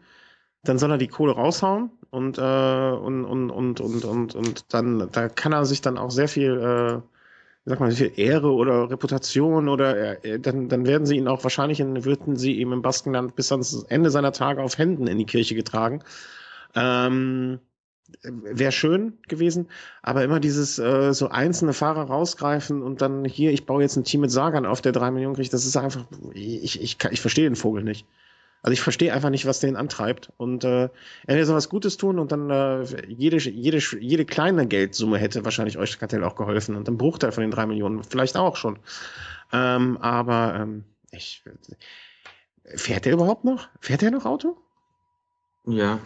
[0.65, 5.09] dann soll er die Kohle raushauen und, äh, und, und, und, und, und, und dann,
[5.13, 7.01] da kann er sich dann auch sehr viel, äh,
[7.65, 11.81] sag mal, viel Ehre oder Reputation oder äh, dann, dann werden sie ihn auch wahrscheinlich,
[11.81, 15.27] in, würden sie ihm im Baskenland bis ans Ende seiner Tage auf Händen in die
[15.27, 16.03] Kirche getragen.
[16.75, 17.61] Ähm,
[18.23, 19.69] wäre schön gewesen,
[20.03, 24.05] aber immer dieses äh, so einzelne Fahrer rausgreifen und dann hier, ich baue jetzt ein
[24.05, 27.45] Team mit Sagan auf, der drei Millionen kriegt, das ist einfach, ich, ich, ich verstehe
[27.45, 28.07] den Vogel nicht.
[28.63, 30.33] Also ich verstehe einfach nicht, was den antreibt.
[30.39, 30.89] Und äh,
[31.27, 35.45] er will so was Gutes tun und dann äh, jede, jede, jede kleine Geldsumme hätte
[35.45, 38.81] wahrscheinlich euch Kartell auch geholfen und dann Bruchteil von den drei Millionen vielleicht auch schon.
[39.53, 41.45] Ähm, aber ähm, ich,
[42.65, 43.69] fährt er überhaupt noch?
[43.81, 44.57] Fährt er noch Auto?
[45.67, 46.01] Ja,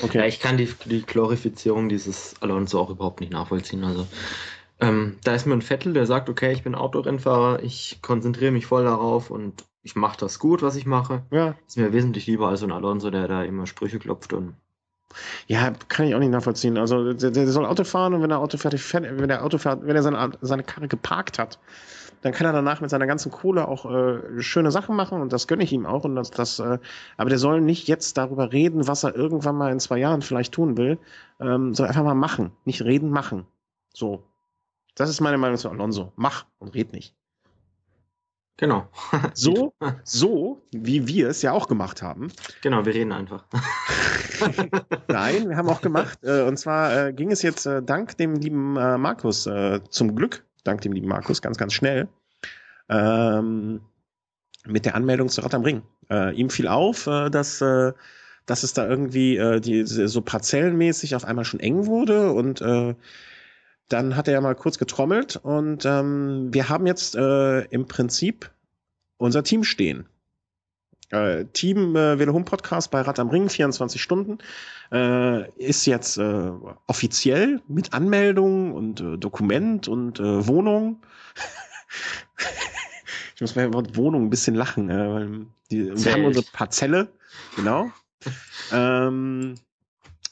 [0.00, 0.18] Okay.
[0.18, 3.84] Ja, ich kann die, die Glorifizierung dieses Alonso auch überhaupt nicht nachvollziehen.
[3.84, 4.06] Also
[4.80, 8.66] ähm, da ist mir ein Vettel, der sagt, okay, ich bin Autorennfahrer, ich konzentriere mich
[8.66, 11.22] voll darauf und ich mache das gut, was ich mache.
[11.30, 11.56] Ja.
[11.66, 14.54] Ist mir wesentlich lieber als so ein Alonso, der da immer Sprüche klopft und
[15.46, 16.78] ja, kann ich auch nicht nachvollziehen.
[16.78, 19.58] Also der, der soll Auto fahren und wenn er Auto fertig fährt, wenn er Auto
[19.58, 21.58] fährt, wenn er seine, seine Karre geparkt hat,
[22.22, 25.48] dann kann er danach mit seiner ganzen Kohle auch äh, schöne Sachen machen und das
[25.48, 26.04] gönne ich ihm auch.
[26.04, 26.78] Und das, das, äh,
[27.16, 30.54] aber der soll nicht jetzt darüber reden, was er irgendwann mal in zwei Jahren vielleicht
[30.54, 30.98] tun will.
[31.40, 32.52] Ähm, soll einfach mal machen.
[32.64, 33.46] Nicht reden, machen.
[33.92, 34.22] So.
[34.94, 36.12] Das ist meine Meinung zu Alonso.
[36.16, 37.14] Mach und red nicht.
[38.56, 38.86] Genau.
[39.34, 42.28] so, so, wie wir es ja auch gemacht haben.
[42.62, 43.44] Genau, wir reden einfach.
[45.08, 46.20] Nein, wir haben auch gemacht.
[46.22, 50.14] Äh, und zwar äh, ging es jetzt äh, dank dem lieben äh, Markus äh, zum
[50.14, 52.08] Glück dank dem lieben Markus, ganz, ganz schnell.
[52.88, 53.80] Ähm,
[54.66, 55.82] mit der Anmeldung zu Rad am Ring.
[56.10, 57.92] Äh, ihm fiel auf, äh, dass, äh,
[58.46, 62.94] dass es da irgendwie äh, die, so parzellenmäßig auf einmal schon eng wurde und äh,
[63.88, 68.50] dann hat er mal kurz getrommelt und ähm, wir haben jetzt äh, im Prinzip
[69.18, 70.06] unser Team stehen.
[71.12, 74.38] Äh, Team äh, Velo Home Podcast bei Rad am Ring, 24 Stunden,
[74.90, 76.50] äh, ist jetzt äh,
[76.86, 81.02] offiziell mit Anmeldung und äh, Dokument und äh, Wohnung.
[83.34, 84.88] ich muss bei Wort Wohnung ein bisschen lachen.
[84.88, 87.08] Äh, die, wir haben unsere Parzelle,
[87.56, 87.90] genau.
[88.72, 89.56] ähm,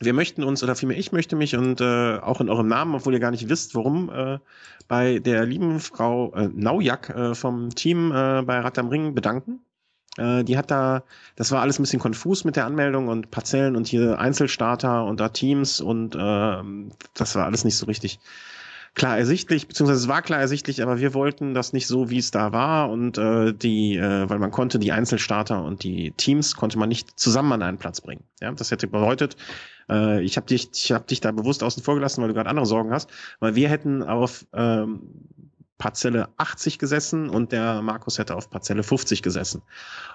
[0.00, 3.12] wir möchten uns, oder vielmehr ich möchte mich und äh, auch in eurem Namen, obwohl
[3.12, 4.38] ihr gar nicht wisst, warum, äh,
[4.88, 9.60] bei der lieben Frau äh, Naujak äh, vom Team äh, bei Rad am Ring bedanken.
[10.16, 11.02] Äh, die hat da,
[11.36, 15.20] das war alles ein bisschen konfus mit der Anmeldung und Parzellen und hier Einzelstarter und
[15.20, 16.62] da Teams und äh,
[17.14, 18.20] das war alles nicht so richtig
[18.94, 22.30] klar ersichtlich, beziehungsweise es war klar ersichtlich, aber wir wollten das nicht so, wie es
[22.30, 26.78] da war und äh, die, äh, weil man konnte die Einzelstarter und die Teams konnte
[26.78, 28.24] man nicht zusammen an einen Platz bringen.
[28.40, 29.36] Ja, das hätte bedeutet,
[29.88, 32.50] äh, ich habe dich, ich habe dich da bewusst außen vor gelassen, weil du gerade
[32.50, 35.00] andere Sorgen hast, weil wir hätten auf ähm,
[35.80, 39.62] Parzelle 80 gesessen und der Markus hätte auf Parzelle 50 gesessen.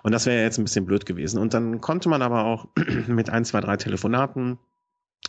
[0.03, 1.39] Und das wäre jetzt ein bisschen blöd gewesen.
[1.39, 2.67] Und dann konnte man aber auch
[3.07, 4.59] mit ein, zwei, drei Telefonaten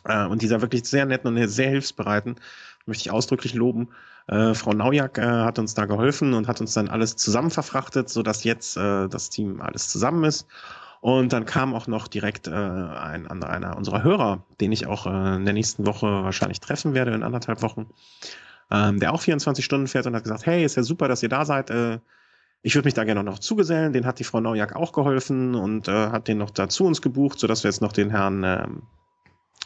[0.05, 2.37] äh, und dieser wirklich sehr netten und sehr hilfsbereiten
[2.85, 3.89] möchte ich ausdrücklich loben.
[4.29, 8.09] Äh, Frau Naujak äh, hat uns da geholfen und hat uns dann alles zusammen verfrachtet,
[8.11, 10.47] sodass jetzt äh, das Team alles zusammen ist.
[11.01, 15.37] Und dann kam auch noch direkt äh, ein, einer unserer Hörer, den ich auch äh,
[15.37, 17.87] in der nächsten Woche wahrscheinlich treffen werde, in anderthalb Wochen,
[18.71, 21.29] ähm, der auch 24 Stunden fährt und hat gesagt, hey, ist ja super, dass ihr
[21.29, 21.71] da seid.
[21.71, 21.99] Äh,
[22.63, 23.93] ich würde mich da gerne noch zugesellen.
[23.93, 27.03] Den hat die Frau Naujak auch geholfen und äh, hat den noch da zu uns
[27.03, 28.67] gebucht, sodass wir jetzt noch den Herrn, äh,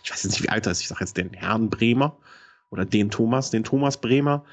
[0.03, 2.17] ich weiß jetzt nicht, wie alt er ist, ich sage jetzt den Herrn Bremer,
[2.71, 4.45] oder den Thomas, den Thomas Bremer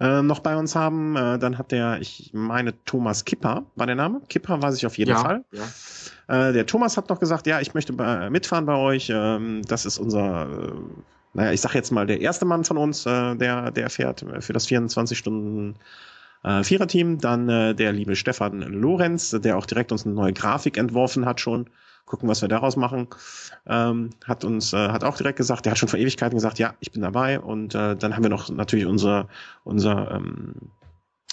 [0.00, 1.16] äh, noch bei uns haben.
[1.16, 4.20] Äh, dann hat der, ich meine, Thomas Kipper war der Name.
[4.28, 5.44] Kipper weiß ich auf jeden ja, Fall.
[5.52, 6.48] Ja.
[6.48, 9.10] Äh, der Thomas hat noch gesagt, ja, ich möchte bei, mitfahren bei euch.
[9.12, 10.72] Ähm, das ist unser, äh,
[11.34, 14.52] naja, ich sag jetzt mal, der erste Mann von uns, äh, der, der fährt für
[14.52, 15.76] das 24 Stunden
[16.42, 17.18] äh, Viererteam.
[17.18, 21.40] Dann äh, der liebe Stefan Lorenz, der auch direkt uns eine neue Grafik entworfen hat
[21.40, 21.70] schon
[22.04, 23.08] gucken, was wir daraus machen.
[23.66, 26.74] Ähm, hat uns, äh, hat auch direkt gesagt, der hat schon vor Ewigkeiten gesagt, ja,
[26.80, 27.40] ich bin dabei.
[27.40, 29.28] Und äh, dann haben wir noch natürlich unser,
[29.64, 30.54] unser ähm,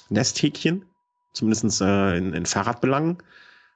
[0.09, 0.85] Nesthäkchen,
[1.33, 3.17] zumindest äh, in, in Fahrradbelangen,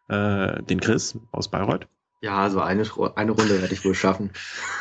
[0.08, 1.88] äh, den Chris aus Bayreuth.
[2.22, 2.84] Ja, also eine,
[3.16, 4.32] eine Runde werde ich wohl schaffen.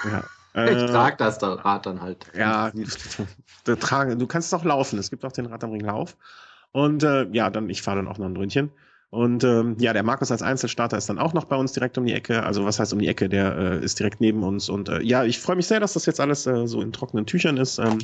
[0.05, 0.23] Ja.
[0.55, 2.27] Ich äh, trage das Rad dann halt.
[2.35, 2.71] Ja,
[3.65, 4.99] du, du kannst doch laufen.
[4.99, 6.17] Es gibt auch den Rad am Ring Lauf.
[6.73, 8.71] Und äh, ja, dann ich fahre dann auch noch ein Ründchen.
[9.13, 12.07] Und ähm, ja, der Markus als Einzelstarter ist dann auch noch bei uns direkt um
[12.07, 12.45] die Ecke.
[12.45, 13.29] Also was heißt um die Ecke?
[13.29, 14.71] Der äh, ist direkt neben uns.
[14.71, 17.27] Und äh, ja, ich freue mich sehr, dass das jetzt alles äh, so in trockenen
[17.27, 17.79] Tüchern ist.
[17.79, 17.99] Ähm,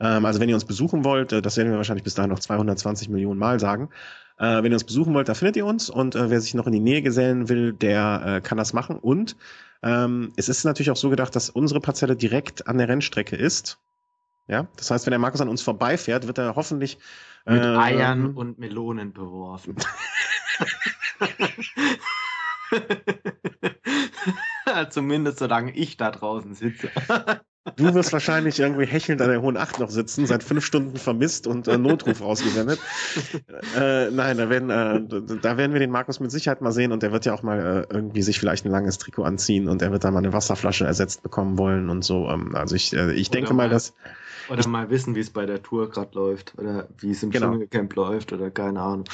[0.00, 2.38] Ähm, also wenn ihr uns besuchen wollt, äh, das werden wir wahrscheinlich bis dahin noch
[2.38, 3.90] 220 Millionen Mal sagen.
[4.38, 5.90] Äh, wenn ihr uns besuchen wollt, da findet ihr uns.
[5.90, 8.96] Und äh, wer sich noch in die Nähe gesellen will, der äh, kann das machen.
[8.96, 9.36] Und
[9.82, 13.78] ähm, es ist natürlich auch so gedacht, dass unsere Parzelle direkt an der Rennstrecke ist.
[14.46, 16.98] Ja, das heißt, wenn der Markus an uns vorbeifährt, wird er hoffentlich
[17.44, 19.76] mit äh, Eiern und Melonen beworfen.
[24.90, 26.90] Zumindest solange ich da draußen sitze.
[27.76, 31.46] Du wirst wahrscheinlich irgendwie hechelnd an der Hohen Acht noch sitzen, seit fünf Stunden vermisst
[31.46, 32.78] und äh, Notruf rausgesendet.
[33.76, 37.02] Äh, nein, da werden, äh, da werden wir den Markus mit Sicherheit mal sehen und
[37.02, 39.92] der wird ja auch mal äh, irgendwie sich vielleicht ein langes Trikot anziehen und er
[39.92, 42.28] wird da mal eine Wasserflasche ersetzt bekommen wollen und so.
[42.28, 43.94] Ähm, also ich, äh, ich denke mal, dass
[44.48, 47.50] oder mal wissen, wie es bei der Tour gerade läuft oder wie es im genau.
[47.50, 49.04] Dschungelcamp läuft oder keine Ahnung.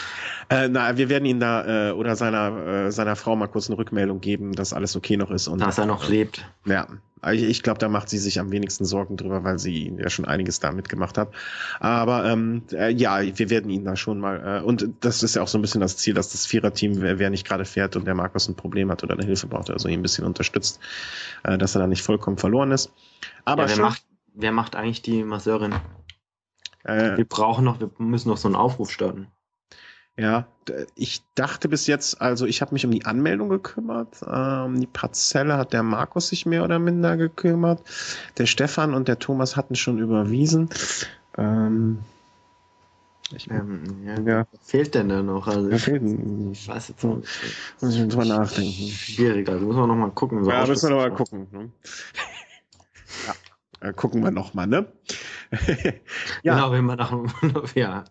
[0.49, 3.79] Äh, na, wir werden ihn da äh, oder seiner, äh, seiner Frau mal kurz eine
[3.79, 5.49] Rückmeldung geben, dass alles okay noch ist.
[5.49, 6.47] Und, dass er noch lebt.
[6.65, 6.87] Ja,
[7.33, 10.25] ich, ich glaube, da macht sie sich am wenigsten Sorgen drüber, weil sie ja schon
[10.25, 11.33] einiges da mitgemacht hat.
[11.81, 15.43] Aber ähm, äh, ja, wir werden ihn da schon mal, äh, und das ist ja
[15.43, 18.07] auch so ein bisschen das Ziel, dass das Viererteam, wer, wer nicht gerade fährt und
[18.07, 20.81] der Markus ein Problem hat oder eine Hilfe braucht, also ihn ein bisschen unterstützt,
[21.45, 22.93] äh, dass er da nicht vollkommen verloren ist.
[23.45, 24.03] Aber ja, wer, macht,
[24.35, 25.75] wer macht eigentlich die Masseurin?
[26.83, 29.29] Äh, wir brauchen noch, wir müssen noch so einen Aufruf starten.
[30.17, 30.47] Ja,
[30.95, 34.23] ich dachte bis jetzt, also ich habe mich um die Anmeldung gekümmert.
[34.25, 37.83] Ähm, die Parzelle hat der Markus sich mehr oder minder gekümmert.
[38.39, 40.69] Der Stefan und der Thomas hatten schon überwiesen.
[41.37, 41.99] Ähm,
[43.35, 44.47] ich, ähm, ja, ja.
[44.53, 45.49] Was fehlt denn da noch?
[45.49, 47.29] Also ich, ich weiß jetzt nicht.
[47.81, 48.89] Muss ich drüber nachdenken.
[48.91, 50.45] Schwierig, also müssen wir noch mal gucken.
[50.45, 51.49] So ja, müssen wir noch mal gucken.
[51.51, 51.71] Ne?
[53.27, 53.35] ja,
[53.93, 54.87] gucken wir noch mal, ne?
[56.43, 56.55] ja.
[56.55, 57.13] Genau, wenn man nach,
[57.75, 58.05] ja.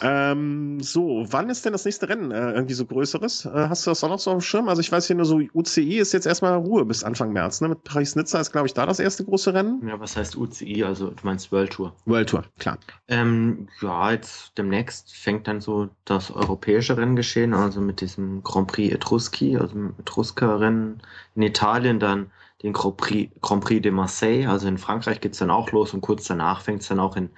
[0.00, 2.30] Ähm, so, wann ist denn das nächste Rennen?
[2.30, 3.46] Äh, irgendwie so größeres?
[3.46, 4.68] Äh, hast du das auch noch so auf dem Schirm?
[4.68, 7.60] Also ich weiß hier nur so, UCI ist jetzt erstmal Ruhe bis Anfang März.
[7.60, 7.68] Ne?
[7.68, 9.86] Mit Paris-Nizza ist, glaube ich, da das erste große Rennen.
[9.86, 10.84] Ja, was heißt UCI?
[10.84, 11.94] Also du meinst World Tour?
[12.06, 12.78] World Tour, klar.
[13.08, 18.94] Ähm, ja, jetzt demnächst fängt dann so das europäische Renngeschehen, also mit diesem Grand Prix
[18.94, 21.02] Etruski, also Etrusker-Rennen
[21.34, 22.30] in Italien, dann
[22.62, 25.92] den Grand Prix, Grand Prix de Marseille, also in Frankreich geht es dann auch los
[25.94, 27.30] und kurz danach fängt es dann auch in,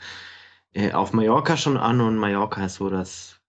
[0.73, 3.41] äh, auf Mallorca schon an und Mallorca ist so das,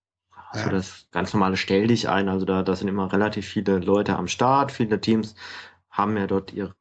[0.54, 0.64] ja.
[0.64, 2.30] so das ganz normale Stell dich ein.
[2.30, 5.36] Also da, da sind immer relativ viele Leute am Start, viele Teams
[5.90, 6.74] haben ja dort ihre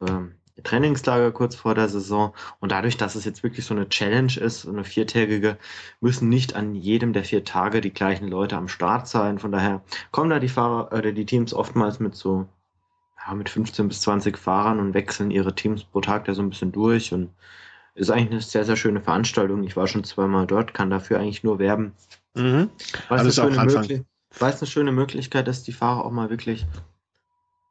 [0.63, 2.35] Trainingslager kurz vor der Saison.
[2.61, 5.59] Und dadurch, dass es jetzt wirklich so eine Challenge ist, so eine viertägige,
[6.01, 9.39] müssen nicht an jedem der vier Tage die gleichen Leute am Start sein.
[9.39, 12.47] Von daher kommen da die Fahrer oder die Teams oftmals mit so
[13.27, 16.51] ja, mit 15 bis 20 Fahrern und wechseln ihre Teams pro Tag da so ein
[16.51, 17.31] bisschen durch und
[17.95, 19.65] ist eigentlich eine sehr, sehr schöne Veranstaltung.
[19.65, 21.93] Ich war schon zweimal dort, kann dafür eigentlich nur werben.
[22.35, 22.71] Mhm.
[23.09, 24.05] Weil es eine, schöne
[24.63, 26.67] eine schöne Möglichkeit ist, die Fahrer auch mal wirklich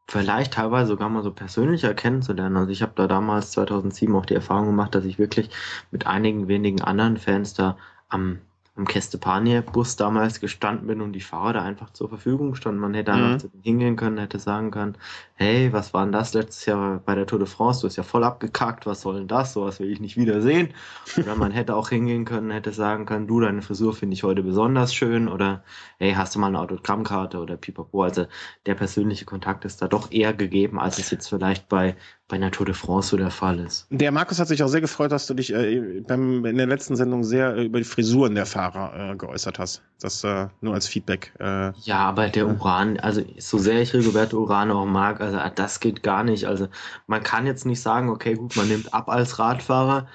[0.10, 2.58] vielleicht teilweise sogar mal so persönlicher kennenzulernen.
[2.58, 5.50] Also ich habe da damals 2007 auch die Erfahrung gemacht, dass ich wirklich
[5.92, 7.78] mit einigen wenigen anderen Fans da
[8.10, 8.40] am
[8.78, 12.80] am Kestepanie-Bus damals gestanden bin und die Fahrer da einfach zur Verfügung standen.
[12.80, 13.62] Man hätte einfach mhm.
[13.62, 14.98] hingehen können, hätte sagen können,
[15.34, 17.82] hey, was war denn das letztes Jahr bei der Tour de France?
[17.82, 19.54] Du hast ja voll abgekackt, was soll denn das?
[19.54, 20.70] Sowas will ich nicht wiedersehen.
[21.18, 24.44] Oder man hätte auch hingehen können, hätte sagen können, du, deine Frisur finde ich heute
[24.44, 25.64] besonders schön oder
[25.98, 28.04] hey, hast du mal eine Autogrammkarte oder pipapo.
[28.04, 28.28] Also
[28.66, 31.96] der persönliche Kontakt ist da doch eher gegeben, als es jetzt vielleicht bei
[32.28, 33.88] bei einer Tour de France so der Fall ist.
[33.90, 36.96] Der Markus hat sich auch sehr gefreut, dass du dich äh, beim, in der letzten
[36.98, 39.82] Sendung sehr äh, über die Frisuren der Fahrer äh, geäußert hast.
[40.02, 41.34] Das äh, nur als Feedback.
[41.40, 45.80] Äh, ja, aber der Uran, also so sehr ich Rigoberto Uran auch mag, also das
[45.80, 46.46] geht gar nicht.
[46.46, 46.68] Also
[47.08, 50.08] man kann jetzt nicht sagen, okay, gut, man nimmt ab als Radfahrer,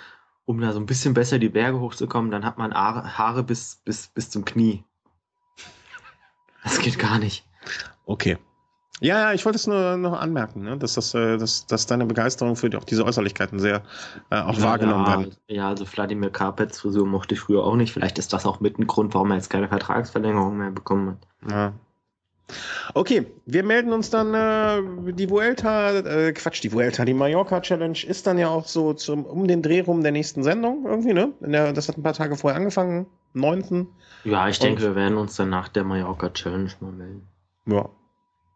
[0.45, 4.09] um da so ein bisschen besser die Berge hochzukommen, dann hat man Haare bis, bis,
[4.09, 4.85] bis zum Knie.
[6.63, 7.47] Das geht gar nicht.
[8.05, 8.37] Okay.
[9.03, 10.79] Ja, ja, ich wollte es nur noch anmerken, ne?
[10.79, 13.83] dass, das, äh, dass, dass deine Begeisterung für die, auch diese Äußerlichkeiten sehr
[14.31, 15.37] äh, auch ja, wahrgenommen ja, werden.
[15.49, 17.93] Ja, also Vladimir Karpets Frisur mochte ich früher auch nicht.
[17.93, 21.51] Vielleicht ist das auch mit ein Grund, warum er jetzt keine Vertragsverlängerung mehr bekommen hat.
[21.51, 21.73] Ja.
[22.95, 27.99] Okay, wir melden uns dann, äh, die Vuelta, äh, Quatsch, die Vuelta, die Mallorca Challenge
[28.07, 31.33] ist dann ja auch so zum, um den Dreh rum der nächsten Sendung irgendwie, ne?
[31.41, 33.89] Der, das hat ein paar Tage vorher angefangen, 9.
[34.23, 37.27] Ja, ich denke, wir werden uns dann nach der Mallorca Challenge mal melden.
[37.67, 37.89] Ja,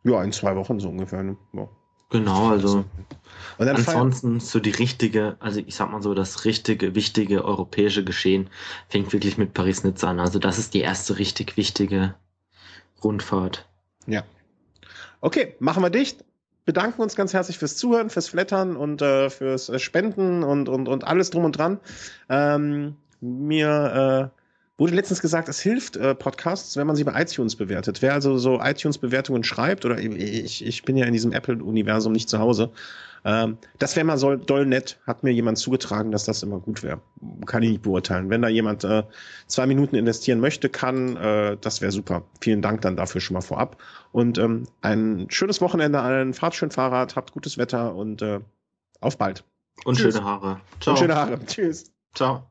[0.07, 1.23] ja, in zwei Wochen so ungefähr.
[1.23, 1.37] Ne?
[1.53, 1.69] Ja.
[2.11, 2.85] Genau, also
[3.59, 8.49] ansonsten so die richtige, also ich sag mal so, das richtige, wichtige europäische Geschehen
[8.89, 10.21] fängt wirklich mit Paris-Nizza an.
[10.21, 12.15] Also das ist die erste richtig wichtige
[13.03, 13.69] Rundfahrt.
[14.07, 14.23] Ja.
[15.21, 16.25] Okay, machen wir dicht.
[16.65, 20.89] Bedanken uns ganz herzlich fürs Zuhören, fürs Flattern und äh, fürs äh, Spenden und, und,
[20.89, 21.81] und alles drum und dran.
[22.29, 24.36] Ähm, mir äh,
[24.79, 28.03] Wurde letztens gesagt, es hilft äh, Podcasts, wenn man sie bei iTunes bewertet.
[28.03, 32.39] Wer also so iTunes-Bewertungen schreibt, oder ich, ich bin ja in diesem Apple-Universum nicht zu
[32.39, 32.73] Hause,
[33.27, 36.85] ähm, das wäre mal so doll nett, hat mir jemand zugetragen, dass das immer gut
[36.85, 37.01] wäre.
[37.45, 38.31] Kann ich nicht beurteilen.
[38.31, 39.03] Wenn da jemand äh,
[39.49, 42.23] zwei Minuten investieren möchte, kann, äh, das wäre super.
[42.41, 43.83] Vielen Dank dann dafür schon mal vorab.
[44.13, 46.35] Und ähm, ein schönes Wochenende allen.
[46.35, 48.39] Fahrt schön Fahrrad, habt gutes Wetter und äh,
[49.01, 49.43] auf bald.
[49.85, 50.15] Und Tschüss.
[50.15, 50.61] schöne Haare.
[50.81, 50.95] Ciao.
[50.95, 51.45] Und schöne Haare.
[51.47, 51.93] Tschüss.
[52.15, 52.47] Ciao.